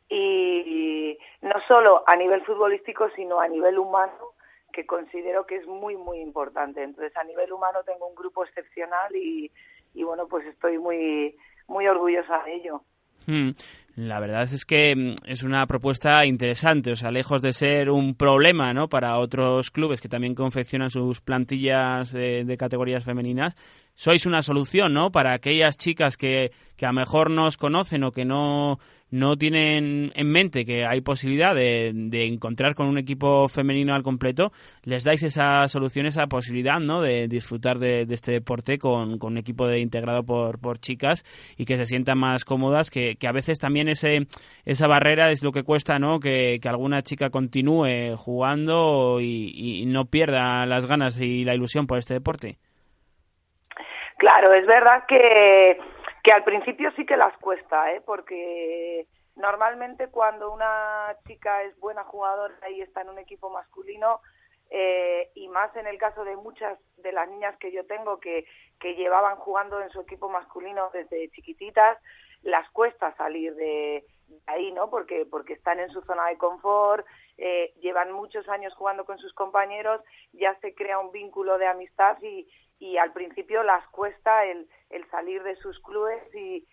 y, 0.10 1.18
no 1.42 1.56
solo 1.68 2.04
a 2.08 2.16
nivel 2.16 2.44
futbolístico, 2.46 3.10
sino 3.16 3.40
a 3.40 3.48
nivel 3.48 3.78
humano, 3.78 4.34
que 4.72 4.86
considero 4.86 5.46
que 5.46 5.58
es 5.58 5.68
muy, 5.68 5.96
muy 5.98 6.20
importante. 6.20 6.82
Entonces, 6.82 7.16
a 7.18 7.24
nivel 7.24 7.52
humano 7.52 7.84
tengo 7.84 8.08
un 8.08 8.16
grupo 8.16 8.44
excepcional 8.44 9.16
y, 9.16 9.52
y 9.94 10.04
bueno, 10.04 10.28
pues 10.28 10.46
estoy 10.48 10.78
muy, 10.78 11.38
muy 11.68 11.88
orgullosa 11.88 12.44
de 12.44 12.56
ello. 12.56 12.82
Hmm. 13.26 13.52
La 13.96 14.20
verdad 14.20 14.44
es 14.44 14.66
que 14.66 14.96
mm, 14.96 15.16
es 15.26 15.44
una 15.44 15.68
propuesta 15.68 16.26
interesante, 16.26 16.92
o 16.92 16.96
sea, 16.96 17.12
lejos 17.12 17.42
de 17.42 17.54
ser 17.54 17.90
un 17.92 18.16
problema 18.16 18.74
¿no? 18.74 18.90
para 18.90 19.20
otros 19.20 19.70
clubes 19.70 20.02
que 20.02 20.10
también 20.10 20.34
confeccionan 20.34 20.90
sus 20.90 21.22
plantillas 21.22 22.12
de 22.12 22.56
categorías 22.58 23.04
femeninas, 23.04 23.56
sois 23.96 24.26
una 24.26 24.42
solución, 24.42 24.94
¿no? 24.94 25.12
Para 25.12 25.34
aquellas 25.34 25.78
chicas 25.78 26.18
que, 26.18 26.52
que 26.76 26.86
a 26.86 26.90
lo 26.90 26.96
mejor 26.96 27.30
no 27.30 27.46
os 27.46 27.58
conocen 27.58 28.04
o 28.04 28.12
que 28.12 28.26
no, 28.26 28.80
no 29.14 29.38
tienen 29.38 30.12
en 30.16 30.32
mente 30.32 30.66
que 30.66 30.88
hay 30.88 31.02
posibilidad 31.02 31.54
de, 31.54 31.92
de, 31.94 32.26
encontrar 32.26 32.74
con 32.74 32.88
un 32.88 32.98
equipo 32.98 33.48
femenino 33.48 33.94
al 33.94 34.02
completo, 34.02 34.52
les 34.86 35.04
dais 35.04 35.22
esa 35.22 35.68
solución, 35.68 36.08
esa 36.08 36.26
posibilidad, 36.26 36.80
¿no? 36.80 37.00
De 37.00 37.28
disfrutar 37.28 37.78
de, 37.78 38.08
este 38.10 38.32
deporte 38.32 38.80
con, 38.80 39.20
con, 39.20 39.34
un 39.34 39.38
equipo 39.38 39.68
de, 39.68 39.82
integrado 39.82 40.24
por, 40.24 40.60
por 40.60 40.80
chicas 40.80 41.24
y 41.58 41.66
que 41.66 41.78
se 41.78 41.86
sientan 41.86 42.18
más 42.18 42.44
cómodas, 42.44 42.90
que, 42.90 43.16
que 43.16 43.28
a 43.28 43.32
veces 43.32 43.60
también 43.60 43.88
ese, 43.88 44.26
esa 44.66 44.88
barrera 44.88 45.30
es 45.30 45.44
lo 45.44 45.52
que 45.52 45.62
cuesta, 45.62 46.00
¿no? 46.00 46.20
Que, 46.20 46.58
que 46.60 46.68
alguna 46.68 47.04
chica 47.04 47.30
continúe 47.30 48.16
jugando 48.18 49.20
y, 49.22 49.82
y 49.84 49.86
no 49.86 50.06
pierda 50.06 50.66
las 50.66 50.88
ganas 50.88 51.20
y 51.22 51.44
la 51.44 51.54
ilusión 51.54 51.86
por 51.86 52.00
este 52.00 52.16
deporte. 52.16 52.58
Claro, 54.18 54.54
es 54.54 54.66
verdad 54.66 55.04
que, 55.08 55.78
que 56.24 56.32
al 56.32 56.44
principio 56.44 56.92
sí 56.96 57.06
que 57.06 57.18
las 57.18 57.38
cuesta, 57.38 57.92
¿eh? 57.92 58.02
porque 58.06 59.08
normalmente 59.36 60.08
cuando 60.08 60.52
una 60.52 61.16
chica 61.28 61.64
es 61.64 61.78
buena 61.80 62.04
jugadora 62.06 62.70
y 62.70 62.82
está 62.82 63.02
en 63.02 63.10
un 63.10 63.20
equipo 63.20 63.50
masculino, 63.50 64.22
eh, 64.70 65.30
y 65.36 65.50
más 65.50 65.76
en 65.76 65.86
el 65.86 65.98
caso 65.98 66.24
de 66.24 66.36
muchas 66.36 66.80
de 66.98 67.12
las 67.12 67.30
niñas 67.30 67.56
que 67.58 67.72
yo 67.72 67.86
tengo 67.86 68.20
que, 68.20 68.46
que 68.80 68.96
llevaban 68.96 69.36
jugando 69.36 69.82
en 69.82 69.90
su 69.90 70.02
equipo 70.02 70.30
masculino 70.30 70.90
desde 70.94 71.30
chiquititas, 71.30 72.00
las 72.42 72.70
cuesta 72.72 73.16
salir 73.16 73.54
de, 73.56 74.04
ahí, 74.48 74.72
¿no? 74.72 74.90
Porque, 74.90 75.26
porque 75.30 75.54
están 75.54 75.80
en 75.80 75.90
su 75.90 76.02
zona 76.02 76.28
de 76.28 76.38
confort, 76.38 77.06
eh, 77.38 77.74
llevan 77.82 78.12
muchos 78.12 78.48
años 78.50 78.74
jugando 78.74 79.06
con 79.06 79.18
sus 79.18 79.34
compañeros, 79.34 80.02
ya 80.32 80.58
se 80.62 80.74
crea 80.74 81.00
un 81.00 81.12
vínculo 81.12 81.58
de 81.58 81.68
amistad 81.68 82.18
y, 82.22 82.48
y 82.80 82.98
al 82.98 83.14
principio 83.14 83.64
las 83.64 83.88
cuesta 83.90 84.46
el, 84.46 84.68
el 84.94 85.10
salir 85.10 85.44
de 85.44 85.56
sus 85.58 85.80
clubes 85.80 86.24
y, 86.34 86.66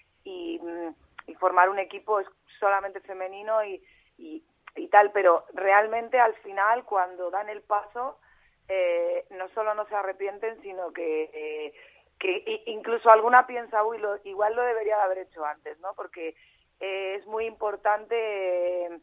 mm, 0.63 1.35
formar 1.39 1.71
un 1.71 1.79
equipo 1.79 2.21
solamente 2.59 3.01
femenino 3.01 3.65
y, 3.65 3.83
y, 4.19 4.89
tal, 4.89 5.13
pero 5.13 5.45
realmente 5.55 6.19
al 6.19 6.35
final 6.37 6.85
cuando 6.85 7.31
dan 7.31 7.49
el 7.49 7.63
paso 7.63 8.19
eh, 8.69 9.25
no 9.31 9.49
solo 9.51 9.75
no 9.75 9.87
se 9.87 9.95
arrepienten, 9.95 10.61
sino 10.63 10.93
que, 10.93 11.31
eh, 11.33 11.73
que 12.19 12.63
incluso 12.67 13.11
alguna 13.11 13.47
piensa, 13.47 13.83
uy, 13.85 13.99
lo, 13.99 14.19
igual 14.25 14.55
lo 14.55 14.63
debería 14.63 14.97
de 14.97 15.03
haber 15.03 15.19
hecho 15.19 15.45
antes, 15.45 15.79
¿no? 15.81 15.95
Porque 15.95 16.35
eh, 16.81 17.17
es 17.19 17.27
muy 17.27 17.47
importante 17.47 19.01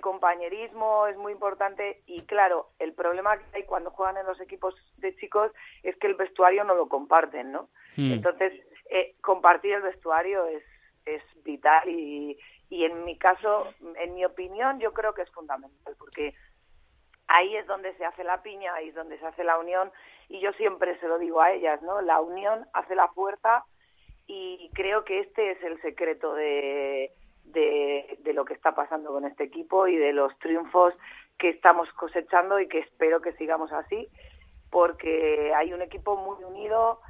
compañerismo 0.00 1.06
es 1.06 1.16
muy 1.16 1.32
importante 1.32 2.02
y 2.06 2.22
claro, 2.22 2.68
el 2.78 2.92
problema 2.92 3.38
que 3.38 3.58
hay 3.58 3.64
cuando 3.64 3.90
juegan 3.90 4.16
en 4.16 4.26
los 4.26 4.40
equipos 4.40 4.74
de 4.98 5.14
chicos 5.16 5.52
es 5.82 5.96
que 5.96 6.06
el 6.06 6.14
vestuario 6.14 6.64
no 6.64 6.74
lo 6.74 6.88
comparten, 6.88 7.52
¿no? 7.52 7.68
Hmm. 7.96 8.12
Entonces, 8.12 8.52
eh, 8.90 9.14
compartir 9.20 9.74
el 9.74 9.82
vestuario 9.82 10.46
es, 10.46 10.62
es 11.06 11.22
vital 11.44 11.88
y, 11.88 12.38
y 12.68 12.84
en 12.84 13.04
mi 13.04 13.16
caso, 13.18 13.72
en 13.96 14.14
mi 14.14 14.24
opinión, 14.24 14.78
yo 14.80 14.92
creo 14.92 15.14
que 15.14 15.22
es 15.22 15.30
fundamental 15.30 15.94
porque 15.98 16.34
ahí 17.26 17.56
es 17.56 17.66
donde 17.66 17.94
se 17.96 18.04
hace 18.04 18.24
la 18.24 18.42
piña, 18.42 18.74
ahí 18.74 18.88
es 18.88 18.94
donde 18.94 19.18
se 19.18 19.26
hace 19.26 19.44
la 19.44 19.58
unión 19.58 19.90
y 20.28 20.40
yo 20.40 20.52
siempre 20.54 20.98
se 21.00 21.08
lo 21.08 21.18
digo 21.18 21.40
a 21.40 21.52
ellas, 21.52 21.80
¿no? 21.82 22.00
La 22.00 22.20
unión 22.20 22.66
hace 22.72 22.94
la 22.94 23.08
fuerza 23.08 23.64
y 24.26 24.70
creo 24.74 25.04
que 25.04 25.20
este 25.20 25.52
es 25.52 25.62
el 25.62 25.80
secreto 25.82 26.34
de 26.34 27.12
de, 27.44 28.18
lo 28.34 28.44
que 28.44 28.54
está 28.54 28.74
pasando 28.74 29.10
con 29.10 29.24
este 29.24 29.44
equipo 29.44 29.86
y 29.88 29.96
de 29.96 30.12
los 30.12 30.36
triunfos 30.38 30.94
que 31.38 31.50
estamos 31.50 31.90
cosechando 31.92 32.60
y 32.60 32.68
que 32.68 32.80
espero 32.80 33.20
que 33.20 33.32
sigamos 33.32 33.72
así, 33.72 34.08
porque 34.70 35.52
hay 35.54 35.72
un 35.72 35.82
equipo 35.82 36.16
muy 36.16 36.44
unido 36.44 37.00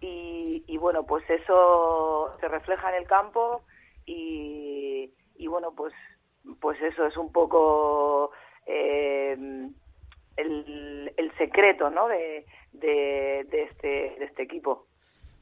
y, 0.00 0.64
y 0.66 0.78
bueno, 0.78 1.04
pues 1.04 1.28
eso 1.28 2.34
se 2.40 2.48
refleja 2.48 2.88
en 2.90 3.02
el 3.02 3.06
campo 3.06 3.62
y, 4.06 5.12
y 5.36 5.46
bueno, 5.46 5.72
pues, 5.74 5.92
pues 6.60 6.80
eso 6.80 7.06
es 7.06 7.16
un 7.16 7.30
poco 7.32 8.30
eh, 8.66 9.36
el, 10.36 11.12
el 11.16 11.36
secreto 11.36 11.90
¿no? 11.90 12.08
de, 12.08 12.46
de, 12.72 13.46
de, 13.50 13.62
este, 13.64 13.88
de 14.18 14.24
este 14.24 14.42
equipo. 14.42 14.86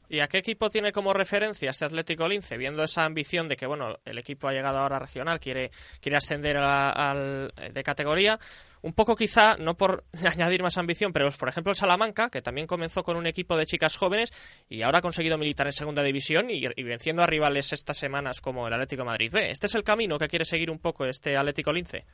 ¿Y 0.09 0.21
a 0.21 0.27
qué 0.27 0.39
equipo 0.39 0.69
tiene 0.71 0.91
como 0.91 1.13
referencia 1.13 1.69
este 1.69 1.85
Atlético 1.85 2.27
Lince? 2.27 2.57
Viendo 2.57 2.81
esa 2.81 3.05
ambición 3.05 3.47
de 3.47 3.55
que, 3.55 3.67
bueno, 3.67 3.97
el 4.05 4.17
equipo 4.17 4.47
ha 4.47 4.53
llegado 4.53 4.79
ahora 4.79 4.95
a 4.95 4.99
regional, 4.99 5.39
quiere, 5.39 5.69
quiere 6.01 6.17
ascender 6.17 6.57
al, 6.57 7.53
de 7.71 7.83
categoría. 7.83 8.39
Un 8.81 8.93
poco 8.93 9.15
quizá, 9.15 9.55
no 9.57 9.75
por 9.75 10.05
añadir 10.25 10.63
más 10.63 10.79
ambición, 10.79 11.13
pero 11.13 11.29
por 11.39 11.49
ejemplo 11.49 11.69
el 11.69 11.75
Salamanca, 11.75 12.29
que 12.31 12.41
también 12.41 12.65
comenzó 12.65 13.03
con 13.03 13.17
un 13.17 13.27
equipo 13.27 13.55
de 13.55 13.67
chicas 13.67 13.97
jóvenes 13.97 14.31
y 14.67 14.81
ahora 14.81 14.97
ha 14.97 15.03
conseguido 15.03 15.37
militar 15.37 15.67
en 15.67 15.73
segunda 15.73 16.01
división 16.01 16.49
y, 16.49 16.65
venciendo 16.83 17.21
a 17.21 17.27
rivales 17.27 17.71
estas 17.71 17.97
semanas 17.97 18.41
como 18.41 18.67
el 18.67 18.73
Atlético 18.73 19.05
Madrid 19.05 19.31
B. 19.31 19.51
¿Este 19.51 19.67
es 19.67 19.75
el 19.75 19.83
camino 19.83 20.17
que 20.17 20.27
quiere 20.27 20.45
seguir 20.45 20.71
un 20.71 20.79
poco 20.79 21.05
este 21.05 21.37
Atlético 21.37 21.71
Lince? 21.71 22.05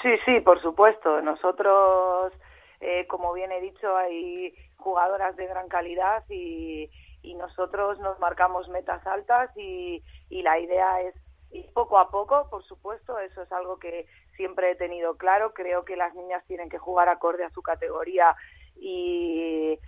Sí, 0.00 0.08
sí, 0.24 0.40
por 0.40 0.62
supuesto. 0.62 1.20
Nosotros, 1.20 2.32
eh, 2.80 3.06
como 3.08 3.34
bien 3.34 3.52
he 3.52 3.60
dicho, 3.60 3.94
hay 3.94 4.54
jugadoras 4.76 5.36
de 5.36 5.46
gran 5.46 5.68
calidad 5.68 6.24
y, 6.30 6.88
y 7.22 7.34
nosotros 7.34 7.98
nos 8.00 8.18
marcamos 8.18 8.68
metas 8.68 9.06
altas 9.06 9.50
y, 9.56 10.02
y 10.28 10.42
la 10.42 10.58
idea 10.58 11.02
es 11.02 11.14
ir 11.50 11.72
poco 11.72 11.98
a 11.98 12.10
poco, 12.10 12.48
por 12.48 12.64
supuesto, 12.64 13.18
eso 13.18 13.42
es 13.42 13.52
algo 13.52 13.78
que 13.78 14.06
siempre 14.36 14.70
he 14.70 14.76
tenido 14.76 15.16
claro. 15.16 15.52
Creo 15.52 15.84
que 15.84 15.96
las 15.96 16.14
niñas 16.14 16.44
tienen 16.46 16.68
que 16.68 16.78
jugar 16.78 17.08
acorde 17.08 17.44
a 17.44 17.50
su 17.50 17.62
categoría 17.62 18.34
y, 18.76 19.78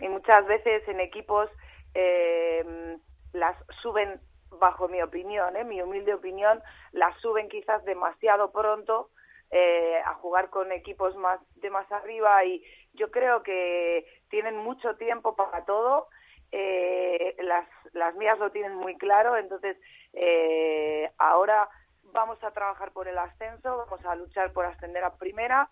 y 0.00 0.08
muchas 0.08 0.46
veces 0.46 0.86
en 0.88 1.00
equipos 1.00 1.48
eh, 1.94 2.98
las 3.32 3.56
suben, 3.80 4.20
bajo 4.50 4.88
mi 4.88 5.00
opinión, 5.02 5.56
eh, 5.56 5.64
mi 5.64 5.80
humilde 5.80 6.14
opinión, 6.14 6.62
las 6.92 7.16
suben 7.20 7.48
quizás 7.48 7.84
demasiado 7.84 8.50
pronto 8.52 9.10
eh, 9.50 10.00
a 10.04 10.14
jugar 10.14 10.50
con 10.50 10.72
equipos 10.72 11.14
más 11.16 11.38
de 11.56 11.70
más 11.70 11.90
arriba 11.92 12.44
y 12.44 12.64
yo 12.94 13.10
creo 13.10 13.42
que 13.42 14.06
tienen 14.28 14.56
mucho 14.56 14.96
tiempo 14.96 15.36
para 15.36 15.64
todo. 15.64 16.08
Eh, 16.52 17.34
las, 17.40 17.66
las 17.92 18.14
mías 18.14 18.38
lo 18.38 18.50
tienen 18.50 18.74
muy 18.74 18.96
claro, 18.98 19.36
entonces 19.36 19.76
eh, 20.12 21.10
ahora 21.18 21.68
vamos 22.12 22.42
a 22.44 22.50
trabajar 22.50 22.92
por 22.92 23.08
el 23.08 23.16
ascenso, 23.18 23.78
vamos 23.78 24.04
a 24.04 24.14
luchar 24.14 24.52
por 24.52 24.66
ascender 24.66 25.02
a 25.02 25.16
primera 25.16 25.68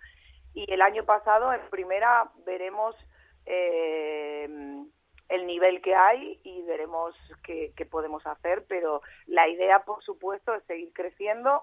y 0.54 0.72
el 0.72 0.82
año 0.82 1.04
pasado 1.04 1.52
en 1.52 1.60
primera 1.70 2.30
veremos 2.46 2.96
eh, 3.46 4.48
el 5.28 5.46
nivel 5.46 5.80
que 5.82 5.94
hay 5.94 6.40
y 6.42 6.62
veremos 6.62 7.14
qué, 7.44 7.72
qué, 7.76 7.86
podemos 7.86 8.26
hacer, 8.26 8.64
pero 8.68 9.00
la 9.26 9.48
idea, 9.48 9.84
por 9.84 10.02
supuesto, 10.02 10.54
es 10.54 10.64
seguir 10.64 10.92
creciendo 10.92 11.62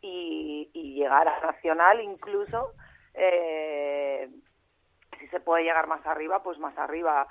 y, 0.00 0.70
llegar 0.98 1.28
a 1.28 1.40
nacional 1.40 2.00
incluso. 2.00 2.72
Eh, 3.14 4.28
si 5.18 5.26
se 5.28 5.40
puede 5.40 5.64
llegar 5.64 5.86
más 5.86 6.04
arriba, 6.06 6.42
pues 6.42 6.58
más 6.58 6.76
arriba. 6.78 7.26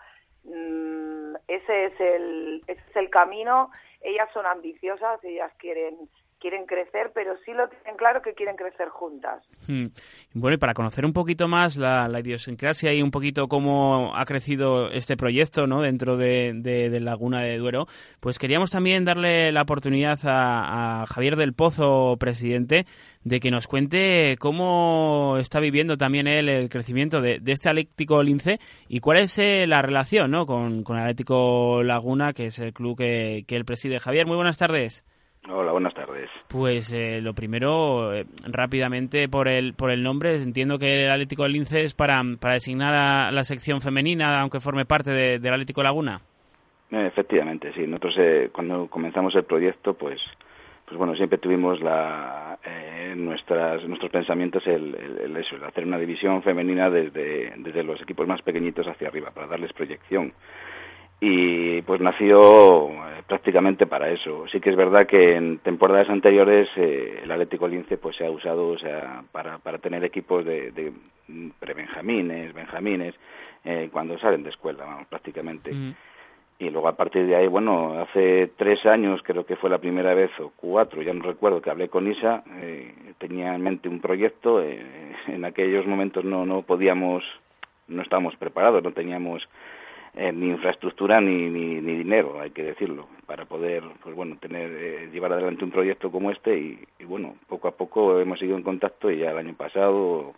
Mm, 0.48 1.36
ese 1.48 1.86
es 1.86 2.00
el 2.00 2.64
ese 2.68 2.82
es 2.90 2.96
el 2.96 3.10
camino. 3.10 3.70
Ellas 4.02 4.30
son 4.34 4.46
ambiciosas, 4.46 5.24
ellas 5.24 5.52
quieren 5.58 6.10
quieren 6.40 6.66
crecer, 6.66 7.12
pero 7.14 7.36
sí 7.46 7.52
lo 7.54 7.68
tienen 7.68 7.98
claro 7.98 8.22
que 8.22 8.34
quieren 8.34 8.56
crecer 8.56 8.90
juntas. 8.90 9.44
Hmm. 9.68 9.88
Bueno, 10.34 10.56
y 10.56 10.58
para 10.58 10.74
conocer 10.74 11.06
un 11.06 11.14
poquito 11.14 11.48
más 11.48 11.78
la, 11.78 12.08
idiosincrasia 12.20 12.94
y 12.94 13.02
un 13.02 13.12
poquito 13.12 13.48
cómo 13.48 14.16
ha 14.16 14.26
crecido 14.26 14.90
este 14.90 15.18
proyecto 15.18 15.68
¿no? 15.68 15.82
dentro 15.82 16.18
de, 16.18 16.54
de, 16.56 17.00
Laguna 17.00 17.42
de 17.42 17.58
Duero, 17.58 17.86
pues 18.20 18.40
queríamos 18.40 18.72
también 18.72 19.06
darle 19.06 19.52
la 19.52 19.62
oportunidad 19.62 20.20
a, 20.24 21.06
Javier 21.08 21.36
del 21.36 21.54
Pozo, 21.54 22.18
presidente, 22.18 22.86
de 23.24 23.40
que 23.40 23.52
nos 23.52 23.68
cuente 23.68 24.36
cómo 24.38 25.38
está 25.38 25.60
viviendo 25.60 25.96
también 25.96 26.28
él 26.28 26.50
el 26.50 26.70
crecimiento 26.70 27.22
de, 27.22 27.40
de 27.40 27.52
este 27.52 27.70
Atlético 27.70 28.24
Lince 28.24 28.60
y 28.88 29.00
cuál 29.00 29.18
es 29.18 29.38
eh, 29.38 29.68
la 29.68 29.82
relación 29.82 30.32
¿no? 30.32 30.46
con, 30.46 30.84
con 30.84 30.98
Atlético 30.98 31.84
Laguna, 31.84 32.34
que 32.34 32.46
es 32.46 32.60
el 32.60 32.74
club 32.74 32.98
que, 32.98 33.44
que 33.48 33.56
él 33.56 33.66
preside. 33.66 34.00
Javier, 34.00 34.26
muy 34.26 34.36
buenas 34.36 34.58
tardes. 34.58 35.06
Hola, 35.50 35.72
buenas 35.72 35.94
tardes. 35.94 36.30
Pues 36.50 36.92
eh, 36.92 37.22
lo 37.22 37.34
primero, 37.34 38.14
eh, 38.14 38.26
rápidamente 38.46 39.30
por 39.30 39.48
el 39.48 39.74
por 39.74 39.92
el 39.92 40.04
nombre, 40.04 40.36
entiendo 40.36 40.78
que 40.78 41.06
el 41.06 41.12
Atlético 41.12 41.44
del 41.44 41.54
Lince 41.54 41.82
es 41.84 41.94
para, 41.94 42.22
para 42.40 42.56
designar 42.56 42.94
a 42.94 43.32
la 43.32 43.44
sección 43.44 43.80
femenina, 43.80 44.42
aunque 44.42 44.60
forme 44.60 44.86
parte 44.86 45.12
de, 45.12 45.40
del 45.40 45.54
Atlético 45.54 45.84
Laguna. 45.84 46.20
Eh, 46.92 47.06
efectivamente, 47.08 47.72
sí. 47.74 47.88
Nosotros 47.88 48.16
eh, 48.18 48.50
cuando 48.52 48.88
comenzamos 48.88 49.36
el 49.36 49.44
proyecto, 49.44 49.94
pues 49.94 50.20
pues 50.86 50.98
bueno, 50.98 51.16
siempre 51.16 51.38
tuvimos 51.38 51.82
la, 51.82 52.58
eh, 52.64 53.14
nuestras, 53.18 53.86
nuestros 53.86 54.10
pensamientos 54.10 54.66
el, 54.68 54.96
el, 54.96 55.18
el, 55.18 55.36
eso, 55.36 55.58
el 55.58 55.64
hacer 55.66 55.86
una 55.86 55.98
división 55.98 56.42
femenina 56.44 56.90
desde, 56.90 57.54
desde 57.58 57.84
los 57.84 58.02
equipos 58.02 58.26
más 58.26 58.42
pequeñitos 58.42 58.88
hacia 58.88 59.10
arriba, 59.10 59.32
para 59.32 59.48
darles 59.48 59.74
proyección 59.74 60.32
y 61.20 61.82
pues 61.82 62.00
nació 62.00 62.90
eh, 62.90 63.24
prácticamente 63.28 63.88
para 63.88 64.10
eso. 64.10 64.46
Sí 64.52 64.60
que 64.60 64.70
es 64.70 64.76
verdad 64.76 65.08
que 65.08 65.36
en 65.36 65.60
temporadas 65.60 66.10
anteriores 66.10 66.70
eh, 66.76 67.22
el 67.24 67.32
Atlético 67.32 67.68
Lince 67.68 67.98
pues 67.98 68.16
se 68.16 68.26
ha 68.26 68.32
usado 68.32 68.70
o 68.70 68.78
sea, 68.78 69.24
para, 69.32 69.58
para 69.58 69.80
tener 69.80 70.04
equipos 70.04 70.46
de, 70.46 70.72
de 70.72 70.94
prebenjamines, 71.60 72.54
benjamines, 72.54 73.16
eh, 73.66 73.90
cuando 73.92 74.18
salen 74.20 74.44
de 74.44 74.50
escuela, 74.50 74.86
vamos, 74.86 75.08
prácticamente. 75.08 75.74
Mm. 75.74 75.94
Y 76.60 76.70
luego 76.72 76.88
a 76.88 76.96
partir 76.96 77.28
de 77.28 77.36
ahí, 77.36 77.48
bueno, 77.48 78.00
hace 78.00 78.52
tres 78.58 78.84
años 78.86 79.22
creo 79.24 79.46
que 79.46 79.58
fue 79.58 79.70
la 79.70 79.78
primera 79.78 80.16
vez, 80.16 80.32
o 80.40 80.52
cuatro, 80.56 81.04
ya 81.04 81.14
no 81.14 81.24
recuerdo, 81.24 81.62
que 81.62 81.70
hablé 81.70 81.88
con 81.88 82.12
Isa, 82.12 82.44
eh, 82.62 82.94
tenía 83.20 83.54
en 83.54 83.62
mente 83.62 83.90
un 83.90 84.00
proyecto, 84.00 84.62
eh, 84.64 84.82
en 85.28 85.46
aquellos 85.46 85.86
momentos 85.86 86.24
no, 86.26 86.46
no 86.46 86.64
podíamos, 86.64 87.24
no 87.88 88.02
estábamos 88.02 88.36
preparados, 88.38 88.82
no 88.84 88.92
teníamos 88.92 89.48
eh, 90.18 90.32
ni 90.32 90.48
infraestructura 90.48 91.22
ni, 91.22 91.50
ni, 91.50 91.80
ni, 91.82 91.96
dinero, 91.96 92.40
hay 92.42 92.50
que 92.52 92.64
decirlo, 92.64 93.08
para 93.26 93.46
poder, 93.46 93.84
pues 94.02 94.16
bueno, 94.16 94.38
tener, 94.40 94.70
eh, 94.72 95.10
llevar 95.12 95.32
adelante 95.34 95.64
un 95.64 95.72
proyecto 95.72 96.12
como 96.12 96.32
este 96.32 96.58
y, 96.58 96.80
y, 97.00 97.06
bueno, 97.06 97.36
poco 97.48 97.68
a 97.68 97.72
poco 97.72 98.20
hemos 98.20 98.40
seguido 98.40 98.58
en 98.58 98.64
contacto 98.64 99.12
y 99.12 99.20
ya 99.20 99.32
el 99.32 99.38
año 99.38 99.54
pasado 99.54 100.34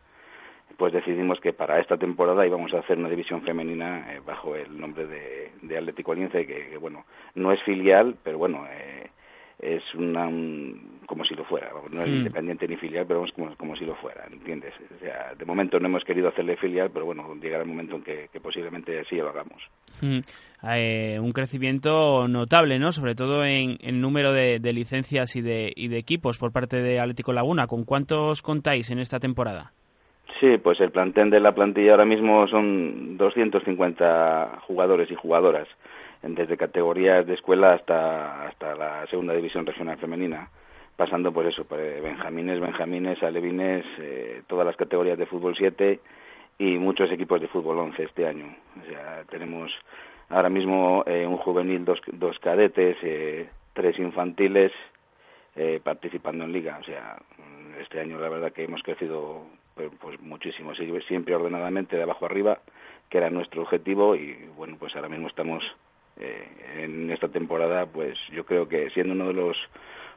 pues 0.78 0.94
decidimos 0.94 1.40
que 1.40 1.54
para 1.54 1.80
esta 1.80 1.98
temporada 1.98 2.46
íbamos 2.46 2.74
a 2.74 2.80
hacer 2.80 2.98
una 2.98 3.10
división 3.10 3.42
femenina 3.42 4.14
eh, 4.14 4.22
bajo 4.26 4.56
el 4.56 4.80
nombre 4.80 5.08
de, 5.08 5.52
de 5.62 5.78
Atlético 5.78 6.12
Aliense, 6.12 6.46
que, 6.46 6.70
que, 6.70 6.78
bueno, 6.78 7.06
no 7.36 7.52
es 7.52 7.62
filial, 7.64 8.16
pero 8.24 8.38
bueno, 8.38 8.66
eh, 8.70 9.10
es 9.60 9.84
una, 9.96 10.28
un, 10.28 11.02
como 11.06 11.26
si 11.26 11.36
lo 11.36 11.44
fuera, 11.44 11.70
no 11.92 12.02
es 12.02 12.08
mm. 12.08 12.16
independiente 12.16 12.68
ni 12.68 12.78
filial, 12.78 13.06
pero 13.06 13.26
es 13.26 13.32
como, 13.34 13.54
como 13.58 13.76
si 13.76 13.86
lo 13.86 13.96
fuera, 13.96 14.26
¿entiendes? 14.32 14.74
O 14.96 15.00
sea, 15.00 15.34
de 15.38 15.46
momento 15.46 15.80
no 15.80 15.88
hemos 15.88 16.04
querido 16.06 16.30
hacerle 16.30 16.56
filial, 16.56 16.90
pero 16.94 17.06
bueno, 17.06 17.36
llegará 17.36 17.64
el 17.64 17.70
momento 17.70 17.98
en 17.98 18.04
que, 18.04 18.30
que 18.32 18.40
posiblemente 18.40 19.04
sí 19.10 19.18
lo 19.18 19.30
hagamos. 19.30 19.62
Mm. 20.02 20.20
Eh, 20.74 21.20
un 21.20 21.32
crecimiento 21.34 22.28
notable, 22.28 22.80
¿no? 22.80 22.92
Sobre 22.92 23.16
todo 23.16 23.44
en 23.44 23.78
el 23.82 24.00
número 24.00 24.32
de, 24.32 24.60
de 24.60 24.74
licencias 24.74 25.36
y 25.36 25.42
de, 25.42 25.74
y 25.76 25.90
de 25.90 25.98
equipos 25.98 26.38
por 26.38 26.54
parte 26.54 26.82
de 26.82 27.00
Atlético 27.00 27.34
Laguna. 27.34 27.68
¿Con 27.68 27.84
cuántos 27.84 28.42
contáis 28.42 28.90
en 28.92 29.00
esta 29.00 29.20
temporada? 29.20 29.74
Sí, 30.40 30.58
pues 30.64 30.80
el 30.80 30.92
plantel 30.92 31.30
de 31.30 31.42
la 31.42 31.54
plantilla 31.54 31.92
ahora 31.92 32.06
mismo 32.06 32.48
son 32.48 33.18
250 33.18 34.62
jugadores 34.68 35.12
y 35.12 35.16
jugadoras 35.16 35.68
desde 36.22 36.58
categorías 36.58 37.26
de 37.26 37.34
escuela 37.34 37.74
hasta 37.74 38.48
hasta 38.48 38.76
la 38.76 39.08
segunda 39.08 39.34
división 39.34 39.66
regional 39.66 39.98
femenina 39.98 40.50
pasando 40.98 41.32
por 41.32 41.46
eso 41.46 41.64
por 41.64 41.80
benjamines 41.80 42.60
benjamines 42.60 43.24
alevines 43.24 43.86
eh, 44.00 44.42
todas 44.48 44.66
las 44.66 44.76
categorías 44.76 45.18
de 45.18 45.26
fútbol 45.26 45.56
7 45.58 46.00
y 46.60 46.78
muchos 46.78 47.10
equipos 47.12 47.40
de 47.40 47.48
fútbol 47.48 47.80
11 47.80 48.04
este 48.04 48.28
año. 48.28 48.54
O 48.82 48.86
sea 48.86 49.24
tenemos 49.30 49.72
ahora 50.28 50.50
mismo 50.50 51.04
eh, 51.08 51.26
un 51.26 51.38
juvenil 51.38 51.86
dos, 51.86 52.00
dos 52.12 52.38
cadetes 52.40 52.98
eh, 53.02 53.50
tres 53.74 53.98
infantiles 53.98 54.72
eh, 55.56 55.80
participando 55.82 56.44
en 56.44 56.52
liga. 56.52 56.78
O 56.80 56.84
sea 56.84 57.18
este 57.80 58.02
año 58.02 58.20
la 58.20 58.30
verdad 58.30 58.52
que 58.52 58.66
hemos 58.66 58.84
crecido 58.84 59.44
pues, 59.74 59.90
pues 60.00 60.20
muchísimo 60.20 60.76
siempre 61.08 61.34
ordenadamente 61.34 61.96
de 61.96 62.04
abajo 62.04 62.26
arriba 62.26 62.60
que 63.10 63.18
era 63.18 63.30
nuestro 63.30 63.62
objetivo 63.64 64.16
y 64.16 64.34
bueno 64.58 64.76
pues 64.78 64.94
ahora 64.96 65.08
mismo 65.08 65.30
estamos 65.30 65.64
eh, 66.20 66.84
en 66.84 67.12
esta 67.12 67.28
temporada, 67.30 67.86
pues 67.86 68.18
yo 68.34 68.46
creo 68.46 68.68
que 68.68 68.90
siendo 68.92 69.14
uno 69.14 69.28
de 69.28 69.34
los 69.34 69.58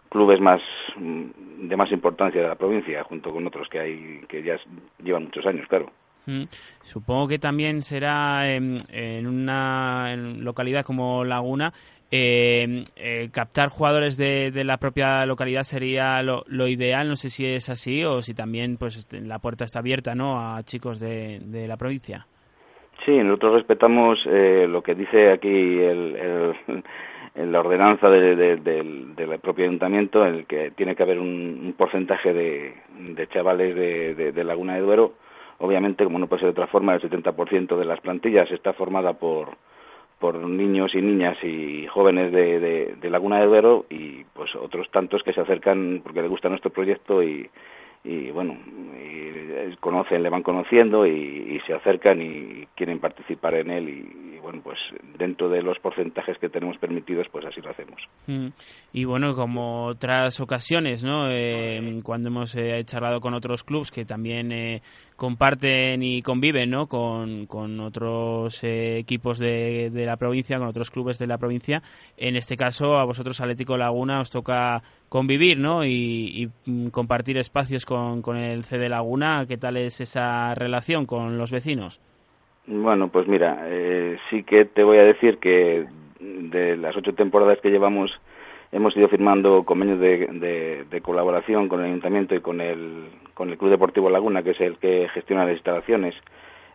clubes 0.08 0.40
más 0.40 0.60
de 0.98 1.76
más 1.76 1.90
importancia 1.90 2.42
de 2.42 2.48
la 2.48 2.54
provincia, 2.54 3.02
junto 3.04 3.32
con 3.32 3.46
otros 3.46 3.68
que 3.68 3.80
hay 3.80 4.20
que 4.28 4.42
ya 4.42 4.58
llevan 5.02 5.24
muchos 5.24 5.46
años, 5.46 5.66
claro. 5.68 5.90
Mm. 6.26 6.44
Supongo 6.82 7.26
que 7.26 7.38
también 7.38 7.82
será 7.82 8.52
en, 8.52 8.76
en 8.90 9.26
una 9.26 10.14
localidad 10.16 10.84
como 10.84 11.24
Laguna 11.24 11.72
eh, 12.14 12.84
eh, 12.94 13.30
captar 13.32 13.70
jugadores 13.70 14.18
de, 14.18 14.50
de, 14.50 14.64
la 14.64 14.76
propia 14.76 15.24
localidad 15.24 15.62
sería 15.62 16.20
lo, 16.22 16.44
lo, 16.46 16.68
ideal. 16.68 17.08
No 17.08 17.16
sé 17.16 17.30
si 17.30 17.46
es 17.46 17.70
así 17.70 18.04
o 18.04 18.20
si 18.20 18.34
también 18.34 18.76
pues 18.76 19.08
la 19.12 19.38
puerta 19.38 19.64
está 19.64 19.78
abierta, 19.78 20.14
¿no? 20.14 20.38
A 20.38 20.62
chicos 20.62 21.00
de, 21.00 21.40
de 21.42 21.66
la 21.66 21.78
provincia. 21.78 22.26
Sí, 23.04 23.18
nosotros 23.18 23.54
respetamos 23.54 24.18
eh, 24.26 24.66
lo 24.68 24.82
que 24.82 24.94
dice 24.94 25.32
aquí 25.32 25.48
el, 25.48 26.54
el, 27.34 27.52
la 27.52 27.60
ordenanza 27.60 28.08
de, 28.08 28.36
de, 28.36 28.56
del, 28.56 29.38
propio 29.40 29.64
ayuntamiento, 29.64 30.24
en 30.24 30.34
el 30.34 30.46
que 30.46 30.70
tiene 30.72 30.94
que 30.94 31.02
haber 31.02 31.18
un, 31.18 31.60
un 31.64 31.74
porcentaje 31.76 32.32
de, 32.32 32.74
de 32.98 33.26
chavales 33.28 33.74
de, 33.74 34.44
Laguna 34.44 34.74
de 34.74 34.82
Duero. 34.82 35.14
Obviamente, 35.58 36.04
como 36.04 36.18
no 36.18 36.28
puede 36.28 36.40
ser 36.40 36.48
de 36.48 36.60
otra 36.60 36.66
forma, 36.68 36.94
el 36.94 37.00
70% 37.00 37.76
de 37.76 37.84
las 37.84 38.00
plantillas 38.00 38.50
está 38.52 38.72
formada 38.72 39.14
por, 39.14 39.56
por 40.20 40.36
niños 40.36 40.94
y 40.94 41.02
niñas 41.02 41.36
y 41.42 41.86
jóvenes 41.88 42.30
de, 42.30 42.60
de, 42.60 42.94
de 43.00 43.10
Laguna 43.10 43.40
de 43.40 43.46
Duero 43.46 43.86
y 43.90 44.24
pues 44.32 44.54
otros 44.54 44.88
tantos 44.90 45.22
que 45.24 45.32
se 45.32 45.40
acercan 45.40 46.02
porque 46.04 46.20
les 46.22 46.30
gusta 46.30 46.48
nuestro 46.48 46.70
proyecto 46.70 47.22
y, 47.22 47.48
y 48.04 48.30
bueno, 48.30 48.54
y 48.54 49.76
conocen, 49.76 50.22
le 50.22 50.30
van 50.30 50.42
conociendo 50.42 51.06
y, 51.06 51.10
y, 51.10 51.60
se 51.66 51.74
acercan 51.74 52.20
y 52.22 52.66
quieren 52.76 53.00
participar 53.00 53.54
en 53.54 53.70
él 53.70 53.88
y, 53.88 54.38
bueno, 54.40 54.60
pues 54.62 54.78
dentro 55.18 55.48
de 55.48 55.62
los 55.62 55.78
porcentajes 55.78 56.36
que 56.38 56.48
tenemos 56.48 56.76
permitidos, 56.78 57.26
pues 57.30 57.44
así 57.46 57.60
lo 57.60 57.70
hacemos. 57.70 58.00
Mm. 58.26 58.48
Y 58.92 59.04
bueno, 59.04 59.34
como 59.34 59.86
otras 59.86 60.40
ocasiones, 60.40 61.04
¿no? 61.04 61.28
Eh, 61.30 62.00
cuando 62.02 62.28
hemos 62.28 62.54
eh, 62.56 62.82
charlado 62.84 63.20
con 63.20 63.34
otros 63.34 63.62
clubs 63.62 63.92
que 63.92 64.04
también 64.04 64.50
eh, 64.50 64.82
comparten 65.16 66.02
y 66.02 66.22
conviven, 66.22 66.70
¿no? 66.70 66.88
Con, 66.88 67.46
con 67.46 67.78
otros 67.80 68.64
eh, 68.64 68.98
equipos 68.98 69.38
de, 69.38 69.90
de 69.90 70.04
la 70.06 70.16
provincia, 70.16 70.58
con 70.58 70.66
otros 70.66 70.90
clubes 70.90 71.18
de 71.18 71.28
la 71.28 71.38
provincia, 71.38 71.82
en 72.16 72.36
este 72.36 72.56
caso 72.56 72.98
a 72.98 73.04
vosotros 73.04 73.40
Atlético 73.40 73.76
Laguna 73.76 74.20
os 74.20 74.30
toca 74.30 74.82
convivir, 75.12 75.58
¿no? 75.58 75.84
Y, 75.84 76.48
y 76.64 76.90
compartir 76.90 77.36
espacios 77.36 77.84
con, 77.84 78.22
con 78.22 78.38
el 78.38 78.64
CD 78.64 78.88
Laguna. 78.88 79.44
¿Qué 79.46 79.58
tal 79.58 79.76
es 79.76 80.00
esa 80.00 80.54
relación 80.54 81.04
con 81.04 81.36
los 81.36 81.52
vecinos? 81.52 82.00
Bueno, 82.66 83.08
pues 83.08 83.28
mira, 83.28 83.58
eh, 83.66 84.16
sí 84.30 84.42
que 84.42 84.64
te 84.64 84.82
voy 84.82 84.96
a 84.96 85.04
decir 85.04 85.36
que 85.36 85.84
de 86.18 86.78
las 86.78 86.96
ocho 86.96 87.12
temporadas 87.12 87.58
que 87.60 87.68
llevamos 87.68 88.10
hemos 88.72 88.96
ido 88.96 89.06
firmando 89.08 89.64
convenios 89.64 90.00
de, 90.00 90.86
de, 90.88 91.00
colaboración 91.02 91.68
con 91.68 91.80
el 91.80 91.86
ayuntamiento 91.88 92.34
y 92.34 92.40
con 92.40 92.62
el, 92.62 93.10
con 93.34 93.50
el 93.50 93.58
Club 93.58 93.72
Deportivo 93.72 94.08
Laguna, 94.08 94.42
que 94.42 94.52
es 94.52 94.60
el 94.62 94.78
que 94.78 95.10
gestiona 95.12 95.44
las 95.44 95.56
instalaciones. 95.56 96.14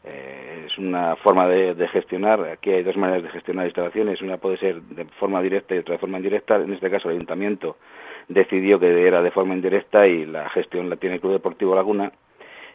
Eh, 0.03 0.65
es 0.67 0.77
una 0.77 1.15
forma 1.15 1.47
de, 1.47 1.73
de, 1.73 1.87
gestionar. 1.87 2.39
Aquí 2.41 2.69
hay 2.69 2.83
dos 2.83 2.97
maneras 2.97 3.23
de 3.23 3.29
gestionar 3.29 3.65
instalaciones. 3.65 4.21
Una 4.21 4.37
puede 4.37 4.57
ser 4.57 4.79
de 4.79 5.05
forma 5.19 5.41
directa 5.41 5.73
y 5.73 5.79
otra 5.79 5.93
de 5.93 5.99
forma 5.99 6.17
indirecta. 6.17 6.57
En 6.57 6.71
este 6.71 6.91
caso, 6.91 7.09
el 7.09 7.15
ayuntamiento 7.15 7.77
decidió 8.27 8.79
que 8.79 9.07
era 9.07 9.21
de 9.21 9.31
forma 9.31 9.53
indirecta 9.53 10.07
y 10.07 10.25
la 10.25 10.49
gestión 10.49 10.89
la 10.89 10.97
tiene 10.97 11.15
el 11.15 11.21
Club 11.21 11.33
Deportivo 11.33 11.75
Laguna. 11.75 12.11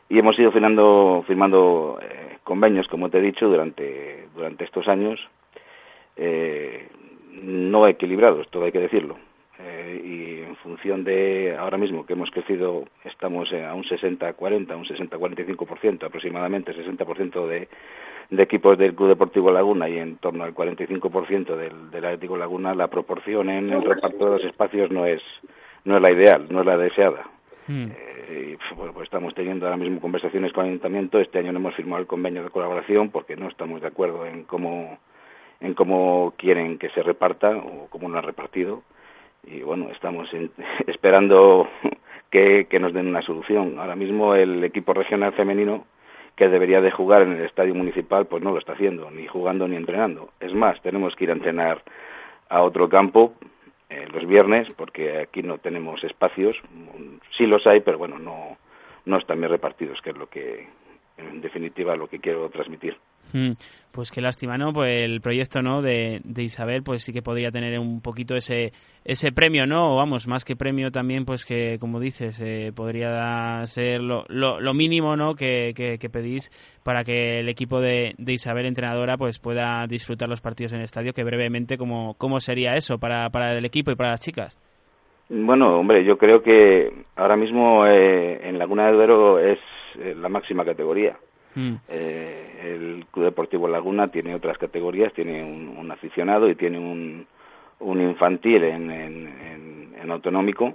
Y 0.09 0.19
hemos 0.19 0.39
ido 0.39 0.53
firmando, 0.53 1.99
eh, 2.03 2.39
convenios, 2.45 2.87
como 2.89 3.09
te 3.09 3.19
he 3.19 3.23
dicho, 3.23 3.49
durante, 3.49 4.29
durante 4.35 4.65
estos 4.65 4.89
años. 4.89 5.21
Eh, 6.17 6.89
no 7.43 7.87
equilibrados, 7.87 8.49
todo 8.51 8.65
hay 8.65 8.73
que 8.73 8.79
decirlo. 8.79 9.17
Eh, 9.59 10.03
y 10.05 10.43
en 10.43 10.57
función 10.57 11.05
de 11.05 11.57
ahora 11.59 11.79
mismo 11.79 12.05
que 12.05 12.15
hemos 12.15 12.31
crecido, 12.31 12.85
estamos 13.05 13.53
a 13.53 13.75
un 13.75 13.85
60-40, 13.85 14.77
un 14.77 14.85
60-45% 14.85 16.05
aproximadamente, 16.05 16.75
60% 16.75 17.47
de, 17.47 17.69
de 18.33 18.43
equipos 18.43 18.79
del 18.79 18.95
Club 18.95 19.11
Deportivo 19.11 19.51
Laguna 19.51 19.91
y 19.91 19.99
en 19.99 20.17
torno 20.17 20.45
al 20.45 20.55
45% 20.55 21.55
del, 21.55 21.91
del 21.91 22.05
Atlético 22.05 22.39
Laguna, 22.39 22.75
la 22.75 22.89
proporción 22.89 23.51
en 23.51 23.71
el 23.71 23.85
reparto 23.85 24.25
de 24.25 24.31
los 24.31 24.45
espacios 24.45 24.91
no 24.91 25.05
es, 25.05 25.21
no 25.85 25.97
es 25.97 26.03
la 26.03 26.11
ideal, 26.11 26.47
no 26.49 26.61
es 26.61 26.67
la 26.67 26.79
deseada. 26.79 27.27
Hmm. 27.69 27.85
Eh, 27.91 28.55
y, 28.55 28.75
pues, 28.75 28.91
pues 28.95 29.05
estamos 29.05 29.35
teniendo 29.35 29.67
ahora 29.67 29.77
mismo 29.77 30.01
conversaciones 30.01 30.51
con 30.55 30.65
el 30.65 30.71
Ayuntamiento. 30.71 31.21
Este 31.21 31.41
año 31.41 31.53
no 31.53 31.59
hemos 31.59 31.75
firmado 31.75 32.01
el 32.01 32.07
convenio 32.07 32.43
de 32.43 32.49
colaboración 32.49 33.11
porque 33.11 33.37
no 33.37 33.49
estamos 33.49 33.83
de 33.83 33.89
acuerdo 33.89 34.25
en 34.25 34.45
cómo 34.45 34.99
en 35.61 35.75
cómo 35.75 36.35
quieren 36.37 36.79
que 36.79 36.89
se 36.89 37.03
reparta 37.03 37.51
o 37.51 37.87
cómo 37.91 38.09
lo 38.09 38.19
han 38.19 38.25
repartido. 38.25 38.83
Y 39.45 39.61
bueno, 39.61 39.91
estamos 39.91 40.29
esperando 40.87 41.69
que, 42.31 42.67
nos 42.81 42.95
den 42.95 43.09
una 43.09 43.21
solución. 43.21 43.79
Ahora 43.79 43.95
mismo 43.95 44.35
el 44.35 44.65
equipo 44.65 44.95
regional 44.95 45.35
femenino 45.35 45.85
que 46.43 46.49
debería 46.49 46.81
de 46.81 46.91
jugar 46.91 47.23
en 47.23 47.35
el 47.35 47.45
estadio 47.45 47.73
municipal, 47.73 48.27
pues 48.27 48.43
no 48.43 48.51
lo 48.51 48.59
está 48.59 48.73
haciendo, 48.73 49.13
ni 49.13 49.29
jugando 49.29 49.69
ni 49.69 49.77
entrenando. 49.77 50.31
Es 50.41 50.53
más, 50.53 50.81
tenemos 50.83 51.15
que 51.15 51.23
ir 51.23 51.31
a 51.31 51.35
entrenar 51.35 51.85
a 52.49 52.63
otro 52.63 52.89
campo 52.89 53.35
eh, 53.89 54.09
los 54.13 54.27
viernes, 54.27 54.67
porque 54.77 55.21
aquí 55.21 55.45
no 55.45 55.59
tenemos 55.59 56.03
espacios. 56.03 56.57
Sí 57.39 57.47
los 57.47 57.65
hay, 57.65 57.79
pero 57.79 57.97
bueno, 57.97 58.19
no, 58.19 58.57
no 59.05 59.19
están 59.19 59.39
bien 59.39 59.53
repartidos, 59.53 60.01
que 60.03 60.11
es 60.11 60.17
lo 60.17 60.29
que, 60.29 60.67
en 61.17 61.41
definitiva, 61.41 61.97
lo 61.97 62.09
que 62.09 62.19
quiero 62.19 62.49
transmitir. 62.49 62.97
Mm, 63.33 63.53
pues 63.93 64.11
qué 64.11 64.21
lástima, 64.21 64.59
¿no? 64.59 64.73
Pues 64.73 64.91
el 64.91 65.21
proyecto, 65.21 65.63
¿no? 65.63 65.81
De, 65.81 66.21
de, 66.25 66.43
Isabel, 66.43 66.83
pues 66.83 67.03
sí 67.03 67.13
que 67.13 67.23
podría 67.23 67.51
tener 67.51 67.79
un 67.79 68.01
poquito 68.03 68.35
ese, 68.35 68.73
ese 69.05 69.33
premio, 69.33 69.67
¿no? 69.67 69.97
Vamos, 69.97 70.27
más 70.27 70.45
que 70.45 70.57
premio 70.57 70.91
también, 70.91 71.25
pues 71.25 71.45
que, 71.45 71.79
como 71.79 71.99
dices, 71.99 72.41
eh, 72.41 72.73
podría 72.75 73.63
ser 73.67 74.01
lo, 74.01 74.25
lo, 74.29 74.75
mínimo, 74.75 75.17
¿no? 75.17 75.35
Que, 75.35 75.73
que, 75.75 76.11
pedís 76.11 76.51
para 76.83 77.05
que 77.05 77.41
el 77.41 77.49
equipo 77.49 77.81
de, 77.81 78.15
de, 78.19 78.33
Isabel, 78.33 78.67
entrenadora, 78.67 79.17
pues 79.17 79.39
pueda 79.39 79.87
disfrutar 79.87 80.29
los 80.29 80.41
partidos 80.41 80.73
en 80.73 80.81
el 80.81 80.85
estadio, 80.85 81.13
que 81.13 81.25
brevemente, 81.25 81.79
¿cómo, 81.79 82.15
cómo 82.19 82.41
sería 82.41 82.75
eso 82.75 82.99
para, 82.99 83.31
para 83.31 83.57
el 83.57 83.65
equipo 83.65 83.91
y 83.93 83.95
para 83.95 84.11
las 84.11 84.21
chicas? 84.21 84.59
Bueno, 85.31 85.79
hombre, 85.79 86.05
yo 86.05 86.19
creo 86.19 86.43
que 86.43 86.93
ahora 87.17 87.37
mismo 87.37 87.87
eh, 87.87 88.47
en 88.47 88.59
Laguna 88.59 88.87
de 88.87 88.93
Duero 88.93 89.39
es 89.39 89.59
eh, 89.97 90.15
la 90.19 90.29
máxima 90.29 90.65
categoría. 90.65 91.17
Mm. 91.55 91.75
Eh, 91.89 92.75
el 92.75 93.07
Club 93.11 93.27
Deportivo 93.27 93.69
Laguna 93.69 94.09
tiene 94.09 94.35
otras 94.35 94.57
categorías, 94.59 95.13
tiene 95.13 95.45
un, 95.45 95.91
aficionado 95.91 96.49
y 96.49 96.55
tiene 96.55 96.79
un, 96.79 97.27
un 97.81 98.01
infantil 98.01 98.65
en, 98.65 98.91
en, 98.91 100.11
autonómico, 100.11 100.75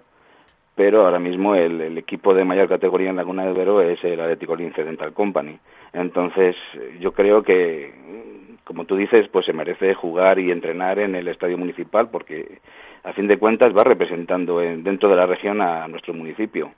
pero 0.74 1.06
ahora 1.06 1.20
mismo 1.20 1.54
el, 1.54 1.98
equipo 1.98 2.34
de 2.34 2.44
mayor 2.44 2.68
categoría 2.68 3.12
en 3.12 3.18
Laguna 3.18 3.46
de 3.46 3.54
Duero 3.54 3.82
es 3.82 4.04
el 4.04 4.20
Atlético 4.20 4.56
Lince 4.56 4.84
Dental 4.84 5.14
Company. 5.14 5.60
Entonces, 5.94 6.56
yo 7.00 7.12
creo 7.12 7.44
que, 7.44 7.94
como 8.64 8.86
tú 8.86 8.96
dices, 8.96 9.28
pues 9.28 9.46
se 9.46 9.54
merece 9.54 9.94
jugar 9.94 10.40
y 10.40 10.52
entrenar 10.52 10.98
en 10.98 11.14
el 11.14 11.28
estadio 11.28 11.58
municipal 11.58 12.10
porque, 12.10 12.60
a 13.04 13.14
fin 13.14 13.28
de 13.28 13.38
cuentas, 13.38 13.76
va 13.78 13.84
representando 13.84 14.60
dentro 14.60 15.10
de 15.10 15.16
la 15.16 15.28
región 15.28 15.62
a 15.62 15.88
nuestro 15.88 16.16
municipio. 16.16 16.72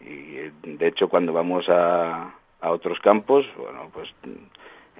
Y, 0.00 0.36
de 0.76 0.86
hecho, 0.86 1.08
cuando 1.08 1.32
vamos 1.32 1.68
a, 1.68 2.34
a 2.60 2.70
otros 2.70 2.98
campos, 3.00 3.46
bueno, 3.56 3.90
pues 3.92 4.08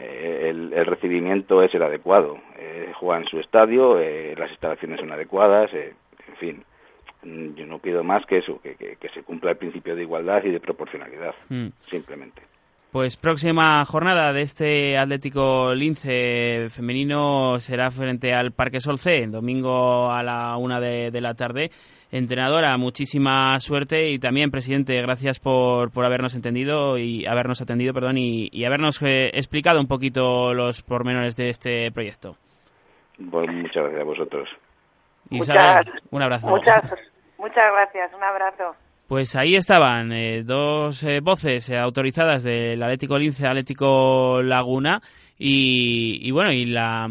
eh, 0.01 0.47
el, 0.49 0.87
recibimiento 0.87 1.63
es 1.63 1.75
el 1.75 1.83
adecuado. 1.83 2.39
Eh, 2.57 2.93
juega 2.95 3.21
en 3.21 3.29
su 3.29 3.39
estadio, 3.41 3.99
eh, 3.99 4.35
las 4.37 4.51
instalaciones 4.51 5.01
son 5.01 5.13
adecuadas, 5.13 5.73
en 5.73 6.37
fin. 6.39 6.65
Yo 7.57 7.67
no 7.67 7.81
pido 7.81 8.05
más 8.05 8.25
que 8.27 8.39
eso, 8.39 8.61
que, 8.63 8.77
que, 8.77 9.09
se 9.09 9.25
cumpla 9.25 9.51
el 9.51 9.57
principio 9.57 9.97
de 9.97 10.03
igualdad 10.03 10.45
y 10.45 10.51
de 10.51 10.61
proporcionalidad, 10.61 11.35
mm. 11.49 11.69
simplemente. 11.81 12.43
Pues 12.93 13.17
próxima 13.19 13.85
jornada 13.85 14.33
de 14.33 14.41
este 14.43 14.97
Atlético 14.97 15.75
Lince 15.75 16.69
femenino 16.71 17.61
será 17.61 17.91
frente 17.91 18.33
al 18.33 18.53
Parque 18.53 18.81
Sol 18.81 18.99
C, 18.99 19.27
domingo 19.27 20.11
a 20.11 20.23
la 20.23 20.57
una 20.57 20.81
de, 20.81 21.11
de 21.11 21.21
la 21.21 21.35
tarde 21.35 21.71
entrenadora, 22.11 22.77
muchísima 22.79 23.59
suerte 23.61 24.09
y 24.09 24.19
también, 24.19 24.51
presidente, 24.51 25.01
gracias 25.03 25.41
por, 25.41 25.91
por 25.93 26.05
habernos 26.05 26.35
entendido 26.35 26.97
y 26.97 27.27
habernos 27.27 27.61
atendido, 27.61 27.93
perdón, 27.93 28.17
y, 28.19 28.65
habernos 28.65 29.03
eh, 29.03 29.31
explicado 29.35 29.81
un 29.81 29.87
poquito 29.87 30.55
los 30.55 30.83
pormenores 30.83 31.37
de 31.37 31.49
este 31.51 31.91
proyecto. 31.93 32.37
Pues 33.31 33.51
muchas 33.51 33.83
gracias 33.83 34.01
a 34.01 34.05
vosotros. 34.05 34.49
Isabel, 35.31 35.93
un 36.11 36.23
abrazo. 36.23 36.49
Muchas, 36.49 36.95
muchas 37.37 37.73
gracias, 37.73 38.15
un 38.15 38.25
abrazo. 38.25 38.75
Pues 39.09 39.35
ahí 39.37 39.57
estaban 39.57 40.13
eh, 40.13 40.43
dos 40.45 41.03
eh, 41.03 41.21
voces 41.21 41.71
eh, 41.71 41.79
autorizadas 41.79 42.43
del 42.43 42.83
Atlético 42.83 43.17
Lince, 43.17 43.47
Atlético 43.47 44.43
Laguna 44.43 45.01
y, 45.39 46.31
bueno, 46.31 46.53
y 46.53 46.67
la, 46.67 47.09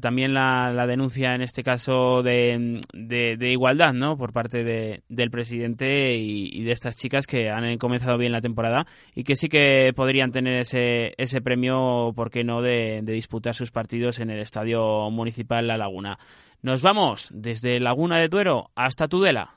también 0.00 0.34
la, 0.34 0.86
denuncia 0.86 1.34
en 1.34 1.42
este 1.42 1.64
caso 1.64 2.22
de, 2.22 2.80
de, 2.92 3.50
igualdad, 3.50 3.92
¿no? 3.92 4.16
Por 4.16 4.32
parte 4.32 4.62
de, 4.62 5.02
del 5.08 5.30
presidente 5.32 6.14
y, 6.14 6.62
de 6.62 6.70
estas 6.70 6.94
chicas 6.96 7.26
que 7.26 7.50
han 7.50 7.76
comenzado 7.76 8.18
bien 8.18 8.30
la 8.30 8.40
temporada 8.40 8.86
y 9.12 9.24
que 9.24 9.34
sí 9.34 9.48
que 9.48 9.92
podrían 9.96 10.30
tener 10.30 10.60
ese, 10.60 11.12
ese 11.16 11.40
premio, 11.40 12.12
¿por 12.14 12.30
qué 12.30 12.44
no?, 12.44 12.62
de, 12.62 13.00
de 13.02 13.12
disputar 13.14 13.56
sus 13.56 13.72
partidos 13.72 14.20
en 14.20 14.30
el 14.30 14.38
Estadio 14.38 15.10
Municipal 15.10 15.66
La 15.66 15.76
Laguna. 15.76 16.18
Nos 16.62 16.82
vamos 16.82 17.30
desde 17.34 17.80
Laguna 17.80 18.20
de 18.20 18.28
Duero 18.28 18.70
hasta 18.76 19.08
Tudela. 19.08 19.56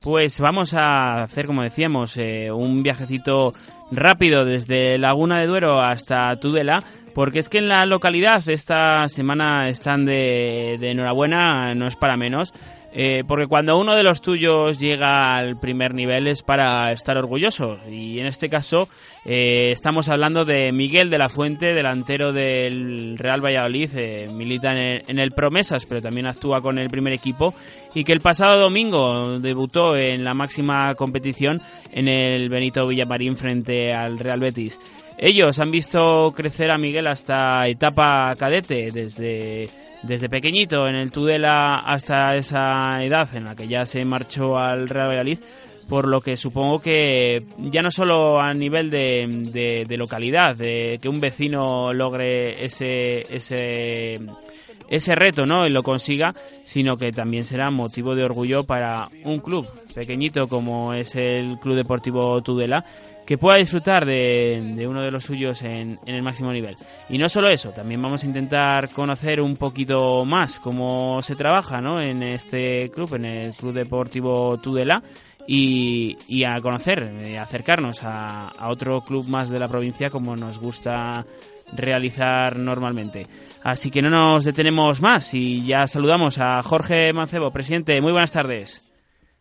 Pues 0.00 0.40
vamos 0.40 0.72
a 0.72 1.24
hacer, 1.24 1.46
como 1.46 1.62
decíamos, 1.62 2.16
eh, 2.16 2.50
un 2.50 2.82
viajecito 2.82 3.52
rápido 3.90 4.44
desde 4.46 4.96
Laguna 4.98 5.40
de 5.40 5.46
Duero 5.46 5.80
hasta 5.80 6.34
Tudela, 6.36 6.82
porque 7.14 7.38
es 7.38 7.50
que 7.50 7.58
en 7.58 7.68
la 7.68 7.84
localidad 7.84 8.42
esta 8.48 9.06
semana 9.08 9.68
están 9.68 10.06
de, 10.06 10.78
de 10.80 10.90
enhorabuena, 10.92 11.74
no 11.74 11.86
es 11.86 11.96
para 11.96 12.16
menos. 12.16 12.54
Eh, 12.94 13.24
porque 13.26 13.46
cuando 13.46 13.78
uno 13.78 13.96
de 13.96 14.02
los 14.02 14.20
tuyos 14.20 14.78
llega 14.78 15.34
al 15.34 15.58
primer 15.58 15.94
nivel 15.94 16.26
es 16.26 16.42
para 16.42 16.92
estar 16.92 17.16
orgulloso. 17.16 17.78
Y 17.88 18.18
en 18.18 18.26
este 18.26 18.50
caso 18.50 18.88
eh, 19.24 19.70
estamos 19.70 20.10
hablando 20.10 20.44
de 20.44 20.72
Miguel 20.72 21.08
de 21.08 21.16
la 21.16 21.30
Fuente, 21.30 21.72
delantero 21.72 22.32
del 22.32 23.16
Real 23.16 23.42
Valladolid. 23.42 23.90
Eh, 23.94 24.28
milita 24.30 24.72
en 24.72 25.18
el, 25.18 25.32
Promesas, 25.32 25.86
pero 25.86 26.02
también 26.02 26.26
actúa 26.26 26.60
con 26.60 26.78
el 26.78 26.90
primer 26.90 27.14
equipo. 27.14 27.54
Y 27.94 28.04
que 28.04 28.12
el 28.12 28.20
pasado 28.20 28.60
domingo 28.60 29.38
debutó 29.38 29.96
en 29.96 30.22
la 30.22 30.34
máxima 30.34 30.94
competición 30.94 31.60
en 31.92 32.08
el 32.08 32.50
Benito 32.50 32.86
Villamarín 32.86 33.36
frente 33.36 33.92
al 33.94 34.18
Real 34.18 34.40
Betis. 34.40 34.78
Ellos 35.16 35.58
han 35.60 35.70
visto 35.70 36.32
crecer 36.34 36.70
a 36.70 36.78
Miguel 36.78 37.06
hasta 37.06 37.66
etapa 37.68 38.34
cadete, 38.36 38.90
desde 38.90 39.68
desde 40.02 40.28
pequeñito 40.28 40.86
en 40.88 40.96
el 40.96 41.12
Tudela 41.12 41.76
hasta 41.76 42.34
esa 42.34 43.02
edad 43.02 43.28
en 43.34 43.44
la 43.44 43.54
que 43.54 43.68
ya 43.68 43.86
se 43.86 44.04
marchó 44.04 44.58
al 44.58 44.88
Real 44.88 45.08
Valladolid, 45.08 45.38
por 45.88 46.08
lo 46.08 46.20
que 46.20 46.36
supongo 46.36 46.80
que 46.80 47.44
ya 47.58 47.82
no 47.82 47.90
solo 47.90 48.40
a 48.40 48.52
nivel 48.54 48.90
de, 48.90 49.84
de, 49.86 49.96
localidad, 49.96 50.56
de 50.56 50.98
que 51.00 51.08
un 51.08 51.20
vecino 51.20 51.92
logre 51.92 52.64
ese, 52.64 53.20
ese, 53.34 54.20
ese 54.88 55.14
reto 55.14 55.44
¿no? 55.46 55.66
y 55.66 55.70
lo 55.70 55.82
consiga, 55.82 56.34
sino 56.64 56.96
que 56.96 57.12
también 57.12 57.44
será 57.44 57.70
motivo 57.70 58.14
de 58.14 58.24
orgullo 58.24 58.64
para 58.64 59.08
un 59.24 59.40
club 59.40 59.68
pequeñito 59.94 60.48
como 60.48 60.94
es 60.94 61.14
el 61.16 61.58
Club 61.60 61.76
Deportivo 61.76 62.40
Tudela 62.42 62.84
que 63.32 63.38
pueda 63.38 63.56
disfrutar 63.56 64.04
de, 64.04 64.84
uno 64.86 65.00
de 65.00 65.10
los 65.10 65.24
suyos 65.24 65.62
en, 65.62 65.98
el 66.04 66.22
máximo 66.22 66.52
nivel. 66.52 66.76
Y 67.08 67.16
no 67.16 67.30
solo 67.30 67.48
eso, 67.48 67.72
también 67.72 68.02
vamos 68.02 68.22
a 68.22 68.26
intentar 68.26 68.90
conocer 68.90 69.40
un 69.40 69.56
poquito 69.56 70.26
más 70.26 70.58
cómo 70.58 71.22
se 71.22 71.34
trabaja 71.34 71.80
¿no? 71.80 71.98
en 71.98 72.22
este 72.22 72.90
club, 72.90 73.14
en 73.14 73.24
el 73.24 73.54
Club 73.54 73.72
Deportivo 73.72 74.58
Tudela, 74.58 75.02
y, 75.46 76.44
a 76.44 76.60
conocer, 76.60 77.04
eh, 77.04 77.38
acercarnos 77.38 78.04
a, 78.04 78.48
a 78.48 78.68
otro 78.68 79.00
club 79.00 79.26
más 79.26 79.48
de 79.48 79.58
la 79.58 79.66
provincia 79.66 80.10
como 80.10 80.36
nos 80.36 80.58
gusta 80.58 81.24
realizar 81.74 82.58
normalmente. 82.58 83.26
Así 83.64 83.90
que 83.90 84.02
no 84.02 84.10
nos 84.10 84.44
detenemos 84.44 85.00
más 85.00 85.32
y 85.32 85.64
ya 85.64 85.86
saludamos 85.86 86.38
a 86.38 86.62
Jorge 86.62 87.14
Mancebo, 87.14 87.50
presidente. 87.50 87.98
Muy 88.02 88.12
buenas 88.12 88.32
tardes. 88.32 88.86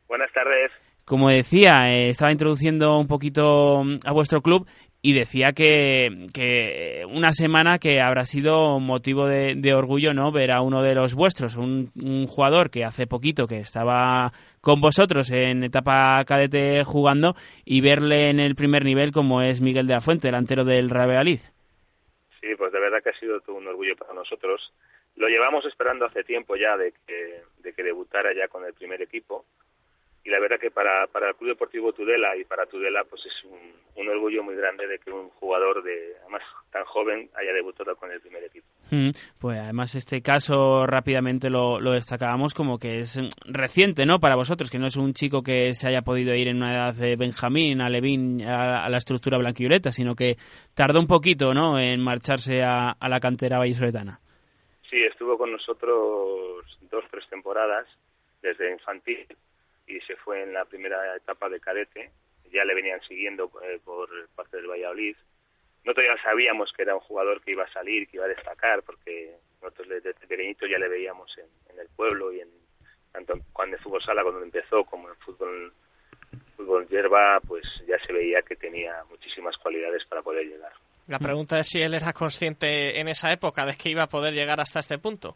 Buenas 0.07 0.31
tardes. 0.31 0.71
Como 1.06 1.30
decía, 1.30 1.89
eh, 1.89 2.10
estaba 2.10 2.32
introduciendo 2.32 2.97
un 2.97 3.08
poquito 3.08 3.84
mm, 3.84 3.99
a 4.06 4.14
vuestro 4.14 4.41
club 4.41 4.68
y 5.04 5.14
decía 5.14 5.52
que, 5.54 6.28
que 6.34 7.04
una 7.10 7.32
semana 7.32 7.80
que 7.80 8.02
habrá 8.02 8.24
sido 8.24 8.80
motivo 8.80 9.28
de, 9.28 9.74
orgullo 9.74 10.14
no 10.14 10.32
ver 10.32 10.52
a 10.52 10.62
uno 10.62 10.84
de 10.84 10.93
los 10.93 11.16
vuestros, 11.16 11.58
un, 11.58 11.91
un, 11.95 12.28
jugador 12.28 12.70
que 12.70 12.86
hace 12.86 13.08
poquito 13.08 13.47
que 13.47 13.58
estaba 13.58 14.32
con 14.62 14.80
vosotros 14.80 15.32
en 15.32 15.64
etapa 15.64 16.24
cadete 16.26 16.84
jugando 16.84 17.34
y 17.66 17.82
verle 17.82 18.30
en 18.30 18.39
el 18.39 18.54
primer 18.54 18.86
nivel 18.86 19.12
como 19.12 19.41
es 19.41 19.60
Miguel 19.60 19.88
de 19.88 19.93
la 19.93 20.02
Fuente, 20.02 20.28
delantero 20.28 20.64
del 20.64 20.91
Real 20.91 21.10
Valladolid. 21.10 21.39
Sí, 22.39 22.47
pues 22.58 22.72
de 22.72 22.80
verdad 22.80 23.02
que 23.04 23.10
ha 23.10 23.20
sido 23.20 23.39
todo 23.41 23.56
un 23.56 23.68
orgullo 23.68 23.95
para 23.95 24.14
nosotros. 24.14 24.72
Lo 25.16 25.28
llevamos 25.28 25.66
esperando 25.66 26.06
hace 26.06 26.24
tiempo 26.24 26.56
ya 26.56 26.78
de 26.78 26.93
que, 27.08 27.41
de 27.60 27.74
que 27.74 27.84
debutara 27.84 28.34
ya 28.36 28.47
con 28.47 28.66
el 28.66 28.74
primer 28.74 29.02
equipo 29.02 29.45
y 30.24 30.30
la 30.30 30.39
verdad 30.39 30.59
que 30.59 30.69
para, 30.69 31.07
para 31.07 31.30
el 31.30 31.36
Club 31.36 31.49
Deportivo 31.49 31.93
Tudela 31.93 32.38
y 32.38 32.43
para 32.43 32.65
Tudela 32.67 33.03
pues 33.09 33.22
es 33.26 33.43
un, 33.45 33.74
un, 33.95 34.09
orgullo 34.09 34.43
muy 34.43 34.55
grande 34.55 34.88
de 34.88 34.99
que 34.99 35.11
un 35.11 35.30
jugador 35.30 35.82
de 35.84 36.15
además 36.22 36.43
tan 36.72 36.86
joven 36.86 37.30
haya 37.36 37.51
debutado 37.53 37.95
con 37.95 38.11
el 38.11 38.22
primer 38.22 38.43
equipo. 38.43 38.67
Mm, 38.91 39.09
pues 39.39 39.59
además 39.59 39.95
este 39.95 40.22
caso 40.22 40.86
rápidamente 40.86 41.49
lo, 41.49 41.80
lo, 41.80 41.93
destacábamos 41.93 42.53
como 42.53 42.78
que 42.78 42.99
es 42.99 43.19
reciente 43.45 44.05
no 44.05 44.19
para 44.19 44.36
vosotros, 44.36 44.69
que 44.69 44.78
no 44.78 44.86
es 44.86 44.95
un 44.95 45.13
chico 45.13 45.41
que 45.41 45.74
se 45.74 45.88
haya 45.88 46.03
podido 46.03 46.36
ir 46.36 46.47
en 46.49 46.57
una 46.57 46.74
edad 46.74 46.93
de 46.93 47.15
Benjamín, 47.15 47.82
a 47.82 47.89
Levín, 47.89 48.43
a, 48.43 48.86
a 48.86 48.89
la 48.89 48.97
estructura 48.97 49.39
blanquivioleta, 49.39 49.91
sino 49.91 50.13
que 50.15 50.36
tardó 50.76 50.99
un 50.99 51.07
poquito 51.07 51.53
no 51.53 51.80
en 51.80 51.99
marcharse 51.99 52.61
a, 52.61 52.91
a 52.91 53.09
la 53.09 53.19
cantera 53.19 53.57
vallisoletana. 53.57 54.19
Sí, 54.88 55.01
estuvo 55.03 55.38
con 55.38 55.51
nosotros 55.51 56.65
dos, 56.91 57.03
tres 57.09 57.28
temporadas 57.30 57.88
desde 58.41 58.72
infantil 58.72 59.26
y 59.91 60.01
se 60.01 60.15
fue 60.17 60.43
en 60.43 60.53
la 60.53 60.65
primera 60.65 61.15
etapa 61.15 61.49
de 61.49 61.59
cadete. 61.59 62.11
Ya 62.51 62.65
le 62.65 62.75
venían 62.75 63.01
siguiendo 63.07 63.51
eh, 63.63 63.79
por 63.83 64.09
parte 64.35 64.57
del 64.57 64.67
Valladolid. 64.67 65.15
Nosotros 65.83 66.05
ya 66.07 66.23
sabíamos 66.23 66.71
que 66.75 66.83
era 66.83 66.95
un 66.95 67.01
jugador 67.01 67.41
que 67.41 67.51
iba 67.51 67.63
a 67.63 67.73
salir, 67.73 68.07
que 68.07 68.17
iba 68.17 68.25
a 68.25 68.29
destacar, 68.29 68.83
porque 68.83 69.35
nosotros 69.61 69.89
desde 69.89 70.13
pequeñito 70.13 70.65
ya 70.67 70.77
le 70.77 70.89
veíamos 70.89 71.31
en, 71.37 71.79
el 71.79 71.87
pueblo 71.95 72.31
y 72.31 72.41
en 72.41 72.49
tanto 73.11 73.33
cuando 73.51 73.77
en 73.77 73.83
fútbol 73.83 74.03
sala 74.03 74.23
cuando 74.23 74.43
empezó 74.43 74.83
como 74.85 75.09
en 75.09 75.15
fútbol 75.17 75.73
fútbol 76.55 76.87
hierba, 76.87 77.39
pues 77.47 77.63
ya 77.87 77.97
se 78.05 78.13
veía 78.13 78.41
que 78.41 78.55
tenía 78.55 79.03
muchísimas 79.09 79.57
cualidades 79.57 80.05
para 80.05 80.21
poder 80.21 80.45
llegar. 80.45 80.71
La 81.07 81.19
pregunta 81.19 81.59
es 81.59 81.67
si 81.67 81.81
él 81.81 81.93
era 81.93 82.13
consciente 82.13 82.99
en 82.99 83.07
esa 83.07 83.31
época 83.33 83.65
de 83.65 83.75
que 83.75 83.89
iba 83.89 84.03
a 84.03 84.09
poder 84.09 84.33
llegar 84.33 84.59
hasta 84.59 84.79
este 84.79 84.97
punto. 84.97 85.35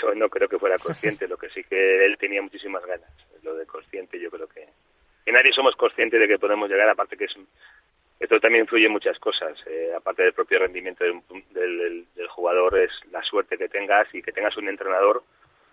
Yo 0.00 0.14
no 0.14 0.28
creo 0.28 0.48
que 0.48 0.58
fuera 0.58 0.76
consciente, 0.82 1.28
lo 1.28 1.36
que 1.36 1.48
sí 1.50 1.62
que 1.64 2.04
él 2.04 2.16
tenía 2.18 2.42
muchísimas 2.42 2.84
ganas 2.84 3.10
lo 3.44 3.54
de 3.54 3.66
consciente 3.66 4.18
yo 4.18 4.30
creo 4.30 4.48
que, 4.48 4.66
que 5.24 5.32
nadie 5.32 5.52
somos 5.52 5.76
conscientes 5.76 6.18
de 6.18 6.26
que 6.26 6.38
podemos 6.38 6.68
llegar, 6.68 6.88
aparte 6.88 7.16
que 7.16 7.26
es, 7.26 7.34
esto 8.18 8.40
también 8.40 8.64
influye 8.64 8.86
en 8.86 8.92
muchas 8.92 9.18
cosas, 9.18 9.56
eh, 9.66 9.92
aparte 9.96 10.22
del 10.22 10.32
propio 10.32 10.58
rendimiento 10.58 11.04
del, 11.04 11.20
del, 11.50 12.06
del, 12.14 12.28
jugador, 12.28 12.78
es 12.78 12.90
la 13.12 13.22
suerte 13.22 13.58
que 13.58 13.68
tengas 13.68 14.12
y 14.14 14.22
que 14.22 14.32
tengas 14.32 14.56
un 14.56 14.68
entrenador 14.68 15.22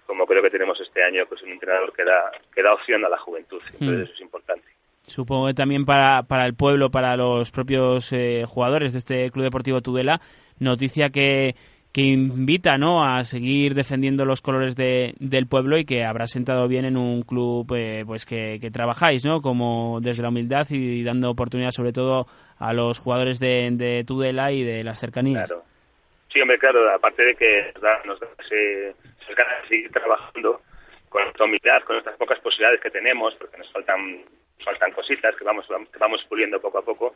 como 0.05 0.25
creo 0.25 0.41
que 0.41 0.49
tenemos 0.49 0.77
este 0.81 1.01
año, 1.01 1.23
pues 1.29 1.41
un 1.41 1.51
entrenador 1.51 1.93
que 1.93 2.03
da, 2.03 2.31
que 2.53 2.61
da 2.61 2.73
opción 2.73 3.05
a 3.05 3.09
la 3.09 3.17
juventud, 3.17 3.61
entonces 3.65 3.99
mm. 3.99 4.01
eso 4.01 4.13
es 4.13 4.21
importante. 4.21 4.67
Supongo 5.07 5.47
que 5.47 5.53
también 5.53 5.85
para, 5.85 6.23
para 6.23 6.45
el 6.45 6.53
pueblo, 6.53 6.91
para 6.91 7.15
los 7.15 7.49
propios 7.51 8.11
eh, 8.11 8.43
jugadores 8.45 8.91
de 8.91 8.99
este 8.99 9.31
Club 9.31 9.45
Deportivo 9.45 9.81
Tudela, 9.81 10.19
noticia 10.59 11.09
que, 11.09 11.55
que 11.93 12.01
invita 12.01 12.77
¿no? 12.77 13.03
a 13.03 13.23
seguir 13.25 13.73
defendiendo 13.73 14.23
los 14.23 14.41
colores 14.41 14.75
de, 14.75 15.13
del 15.19 15.47
pueblo 15.47 15.77
y 15.77 15.85
que 15.85 16.05
habrá 16.05 16.25
sentado 16.25 16.67
bien 16.67 16.85
en 16.85 16.95
un 16.95 17.23
club 17.23 17.67
eh, 17.75 18.03
pues 18.05 18.25
que, 18.25 18.59
trabajáis 18.71 19.25
¿no? 19.25 19.41
como 19.41 19.99
desde 20.01 20.23
la 20.23 20.29
humildad 20.29 20.65
y 20.69 21.03
dando 21.03 21.29
oportunidad 21.29 21.71
sobre 21.71 21.91
todo 21.91 22.27
a 22.59 22.73
los 22.73 22.99
jugadores 22.99 23.39
de, 23.39 23.69
de 23.71 24.03
Tudela 24.05 24.51
y 24.51 24.63
de 24.63 24.83
las 24.83 24.99
cercanías. 24.99 25.49
Claro. 25.49 25.63
Sí, 26.31 26.39
hombre, 26.39 26.57
claro, 26.57 26.89
aparte 26.93 27.23
de 27.23 27.35
que 27.35 27.73
nos 28.05 28.19
da, 28.19 28.27
esas 28.39 29.67
seguir 29.67 29.91
trabajando 29.91 30.61
con 31.09 31.23
nuestra 31.23 31.45
humildad, 31.45 31.83
con 31.83 31.95
nuestras 31.95 32.15
pocas 32.15 32.39
posibilidades 32.39 32.79
que 32.79 32.89
tenemos, 32.89 33.35
porque 33.35 33.57
nos 33.57 33.69
faltan, 33.73 34.23
faltan 34.63 34.91
cositas 34.93 35.35
que 35.35 35.43
vamos, 35.43 35.67
que 35.67 35.99
vamos 35.99 36.23
puliendo 36.29 36.61
poco 36.61 36.77
a 36.77 36.85
poco, 36.85 37.15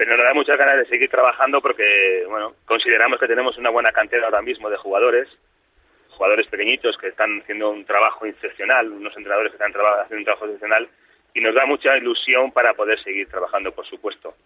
pero 0.00 0.16
nos 0.16 0.24
da 0.24 0.32
muchas 0.32 0.56
ganas 0.56 0.78
de 0.78 0.86
seguir 0.86 1.10
trabajando 1.10 1.60
porque, 1.60 2.24
bueno, 2.26 2.54
consideramos 2.64 3.20
que 3.20 3.26
tenemos 3.26 3.58
una 3.58 3.68
buena 3.68 3.92
cantera 3.92 4.24
ahora 4.24 4.40
mismo 4.40 4.70
de 4.70 4.78
jugadores, 4.78 5.28
jugadores 6.08 6.46
pequeñitos 6.46 6.96
que 6.96 7.08
están 7.08 7.42
haciendo 7.42 7.68
un 7.68 7.84
trabajo 7.84 8.24
excepcional, 8.24 8.90
unos 8.90 9.14
entrenadores 9.14 9.52
que 9.52 9.56
están 9.56 9.72
haciendo 9.72 10.16
un 10.16 10.24
trabajo 10.24 10.46
excepcional 10.46 10.88
y 11.34 11.42
nos 11.42 11.54
da 11.54 11.66
mucha 11.66 11.98
ilusión 11.98 12.50
para 12.50 12.72
poder 12.72 12.98
seguir 13.02 13.28
trabajando, 13.28 13.72
por 13.72 13.84
supuesto. 13.84 14.36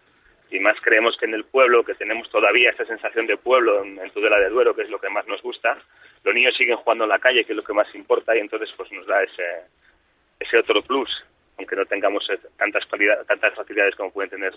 Y 0.51 0.59
más 0.59 0.75
creemos 0.81 1.15
que 1.17 1.23
en 1.23 1.35
el 1.35 1.45
pueblo, 1.45 1.85
que 1.85 1.95
tenemos 1.95 2.29
todavía 2.29 2.71
esta 2.71 2.83
sensación 2.83 3.25
de 3.25 3.37
pueblo 3.37 3.81
en, 3.81 3.97
en 3.97 4.11
Tudela 4.11 4.37
de 4.37 4.49
Duero, 4.49 4.75
que 4.75 4.81
es 4.81 4.89
lo 4.89 4.99
que 4.99 5.07
más 5.07 5.25
nos 5.25 5.41
gusta, 5.41 5.77
los 6.25 6.35
niños 6.35 6.53
siguen 6.57 6.75
jugando 6.75 7.05
en 7.05 7.11
la 7.11 7.19
calle, 7.19 7.45
que 7.45 7.53
es 7.53 7.57
lo 7.57 7.63
que 7.63 7.71
más 7.71 7.87
importa, 7.95 8.35
y 8.35 8.41
entonces 8.41 8.69
pues 8.75 8.91
nos 8.91 9.07
da 9.07 9.23
ese, 9.23 9.61
ese 10.37 10.57
otro 10.57 10.81
plus, 10.81 11.09
aunque 11.57 11.75
no 11.75 11.85
tengamos 11.85 12.25
tantas, 12.57 12.83
tantas 13.27 13.53
facilidades 13.53 13.95
como 13.95 14.11
pueden 14.11 14.29
tener 14.29 14.53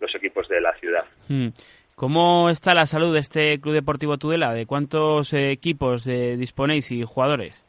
los 0.00 0.14
equipos 0.14 0.48
de 0.48 0.60
la 0.60 0.74
ciudad. 0.74 1.04
Hmm. 1.28 1.48
¿Cómo 1.94 2.48
está 2.48 2.72
la 2.72 2.86
salud 2.86 3.12
de 3.12 3.20
este 3.20 3.60
Club 3.60 3.74
Deportivo 3.74 4.16
Tudela? 4.16 4.54
¿De 4.54 4.64
cuántos 4.64 5.34
eh, 5.34 5.50
equipos 5.50 6.06
eh, 6.06 6.36
disponéis 6.38 6.90
y 6.92 7.04
jugadores? 7.04 7.62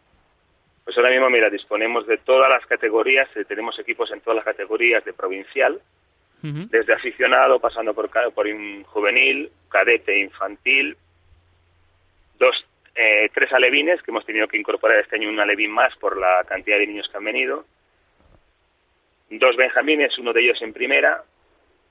Pues 0.86 0.98
ahora 0.98 1.12
mismo, 1.12 1.30
mira, 1.30 1.50
disponemos 1.50 2.08
de 2.08 2.18
todas 2.18 2.50
las 2.50 2.66
categorías, 2.66 3.28
eh, 3.36 3.46
tenemos 3.46 3.78
equipos 3.80 4.12
en 4.12 4.22
todas 4.22 4.38
las 4.38 4.46
categorías 4.46 5.04
de 5.06 5.14
provincial, 5.14 5.82
uh 6.44 6.48
-huh. 6.48 6.70
desde 6.70 6.94
aficionado, 6.94 7.60
pasando 7.60 7.94
por, 7.94 8.10
por 8.34 8.48
juvenil, 8.86 9.52
cadete, 9.70 10.18
infantil, 10.20 10.98
dos, 12.40 12.56
eh, 12.96 13.30
tres 13.34 13.52
alevines, 13.54 14.02
que 14.02 14.12
hemos 14.12 14.26
tenido 14.26 14.48
que 14.48 14.58
incorporar 14.58 15.00
este 15.00 15.16
año 15.16 15.30
un 15.30 15.40
alevín 15.40 15.72
más 15.72 15.96
por 15.98 16.18
la 16.18 16.44
cantidad 16.48 16.78
de 16.78 16.88
niños 16.88 17.08
que 17.10 17.18
han 17.18 17.24
venido, 17.24 17.66
dos 19.38 19.56
benjamines, 19.56 20.18
uno 20.18 20.34
de 20.34 20.42
ellos 20.42 20.62
en 20.62 20.74
primera, 20.74 21.24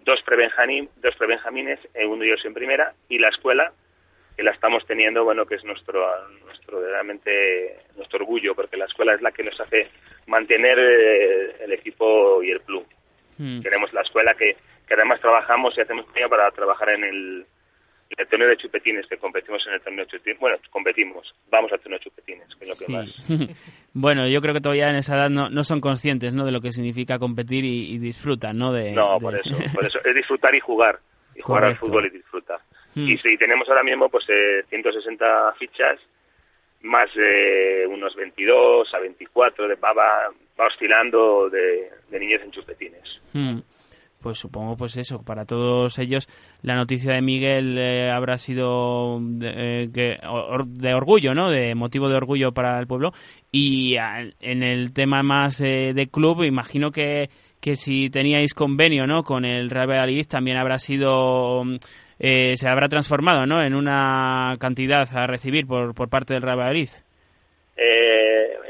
dos 0.04 0.20
prebenjamín, 0.22 0.88
dos 0.96 1.14
prebenjamines, 1.16 1.78
eh, 1.94 2.06
uno 2.06 2.22
de 2.22 2.28
ellos 2.28 2.44
en 2.44 2.54
primera, 2.54 2.92
y 3.08 3.18
la 3.18 3.28
escuela, 3.28 3.72
que 4.36 4.42
la 4.42 4.52
estamos 4.52 4.86
teniendo, 4.86 5.24
bueno, 5.24 5.44
que 5.46 5.56
es 5.56 5.64
nuestro, 5.64 6.06
nuestro 6.44 6.80
realmente 6.80 7.78
nuestro 7.96 8.20
orgullo, 8.20 8.54
porque 8.54 8.76
la 8.76 8.86
escuela 8.86 9.14
es 9.14 9.22
la 9.22 9.32
que 9.32 9.42
nos 9.42 9.58
hace 9.60 9.88
mantener 10.26 10.78
eh, 10.78 11.64
el 11.64 11.72
equipo 11.72 12.42
y 12.42 12.50
el 12.50 12.60
club. 12.62 12.86
Mm. 13.38 13.60
Tenemos 13.62 13.92
la 13.92 14.02
escuela 14.02 14.34
que, 14.34 14.56
que 14.86 14.94
además 14.94 15.20
trabajamos 15.20 15.76
y 15.76 15.80
hacemos 15.80 16.06
para 16.28 16.50
trabajar 16.52 16.90
en 16.90 17.04
el, 17.04 17.46
el 18.16 18.28
torneo 18.28 18.48
de 18.48 18.56
chupetines, 18.56 19.06
que 19.06 19.16
competimos 19.16 19.64
en 19.66 19.74
el 19.74 19.80
torneo 19.80 20.04
de 20.04 20.10
chupetines. 20.10 20.40
Bueno, 20.40 20.56
competimos, 20.70 21.34
vamos 21.50 21.72
al 21.72 21.80
torneo 21.80 21.98
de 21.98 22.04
chupetines, 22.04 22.48
que 22.56 22.64
es 22.64 22.68
lo 22.68 22.76
que 22.76 22.86
sí. 22.86 22.92
más. 22.92 23.88
bueno, 23.94 24.28
yo 24.28 24.40
creo 24.40 24.54
que 24.54 24.60
todavía 24.60 24.90
en 24.90 24.96
esa 24.96 25.16
edad 25.16 25.30
no, 25.30 25.48
no 25.48 25.62
son 25.62 25.80
conscientes 25.80 26.32
¿no? 26.32 26.44
de 26.44 26.52
lo 26.52 26.60
que 26.60 26.72
significa 26.72 27.18
competir 27.18 27.64
y, 27.64 27.94
y 27.94 27.98
disfrutan, 27.98 28.58
¿no? 28.58 28.72
De, 28.72 28.92
no, 28.92 29.14
de... 29.14 29.20
por 29.20 29.34
eso, 29.36 29.50
por 29.74 29.84
eso, 29.84 29.98
es 30.04 30.14
disfrutar 30.14 30.54
y 30.54 30.60
jugar, 30.60 30.98
y 31.36 31.40
jugar 31.40 31.64
al 31.64 31.76
fútbol 31.76 32.06
y 32.06 32.10
disfrutar. 32.10 32.60
Hmm. 32.94 33.08
Y 33.08 33.16
sí, 33.18 33.36
tenemos 33.38 33.68
ahora 33.68 33.84
mismo 33.84 34.08
pues 34.08 34.24
eh, 34.28 34.64
160 34.68 35.52
fichas, 35.58 36.00
más 36.82 37.08
eh, 37.16 37.86
unos 37.88 38.14
22 38.16 38.92
a 38.94 38.98
24, 38.98 39.68
de, 39.68 39.74
va, 39.76 39.92
va, 39.92 40.30
va 40.58 40.66
oscilando 40.66 41.48
de, 41.48 41.90
de 42.08 42.18
niños 42.18 42.42
en 42.42 42.50
chupetines. 42.50 43.20
Hmm 43.32 43.60
pues 44.20 44.38
supongo 44.38 44.76
pues 44.76 44.96
eso 44.96 45.22
para 45.22 45.44
todos 45.44 45.98
ellos 45.98 46.28
la 46.62 46.74
noticia 46.74 47.14
de 47.14 47.22
Miguel 47.22 47.78
eh, 47.78 48.10
habrá 48.10 48.36
sido 48.36 49.18
de, 49.20 49.84
eh, 49.84 49.88
que, 49.92 50.16
or, 50.26 50.66
de, 50.66 50.94
orgullo 50.94 51.34
no 51.34 51.50
de 51.50 51.74
motivo 51.74 52.08
de 52.08 52.16
orgullo 52.16 52.52
para 52.52 52.78
el 52.78 52.86
pueblo. 52.86 53.12
Y 53.52 53.96
en 53.96 54.62
el 54.62 54.92
tema 54.92 55.22
más 55.22 55.60
eh, 55.60 55.92
de 55.94 56.06
club 56.08 56.44
imagino 56.44 56.90
que 56.90 57.30
que 57.60 57.76
si 57.76 58.08
teníais 58.08 58.54
convenio 58.54 59.06
no 59.06 59.22
con 59.22 59.44
el 59.44 59.68
Real 59.68 59.88
Valladolid 59.88 60.26
también 60.26 60.56
habrá 60.56 60.78
sido 60.78 61.62
eh, 62.18 62.56
se 62.56 62.68
habrá 62.68 62.88
transformado 62.88 63.44
no 63.46 63.62
en 63.62 63.74
una 63.74 64.54
cantidad 64.58 65.06
a 65.14 65.26
recibir 65.26 65.66
por 65.66 65.94
por 65.94 66.08
parte 66.08 66.34
del 66.34 66.42
Real 66.42 66.58
Valladolid. 66.58 66.88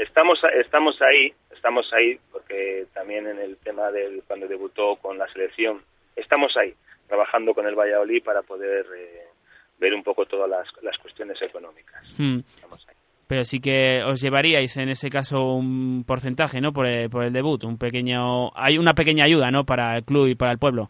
Estamos 0.01 0.39
estamos 0.65 0.97
ahí 1.03 1.33
estamos 1.61 1.87
ahí 1.93 2.19
porque 2.33 2.87
también 2.95 3.27
en 3.27 3.39
el 3.39 3.59
tema 3.59 3.91
del 3.91 4.23
cuando 4.27 4.49
debutó 4.49 4.97
con 4.97 5.19
la 5.19 5.31
selección 5.31 5.83
estamos 6.17 6.57
ahí 6.57 6.73
trabajando 7.07 7.53
con 7.53 7.67
el 7.67 7.75
Valladolid 7.75 8.25
para 8.25 8.41
poder 8.41 8.87
eh, 8.97 9.27
ver 9.79 9.93
un 9.93 10.03
poco 10.03 10.25
todas 10.25 10.49
las, 10.49 10.67
las 10.83 10.97
cuestiones 10.97 11.37
económicas. 11.43 12.03
Hmm. 12.19 12.39
Ahí. 12.89 12.97
pero 13.27 13.45
sí 13.45 13.61
que 13.61 14.01
os 14.03 14.23
llevaríais 14.23 14.75
en 14.79 14.89
ese 14.89 15.11
caso 15.11 15.53
un 15.53 16.05
porcentaje, 16.07 16.63
¿no? 16.63 16.73
Por 16.73 16.87
el, 16.87 17.11
por 17.11 17.25
el 17.25 17.33
debut, 17.33 17.63
un 17.65 17.77
pequeño, 17.77 18.49
hay 18.55 18.79
una 18.79 18.95
pequeña 18.95 19.27
ayuda, 19.27 19.51
¿no? 19.51 19.65
Para 19.65 19.99
el 19.99 20.05
club 20.05 20.29
y 20.29 20.37
para 20.37 20.53
el 20.53 20.59
pueblo. 20.59 20.89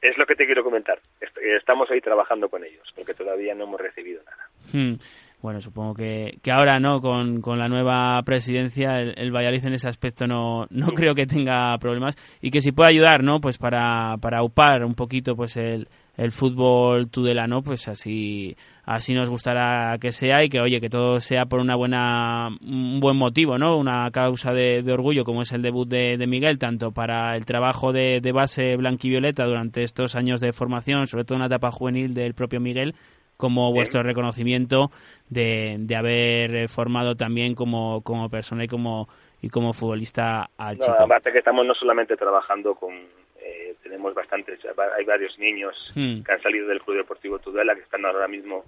Es 0.00 0.16
lo 0.16 0.24
que 0.24 0.36
te 0.36 0.46
quiero 0.46 0.64
comentar. 0.64 0.98
Estamos 1.42 1.90
ahí 1.90 2.00
trabajando 2.00 2.48
con 2.48 2.64
ellos, 2.64 2.88
porque 2.96 3.12
todavía 3.12 3.54
no 3.54 3.64
hemos 3.64 3.80
recibido 3.80 4.22
nada. 4.24 4.48
Hmm. 4.72 4.94
Bueno, 5.42 5.60
supongo 5.62 5.94
que, 5.94 6.38
que 6.42 6.52
ahora, 6.52 6.78
¿no? 6.78 7.00
Con, 7.00 7.40
con 7.40 7.58
la 7.58 7.66
nueva 7.66 8.22
presidencia, 8.24 9.00
el, 9.00 9.14
el, 9.16 9.32
Valladolid 9.32 9.64
en 9.64 9.72
ese 9.72 9.88
aspecto 9.88 10.26
no, 10.26 10.66
no 10.68 10.88
creo 10.88 11.14
que 11.14 11.26
tenga 11.26 11.76
problemas 11.78 12.14
y 12.42 12.50
que 12.50 12.60
si 12.60 12.72
puede 12.72 12.90
ayudar, 12.90 13.22
¿no? 13.24 13.40
Pues 13.40 13.56
para, 13.56 14.18
para 14.18 14.42
upar 14.42 14.84
un 14.84 14.94
poquito, 14.94 15.34
pues 15.34 15.56
el, 15.56 15.88
el 16.18 16.32
fútbol 16.32 17.08
tudelano, 17.08 17.62
pues 17.62 17.88
así, 17.88 18.54
así 18.84 19.14
nos 19.14 19.30
gustará 19.30 19.96
que 19.98 20.12
sea 20.12 20.44
y 20.44 20.50
que, 20.50 20.60
oye, 20.60 20.78
que 20.78 20.90
todo 20.90 21.18
sea 21.18 21.46
por 21.46 21.60
una 21.60 21.74
buena, 21.74 22.48
un 22.60 23.00
buen 23.00 23.16
motivo, 23.16 23.56
¿no? 23.56 23.78
Una 23.78 24.10
causa 24.10 24.52
de, 24.52 24.82
de 24.82 24.92
orgullo 24.92 25.24
como 25.24 25.40
es 25.40 25.52
el 25.52 25.62
debut 25.62 25.88
de, 25.88 26.18
de, 26.18 26.26
Miguel, 26.26 26.58
tanto 26.58 26.92
para 26.92 27.34
el 27.34 27.46
trabajo 27.46 27.94
de, 27.94 28.20
de 28.20 28.32
base 28.32 28.76
blanquivioleta 28.76 29.46
durante 29.46 29.82
estos 29.82 30.14
años 30.14 30.42
de 30.42 30.52
formación, 30.52 31.06
sobre 31.06 31.24
todo 31.24 31.36
en 31.36 31.40
la 31.40 31.46
etapa 31.46 31.70
juvenil 31.70 32.12
del 32.12 32.34
propio 32.34 32.60
Miguel, 32.60 32.94
como 33.40 33.72
vuestro 33.72 34.02
reconocimiento 34.02 34.90
de, 35.28 35.76
de, 35.80 35.96
haber 35.96 36.68
formado 36.68 37.16
también 37.16 37.54
como, 37.54 38.02
como 38.02 38.28
persona 38.28 38.64
y 38.64 38.68
como 38.68 39.08
y 39.42 39.48
como 39.48 39.72
futbolista 39.72 40.50
al 40.58 40.76
no, 40.76 40.84
chico. 40.84 41.02
Aparte 41.02 41.32
que 41.32 41.38
estamos 41.38 41.66
no 41.66 41.74
solamente 41.74 42.16
trabajando 42.16 42.74
con 42.74 42.94
eh, 43.40 43.74
tenemos 43.82 44.14
bastantes 44.14 44.60
hay 44.96 45.04
varios 45.04 45.38
niños 45.38 45.74
hmm. 45.96 46.22
que 46.22 46.32
han 46.32 46.42
salido 46.42 46.68
del 46.68 46.82
Club 46.82 46.98
Deportivo 46.98 47.38
Tudela 47.38 47.74
que 47.74 47.80
están 47.80 48.04
ahora 48.04 48.28
mismo 48.28 48.64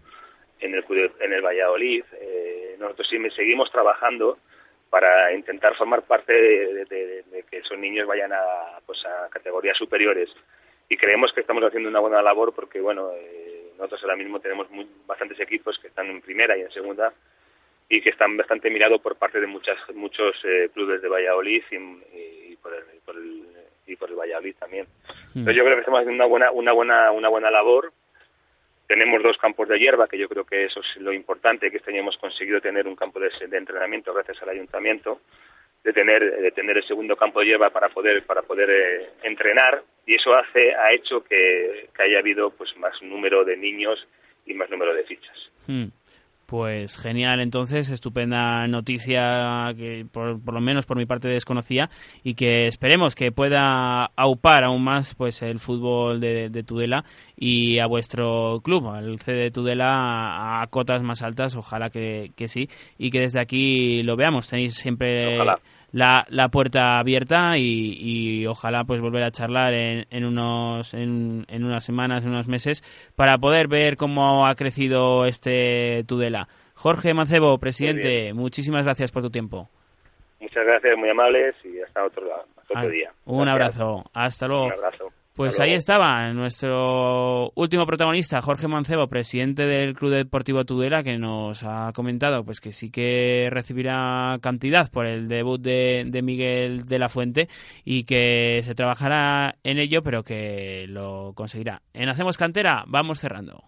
en 0.60 0.74
el 0.74 0.84
club, 0.84 1.12
en 1.20 1.32
el 1.32 1.42
Valladolid. 1.42 2.04
Eh, 2.20 2.76
nosotros 2.78 3.06
sí 3.10 3.18
seguimos 3.36 3.70
trabajando 3.70 4.38
para 4.88 5.32
intentar 5.34 5.74
formar 5.76 6.02
parte 6.02 6.32
de, 6.32 6.84
de, 6.84 7.22
de, 7.30 7.42
que 7.50 7.58
esos 7.58 7.78
niños 7.78 8.06
vayan 8.06 8.32
a 8.32 8.78
pues 8.86 8.98
a 9.04 9.28
categorías 9.28 9.76
superiores 9.76 10.28
y 10.88 10.96
creemos 10.96 11.32
que 11.32 11.40
estamos 11.40 11.64
haciendo 11.64 11.88
una 11.88 12.00
buena 12.00 12.20
labor 12.20 12.52
porque 12.54 12.80
bueno 12.80 13.10
eh, 13.12 13.41
nosotros 13.82 14.02
ahora 14.04 14.16
mismo 14.16 14.38
tenemos 14.38 14.70
muy, 14.70 14.86
bastantes 15.06 15.40
equipos 15.40 15.76
que 15.80 15.88
están 15.88 16.06
en 16.06 16.20
primera 16.20 16.56
y 16.56 16.60
en 16.60 16.70
segunda 16.70 17.12
y 17.88 18.00
que 18.00 18.10
están 18.10 18.36
bastante 18.36 18.70
mirados 18.70 19.00
por 19.00 19.16
parte 19.16 19.40
de 19.40 19.46
muchas 19.48 19.76
muchos 19.94 20.36
eh, 20.44 20.70
clubes 20.72 21.02
de 21.02 21.08
Valladolid 21.08 21.64
y, 21.70 21.76
y, 22.52 22.56
por 22.62 22.72
el, 22.74 22.84
y, 22.96 23.00
por 23.00 23.16
el, 23.16 23.42
y 23.86 23.96
por 23.96 24.08
el 24.08 24.16
Valladolid 24.16 24.54
también. 24.56 24.86
Mm. 25.34 25.38
Entonces 25.40 25.56
yo 25.56 25.64
creo 25.64 25.74
que 25.74 25.80
estamos 25.80 26.00
haciendo 26.00 26.24
una 26.24 26.26
buena 26.26 26.50
una 26.52 26.72
buena 26.72 27.10
una 27.10 27.28
buena 27.28 27.50
labor. 27.50 27.92
Tenemos 28.86 29.20
dos 29.22 29.36
campos 29.38 29.68
de 29.68 29.78
hierba, 29.78 30.06
que 30.06 30.18
yo 30.18 30.28
creo 30.28 30.44
que 30.44 30.64
eso 30.64 30.80
es 30.80 31.02
lo 31.02 31.12
importante, 31.12 31.70
que 31.70 31.78
este 31.78 31.90
año 31.90 32.00
hemos 32.00 32.18
conseguido 32.18 32.60
tener 32.60 32.86
un 32.86 32.94
campo 32.94 33.18
de, 33.18 33.30
de 33.48 33.56
entrenamiento 33.56 34.14
gracias 34.14 34.40
al 34.42 34.50
ayuntamiento, 34.50 35.22
de 35.84 35.92
tener 35.92 36.40
de 36.40 36.50
tener 36.52 36.76
el 36.76 36.86
segundo 36.86 37.16
campo 37.16 37.40
de 37.40 37.46
hierba 37.46 37.70
para 37.70 37.88
poder 37.88 38.24
para 38.24 38.42
poder 38.42 38.70
eh, 38.70 39.10
entrenar 39.22 39.82
y 40.06 40.14
eso 40.14 40.34
hace 40.34 40.74
ha 40.74 40.92
hecho 40.92 41.22
que, 41.24 41.88
que 41.94 42.02
haya 42.02 42.18
habido 42.18 42.50
pues 42.50 42.76
más 42.76 43.00
número 43.02 43.44
de 43.44 43.56
niños 43.56 44.06
y 44.46 44.54
más 44.54 44.70
número 44.70 44.94
de 44.94 45.04
fichas. 45.04 45.50
Mm. 45.66 45.86
Pues 46.52 46.98
genial, 46.98 47.40
entonces, 47.40 47.88
estupenda 47.88 48.66
noticia 48.66 49.72
que 49.74 50.04
por, 50.12 50.38
por, 50.44 50.52
lo 50.52 50.60
menos 50.60 50.84
por 50.84 50.98
mi 50.98 51.06
parte 51.06 51.30
desconocía 51.30 51.88
y 52.22 52.34
que 52.34 52.66
esperemos 52.66 53.14
que 53.14 53.32
pueda 53.32 54.04
aupar 54.14 54.64
aún 54.64 54.84
más 54.84 55.14
pues 55.14 55.40
el 55.40 55.60
fútbol 55.60 56.20
de, 56.20 56.50
de 56.50 56.62
Tudela 56.62 57.06
y 57.38 57.78
a 57.78 57.86
vuestro 57.86 58.60
club, 58.62 58.86
al 58.88 59.18
CD 59.18 59.44
de 59.44 59.50
Tudela 59.50 59.94
a, 59.94 60.60
a 60.62 60.66
cotas 60.66 61.02
más 61.02 61.22
altas, 61.22 61.56
ojalá 61.56 61.88
que, 61.88 62.32
que, 62.36 62.48
sí, 62.48 62.68
y 62.98 63.10
que 63.10 63.20
desde 63.20 63.40
aquí 63.40 64.02
lo 64.02 64.16
veamos. 64.16 64.46
Tenéis 64.46 64.74
siempre 64.74 65.38
la, 65.92 66.24
la, 66.28 66.48
puerta 66.48 66.98
abierta 66.98 67.56
y, 67.56 67.96
y, 67.98 68.46
ojalá 68.46 68.84
pues 68.84 69.00
volver 69.00 69.22
a 69.22 69.30
charlar 69.30 69.74
en, 69.74 70.06
en 70.10 70.24
unos 70.24 70.94
en, 70.94 71.44
en, 71.48 71.64
unas 71.64 71.84
semanas, 71.84 72.24
en 72.24 72.30
unos 72.30 72.48
meses, 72.48 72.82
para 73.14 73.38
poder 73.38 73.68
ver 73.68 73.96
cómo 73.96 74.46
ha 74.46 74.54
crecido 74.54 75.26
este 75.26 76.04
Tudela. 76.04 76.48
Jorge 76.74 77.14
Mancebo, 77.14 77.58
presidente, 77.58 78.32
muchísimas 78.32 78.84
gracias 78.84 79.12
por 79.12 79.22
tu 79.22 79.30
tiempo. 79.30 79.68
Muchas 80.40 80.64
gracias, 80.64 80.96
muy 80.98 81.10
amables 81.10 81.54
y 81.64 81.80
hasta 81.80 82.04
otro, 82.04 82.26
hasta 82.58 82.78
otro 82.78 82.90
día. 82.90 83.12
Un 83.26 83.44
gracias. 83.44 83.80
abrazo, 83.80 84.04
hasta 84.12 84.48
luego. 84.48 84.64
Un 84.64 84.72
abrazo. 84.72 85.11
Pues 85.34 85.58
ahí 85.60 85.72
estaba 85.72 86.30
nuestro 86.34 87.52
último 87.54 87.86
protagonista, 87.86 88.42
Jorge 88.42 88.68
Mancebo, 88.68 89.08
presidente 89.08 89.64
del 89.64 89.94
Club 89.94 90.12
Deportivo 90.12 90.66
Tudela, 90.66 91.02
que 91.02 91.16
nos 91.16 91.62
ha 91.64 91.90
comentado 91.94 92.44
pues 92.44 92.60
que 92.60 92.70
sí 92.70 92.90
que 92.90 93.48
recibirá 93.50 94.38
cantidad 94.42 94.90
por 94.90 95.06
el 95.06 95.28
debut 95.28 95.58
de, 95.58 96.04
de, 96.06 96.20
Miguel 96.20 96.84
de 96.84 96.98
la 96.98 97.08
Fuente 97.08 97.48
y 97.82 98.04
que 98.04 98.60
se 98.62 98.74
trabajará 98.74 99.56
en 99.64 99.78
ello, 99.78 100.02
pero 100.02 100.22
que 100.22 100.84
lo 100.86 101.32
conseguirá. 101.34 101.80
En 101.94 102.10
Hacemos 102.10 102.36
Cantera 102.36 102.84
vamos 102.86 103.18
cerrando. 103.18 103.64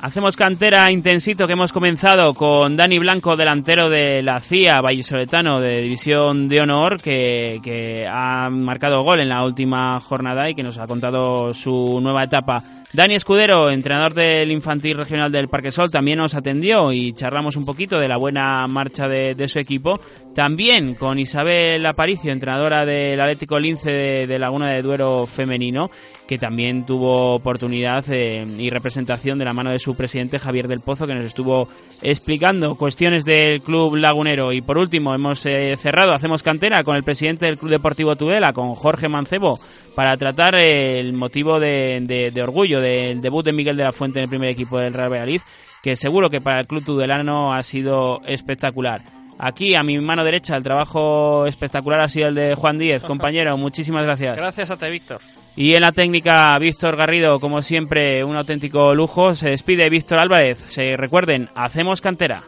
Hacemos 0.00 0.34
cantera 0.36 0.90
intensito 0.90 1.46
que 1.46 1.52
hemos 1.52 1.72
comenzado 1.72 2.34
con 2.34 2.76
Dani 2.76 2.98
Blanco, 2.98 3.36
delantero 3.36 3.88
de 3.88 4.20
la 4.20 4.40
CIA, 4.40 4.80
vallisoletano 4.80 5.60
de 5.60 5.80
División 5.80 6.48
de 6.48 6.60
Honor, 6.60 7.00
que, 7.00 7.60
que, 7.62 8.04
ha 8.08 8.50
marcado 8.50 9.04
gol 9.04 9.20
en 9.20 9.28
la 9.28 9.44
última 9.44 10.00
jornada 10.00 10.50
y 10.50 10.56
que 10.56 10.64
nos 10.64 10.78
ha 10.78 10.88
contado 10.88 11.54
su 11.54 12.00
nueva 12.02 12.24
etapa. 12.24 12.58
Dani 12.94 13.14
Escudero, 13.14 13.70
entrenador 13.70 14.12
del 14.12 14.52
infantil 14.52 14.98
regional 14.98 15.32
del 15.32 15.48
Parque 15.48 15.70
Sol, 15.70 15.90
también 15.90 16.18
nos 16.18 16.34
atendió 16.34 16.92
y 16.92 17.14
charlamos 17.14 17.56
un 17.56 17.64
poquito 17.64 17.98
de 17.98 18.06
la 18.06 18.18
buena 18.18 18.66
marcha 18.68 19.08
de, 19.08 19.48
su 19.48 19.58
equipo. 19.58 19.98
También 20.34 20.94
con 20.94 21.18
Isabel 21.18 21.84
Aparicio, 21.86 22.32
entrenadora 22.32 22.84
del 22.84 23.18
Atlético 23.18 23.58
Lince 23.58 24.26
de, 24.26 24.38
Laguna 24.38 24.74
de 24.74 24.82
Duero 24.82 25.26
femenino, 25.26 25.90
que 26.26 26.36
también 26.36 26.84
tuvo 26.84 27.34
oportunidad 27.34 28.04
eh, 28.10 28.46
y 28.58 28.68
representación 28.68 29.38
de 29.38 29.44
la 29.46 29.52
mano 29.54 29.70
de 29.70 29.78
su 29.78 29.94
presidente 29.94 30.38
Javier 30.38 30.68
del 30.68 30.80
Pozo, 30.80 31.06
que 31.06 31.14
nos 31.14 31.24
estuvo 31.24 31.68
explicando 32.02 32.74
cuestiones 32.74 33.24
del 33.24 33.62
club 33.62 33.96
lagunero. 33.96 34.52
Y 34.52 34.60
por 34.60 34.76
último, 34.76 35.14
hemos 35.14 35.44
eh, 35.46 35.76
cerrado, 35.76 36.12
hacemos 36.12 36.42
cantera 36.42 36.82
con 36.82 36.96
el 36.96 37.04
presidente 37.04 37.46
del 37.46 37.58
Club 37.58 37.70
Deportivo 37.70 38.16
Tudela, 38.16 38.52
con 38.52 38.74
Jorge 38.74 39.08
Mancebo, 39.08 39.58
para 39.94 40.16
tratar 40.16 40.54
eh, 40.58 41.00
el 41.00 41.12
motivo 41.12 41.58
de 41.60 42.32
orgullo 42.42 42.81
del 42.82 43.22
debut 43.22 43.44
de 43.44 43.52
Miguel 43.52 43.76
de 43.76 43.84
la 43.84 43.92
Fuente 43.92 44.18
en 44.18 44.24
el 44.24 44.28
primer 44.28 44.50
equipo 44.50 44.78
del 44.78 44.92
Real 44.92 45.10
Valladolid, 45.10 45.40
que 45.82 45.96
seguro 45.96 46.28
que 46.28 46.42
para 46.42 46.60
el 46.60 46.66
club 46.66 46.84
tudelano 46.84 47.54
ha 47.54 47.62
sido 47.62 48.20
espectacular. 48.26 49.02
Aquí, 49.38 49.74
a 49.74 49.82
mi 49.82 49.98
mano 49.98 50.24
derecha, 50.24 50.54
el 50.54 50.62
trabajo 50.62 51.46
espectacular 51.46 52.00
ha 52.00 52.08
sido 52.08 52.28
el 52.28 52.34
de 52.34 52.54
Juan 52.54 52.78
Díez. 52.78 53.02
Compañero, 53.02 53.56
muchísimas 53.56 54.04
gracias. 54.04 54.36
Gracias 54.36 54.70
a 54.70 54.76
ti, 54.76 54.86
Víctor. 54.88 55.20
Y 55.56 55.74
en 55.74 55.82
la 55.82 55.90
técnica, 55.90 56.56
Víctor 56.60 56.96
Garrido, 56.96 57.40
como 57.40 57.60
siempre, 57.60 58.22
un 58.24 58.36
auténtico 58.36 58.94
lujo. 58.94 59.34
Se 59.34 59.50
despide 59.50 59.90
Víctor 59.90 60.20
Álvarez. 60.20 60.58
Se 60.58 60.96
recuerden, 60.96 61.48
hacemos 61.54 62.00
cantera. 62.00 62.44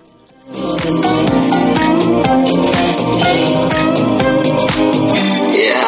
Yeah, 5.53 5.85